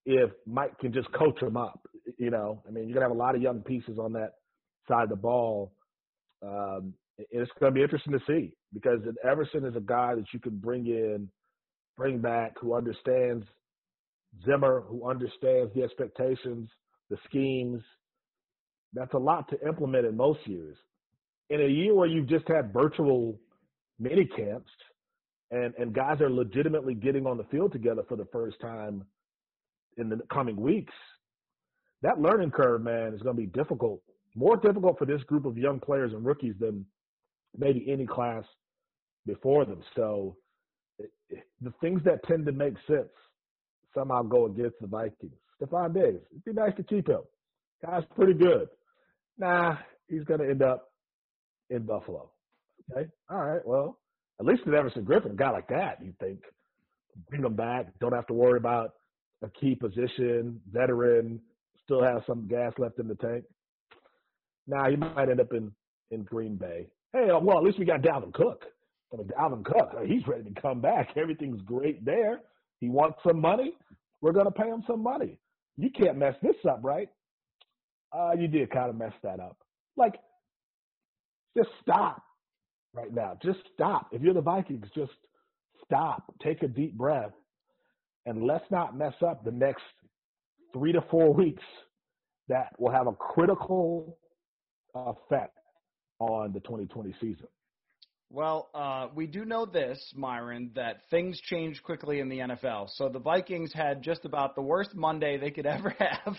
if 0.06 0.32
Mike 0.46 0.78
can 0.80 0.92
just 0.94 1.12
coach 1.14 1.40
them 1.40 1.58
up. 1.58 1.80
You 2.18 2.32
know, 2.32 2.64
I 2.68 2.72
mean, 2.72 2.88
you're 2.88 2.94
gonna 2.94 3.06
have 3.06 3.16
a 3.16 3.20
lot 3.20 3.36
of 3.36 3.42
young 3.42 3.62
pieces 3.62 3.98
on 4.00 4.14
that 4.14 4.34
side 4.88 5.04
of 5.04 5.10
the 5.10 5.16
ball. 5.16 5.74
Um, 6.42 6.94
it's 7.18 7.52
going 7.60 7.72
to 7.74 7.76
be 7.76 7.84
interesting 7.84 8.14
to 8.14 8.20
see 8.28 8.54
because 8.74 9.00
Everson 9.24 9.66
is 9.66 9.76
a 9.76 9.82
guy 9.82 10.16
that 10.16 10.26
you 10.34 10.40
can 10.40 10.58
bring 10.58 10.86
in, 10.88 11.30
bring 11.96 12.20
back, 12.20 12.54
who 12.60 12.76
understands 12.76 13.46
Zimmer, 14.46 14.84
who 14.88 15.10
understands 15.10 15.74
the 15.74 15.84
expectations, 15.84 16.70
the 17.10 17.18
schemes. 17.26 17.82
That's 18.94 19.14
a 19.14 19.18
lot 19.20 19.50
to 19.50 19.68
implement 19.68 20.06
in 20.06 20.16
most 20.16 20.40
years. 20.46 20.78
In 21.50 21.62
a 21.62 21.68
year 21.68 21.94
where 21.94 22.08
you've 22.08 22.28
just 22.28 22.48
had 22.48 22.74
virtual 22.74 23.40
mini 24.00 24.26
camps 24.26 24.72
and, 25.52 25.74
and 25.78 25.94
guys 25.94 26.20
are 26.22 26.30
legitimately 26.30 26.94
getting 26.94 27.26
on 27.26 27.38
the 27.38 27.46
field 27.46 27.72
together 27.72 28.04
for 28.08 28.18
the 28.18 28.28
first 28.32 28.60
time 28.60 29.06
in 29.98 30.10
the 30.10 30.20
coming 30.32 30.58
weeks, 30.58 30.94
that 32.02 32.20
learning 32.20 32.52
curve, 32.52 32.82
man, 32.82 33.14
is 33.14 33.22
going 33.22 33.36
to 33.36 33.42
be 33.42 33.48
difficult. 33.48 34.02
More 34.36 34.58
difficult 34.58 35.00
for 35.00 35.06
this 35.06 35.24
group 35.24 35.46
of 35.46 35.58
young 35.58 35.80
players 35.80 36.14
and 36.14 36.24
rookies 36.24 36.54
than 36.60 36.86
maybe 37.58 37.86
any 37.90 38.06
class 38.06 38.44
before 39.26 39.66
them. 39.66 39.82
So 39.96 40.36
the 41.62 41.74
things 41.82 42.02
that 42.06 42.24
tend 42.24 42.46
to 42.46 42.52
make 42.52 42.74
sense 42.88 43.10
somehow 43.96 44.24
go 44.24 44.46
against 44.46 44.76
the 44.80 44.88
Vikings. 44.88 45.34
Stefon 45.62 45.94
Diggs, 45.94 46.22
it'd 46.32 46.46
be 46.46 46.54
nice 46.54 46.76
to 46.78 46.84
keep 46.84 47.08
him. 47.08 47.22
Guy's 47.86 48.04
pretty 48.16 48.34
good. 48.34 48.68
Nah, 49.38 49.78
he's 50.08 50.24
going 50.24 50.40
to 50.40 50.50
end 50.50 50.62
up 50.62 50.90
in 51.70 51.84
Buffalo. 51.84 52.32
Okay, 52.92 53.08
all 53.30 53.46
right. 53.46 53.66
Well, 53.66 53.98
at 54.40 54.46
least 54.46 54.66
with 54.66 54.76
Everson 54.76 55.06
Griffen, 55.06 55.32
a 55.32 55.36
guy 55.36 55.52
like 55.52 55.68
that, 55.70 55.98
you 56.04 56.14
think 56.20 56.40
bring 57.30 57.44
him 57.44 57.56
back. 57.56 57.88
Don't 58.00 58.14
have 58.14 58.28
to 58.28 58.34
worry 58.34 58.58
about 58.58 58.92
a 59.44 59.50
key 59.50 59.76
position, 59.76 60.60
veteran, 60.72 61.42
still 61.84 62.04
has 62.04 62.22
some 62.28 62.48
gas 62.48 62.74
left 62.78 63.00
in 63.00 63.08
the 63.08 63.16
tank. 63.16 63.44
Now 64.68 64.84
nah, 64.84 64.90
he 64.90 64.96
might 64.96 65.30
end 65.30 65.40
up 65.40 65.54
in 65.54 65.72
in 66.12 66.24
Green 66.24 66.56
Bay. 66.56 66.88
Hey, 67.14 67.30
uh, 67.30 67.40
well, 67.40 67.58
at 67.58 67.64
least 67.64 67.80
we 67.80 67.86
got 67.86 68.02
Dalvin 68.02 68.34
Cook. 68.34 68.66
I 69.14 69.18
mean, 69.18 69.28
Dalvin 69.28 69.64
Cook, 69.66 69.90
uh, 69.98 70.04
he's 70.04 70.26
ready 70.28 70.44
to 70.44 70.62
come 70.62 70.82
back. 70.82 71.10
Everything's 71.16 71.62
great 71.62 72.04
there. 72.06 72.42
He 72.80 72.90
wants 72.90 73.20
some 73.26 73.40
money. 73.40 73.74
We're 74.22 74.34
going 74.34 74.46
to 74.46 74.52
pay 74.52 74.68
him 74.68 74.84
some 74.88 75.02
money. 75.02 75.40
You 75.78 75.90
can't 75.92 76.18
mess 76.18 76.36
this 76.42 76.56
up, 76.70 76.80
right? 76.84 77.10
Uh, 78.12 78.32
you 78.38 78.48
did 78.48 78.72
kind 78.72 78.90
of 78.90 78.96
mess 78.98 79.14
that 79.24 79.40
up. 79.40 79.58
Like, 79.96 80.16
just 81.56 81.70
stop 81.82 82.22
right 82.94 83.14
now. 83.14 83.38
Just 83.44 83.60
stop. 83.74 84.08
If 84.12 84.22
you're 84.22 84.34
the 84.34 84.42
Vikings, 84.42 84.88
just 84.96 85.12
stop. 85.86 86.34
Take 86.44 86.64
a 86.64 86.68
deep 86.68 86.98
breath. 86.98 87.32
And 88.26 88.44
let's 88.44 88.66
not 88.72 88.98
mess 88.98 89.14
up 89.26 89.44
the 89.46 89.52
next 89.52 89.84
three 90.74 90.92
to 90.92 91.02
four 91.10 91.34
weeks 91.34 91.64
that 92.50 92.70
will 92.80 92.92
have 92.92 93.08
a 93.08 93.14
critical 93.14 94.18
effect 94.96 95.58
on 96.20 96.54
the 96.54 96.60
2020 96.62 97.14
season. 97.22 97.48
Well, 98.30 98.70
uh, 98.74 99.08
we 99.16 99.26
do 99.26 99.46
know 99.46 99.66
this, 99.66 100.12
Myron, 100.14 100.72
that 100.76 100.98
things 101.10 101.40
change 101.40 101.82
quickly 101.82 102.20
in 102.20 102.28
the 102.28 102.40
NFL. 102.40 102.90
So 102.96 103.08
the 103.08 103.20
Vikings 103.20 103.72
had 103.74 104.02
just 104.02 104.26
about 104.26 104.54
the 104.54 104.62
worst 104.62 104.94
Monday 104.94 105.38
they 105.38 105.50
could 105.50 105.66
ever 105.66 105.96
have 105.98 106.36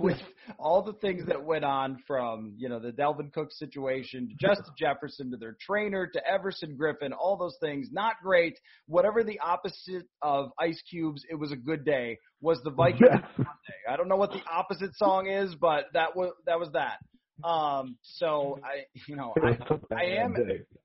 with 0.00 0.18
all 0.58 0.82
the 0.82 0.94
things 0.94 1.26
that 1.26 1.44
went 1.44 1.64
on 1.64 2.02
from, 2.04 2.54
you 2.56 2.68
know, 2.68 2.80
the 2.80 2.90
Dalvin 2.90 3.32
Cook 3.32 3.52
situation 3.52 4.28
to 4.28 4.34
Justin 4.44 4.74
Jefferson 4.78 5.30
to 5.30 5.36
their 5.36 5.56
trainer 5.60 6.08
to 6.08 6.20
Everson 6.26 6.76
Griffen, 6.76 7.12
all 7.16 7.36
those 7.36 7.56
things. 7.60 7.90
Not 7.92 8.14
great. 8.24 8.58
Whatever 8.86 9.22
the 9.22 9.38
opposite 9.38 10.08
of 10.22 10.50
Ice 10.58 10.82
Cubes, 10.90 11.22
it 11.30 11.36
was 11.36 11.52
a 11.52 11.56
good 11.56 11.84
day, 11.84 12.18
was 12.40 12.60
the 12.64 12.70
Vikings 12.70 13.08
yes. 13.12 13.22
Monday. 13.36 13.80
I 13.88 13.96
don't 13.96 14.08
know 14.08 14.16
what 14.16 14.32
the 14.32 14.42
opposite 14.50 14.96
song 14.96 15.28
is, 15.28 15.54
but 15.54 15.84
that 15.94 16.16
was 16.16 16.32
that 16.46 16.58
was 16.58 16.70
that. 16.72 16.98
Um, 17.44 17.96
so 18.02 18.58
I, 18.64 18.84
you 19.06 19.16
know, 19.16 19.34
I, 19.42 19.58
I 19.94 20.04
am, 20.22 20.34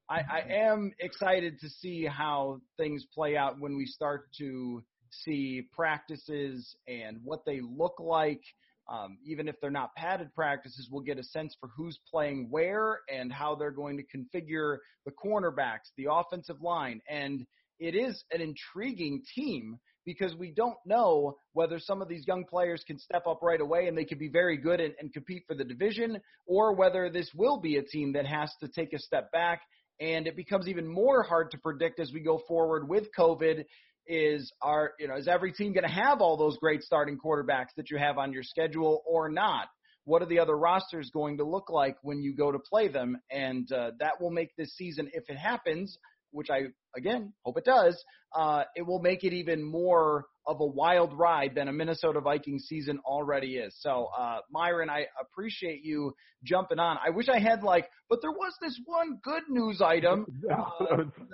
I, 0.08 0.20
I 0.20 0.40
am 0.52 0.92
excited 1.00 1.60
to 1.62 1.70
see 1.70 2.06
how 2.06 2.62
things 2.78 3.06
play 3.14 3.36
out 3.36 3.60
when 3.60 3.76
we 3.76 3.88
start 3.88 4.28
to 4.38 4.84
see 5.10 5.64
practices 5.74 6.76
and 6.88 7.20
what 7.24 7.44
they 7.46 7.60
look 7.62 7.96
like. 8.00 8.42
Um, 8.88 9.18
even 9.26 9.48
if 9.48 9.56
they're 9.60 9.72
not 9.72 9.96
padded 9.96 10.32
practices, 10.36 10.90
we'll 10.92 11.02
get 11.02 11.18
a 11.18 11.24
sense 11.24 11.56
for 11.60 11.70
who's 11.76 11.98
playing 12.12 12.50
where 12.52 13.00
and 13.12 13.34
how 13.34 13.56
they're 13.56 13.72
going 13.72 13.98
to 13.98 14.04
configure 14.04 14.78
the 15.06 15.12
cornerbacks, 15.12 15.90
the 15.98 16.08
offensive 16.12 16.62
line, 16.62 17.02
and 17.10 17.48
it 17.80 17.96
is 17.96 18.24
an 18.32 18.42
intriguing 18.42 19.24
team 19.34 19.80
because 20.06 20.36
we 20.36 20.52
don't 20.52 20.78
know 20.86 21.36
whether 21.54 21.80
some 21.80 22.00
of 22.00 22.08
these 22.08 22.28
young 22.28 22.46
players 22.46 22.84
can 22.86 23.00
step 23.00 23.26
up 23.26 23.40
right 23.42 23.60
away 23.60 23.88
and 23.88 23.98
they 23.98 24.06
can 24.06 24.20
be 24.20 24.30
very 24.30 24.56
good 24.56 24.80
and, 24.80 24.94
and 25.00 25.12
compete 25.12 25.44
for 25.48 25.56
the 25.56 25.64
division, 25.64 26.22
or 26.46 26.76
whether 26.76 27.10
this 27.10 27.32
will 27.34 27.60
be 27.60 27.78
a 27.78 27.82
team 27.82 28.14
that 28.14 28.28
has 28.28 28.52
to 28.62 28.68
take 28.68 28.94
a 28.94 29.00
step 29.00 29.32
back. 29.32 29.62
And 30.00 30.28
it 30.28 30.36
becomes 30.36 30.68
even 30.68 30.88
more 30.88 31.24
hard 31.24 31.52
to 31.52 31.58
predict 31.58 32.00
as 32.00 32.12
we 32.12 32.20
go 32.20 32.42
forward 32.48 32.88
with 32.88 33.06
COVID. 33.18 33.66
Is 34.08 34.54
our 34.62 34.92
you 35.00 35.08
know 35.08 35.16
is 35.16 35.28
every 35.28 35.52
team 35.52 35.74
going 35.74 35.88
to 35.88 35.90
have 35.90 36.22
all 36.22 36.38
those 36.38 36.58
great 36.58 36.84
starting 36.84 37.18
quarterbacks 37.18 37.74
that 37.76 37.90
you 37.90 37.98
have 37.98 38.20
on 38.20 38.32
your 38.32 38.44
schedule 38.44 39.02
or 39.08 39.30
not? 39.30 39.68
What 40.04 40.22
are 40.22 40.28
the 40.28 40.38
other 40.38 40.56
rosters 40.56 41.10
going 41.12 41.38
to 41.38 41.44
look 41.44 41.72
like 41.72 41.98
when 42.04 42.22
you 42.22 42.36
go 42.36 42.52
to 42.52 42.60
play 42.60 42.88
them? 42.88 43.18
And 43.32 43.72
uh, 43.72 43.92
that 44.00 44.22
will 44.22 44.30
make 44.30 44.56
this 44.56 44.76
season, 44.76 45.10
if 45.14 45.24
it 45.30 45.38
happens, 45.38 45.98
which 46.36 46.50
I 46.50 46.64
again 46.96 47.34
hope 47.44 47.58
it 47.58 47.66
does, 47.66 48.02
uh, 48.36 48.64
it 48.76 48.84
will 48.84 49.02
make 49.02 49.24
it 49.24 49.34
even 49.34 49.64
more 49.64 50.26
of 50.48 50.60
a 50.60 50.66
wild 50.66 51.18
ride 51.18 51.56
than 51.56 51.68
a 51.68 51.74
Minnesota 51.74 52.22
Vikings 52.22 52.66
season 52.68 53.00
already 53.06 53.56
is. 53.56 53.76
So, 53.80 54.10
uh, 54.18 54.40
Myron, 54.52 54.90
I 54.90 55.06
appreciate 55.20 55.84
you 55.84 56.14
jumping 56.44 56.78
on. 56.78 56.98
I 57.04 57.10
wish 57.10 57.28
I 57.30 57.40
had 57.40 57.64
like, 57.64 57.90
but 58.10 58.22
there 58.22 58.32
was 58.32 58.54
this 58.62 58.80
one 58.86 59.20
good 59.24 59.44
news 59.50 59.82
item. 59.82 60.26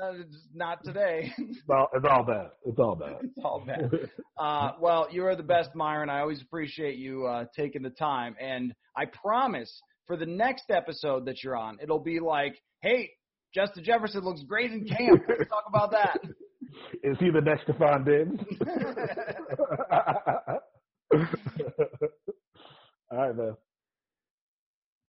Uh, 0.02 0.14
not 0.54 0.84
today. 0.84 1.32
well, 1.68 1.88
it's 1.94 2.06
all 2.10 2.24
bad. 2.24 2.48
It's 2.66 2.80
all 2.80 2.96
bad. 2.96 3.18
it's 3.24 3.46
all 3.46 3.64
bad. 3.66 4.10
Uh, 4.38 4.72
well, 4.80 5.08
you 5.12 5.26
are 5.26 5.36
the 5.36 5.44
best, 5.44 5.76
Myron. 5.76 6.10
I 6.10 6.22
always 6.22 6.42
appreciate 6.42 6.98
you 6.98 7.26
uh, 7.26 7.46
taking 7.56 7.84
the 7.84 7.90
time, 7.90 8.36
and 8.40 8.74
I 8.96 9.06
promise 9.06 9.82
for 10.08 10.18
the 10.18 10.26
next 10.26 10.66
episode 10.70 11.26
that 11.26 11.44
you're 11.44 11.56
on, 11.56 11.78
it'll 11.82 12.00
be 12.00 12.20
like, 12.20 12.56
hey, 12.82 13.12
Justin 13.54 13.84
Jefferson 13.84 14.22
looks 14.22 14.42
great 14.44 14.72
in 14.72 14.86
camp. 14.86 15.22
Let's 15.28 15.50
talk 15.50 15.66
about 15.68 15.92
that. 15.92 16.22
Is 17.04 17.18
he 17.20 17.30
the 17.30 17.42
next 17.42 17.68
Stefon 17.68 18.06
Diggs? 18.06 18.42
All 23.12 23.18
right, 23.18 23.36
man. 23.36 23.58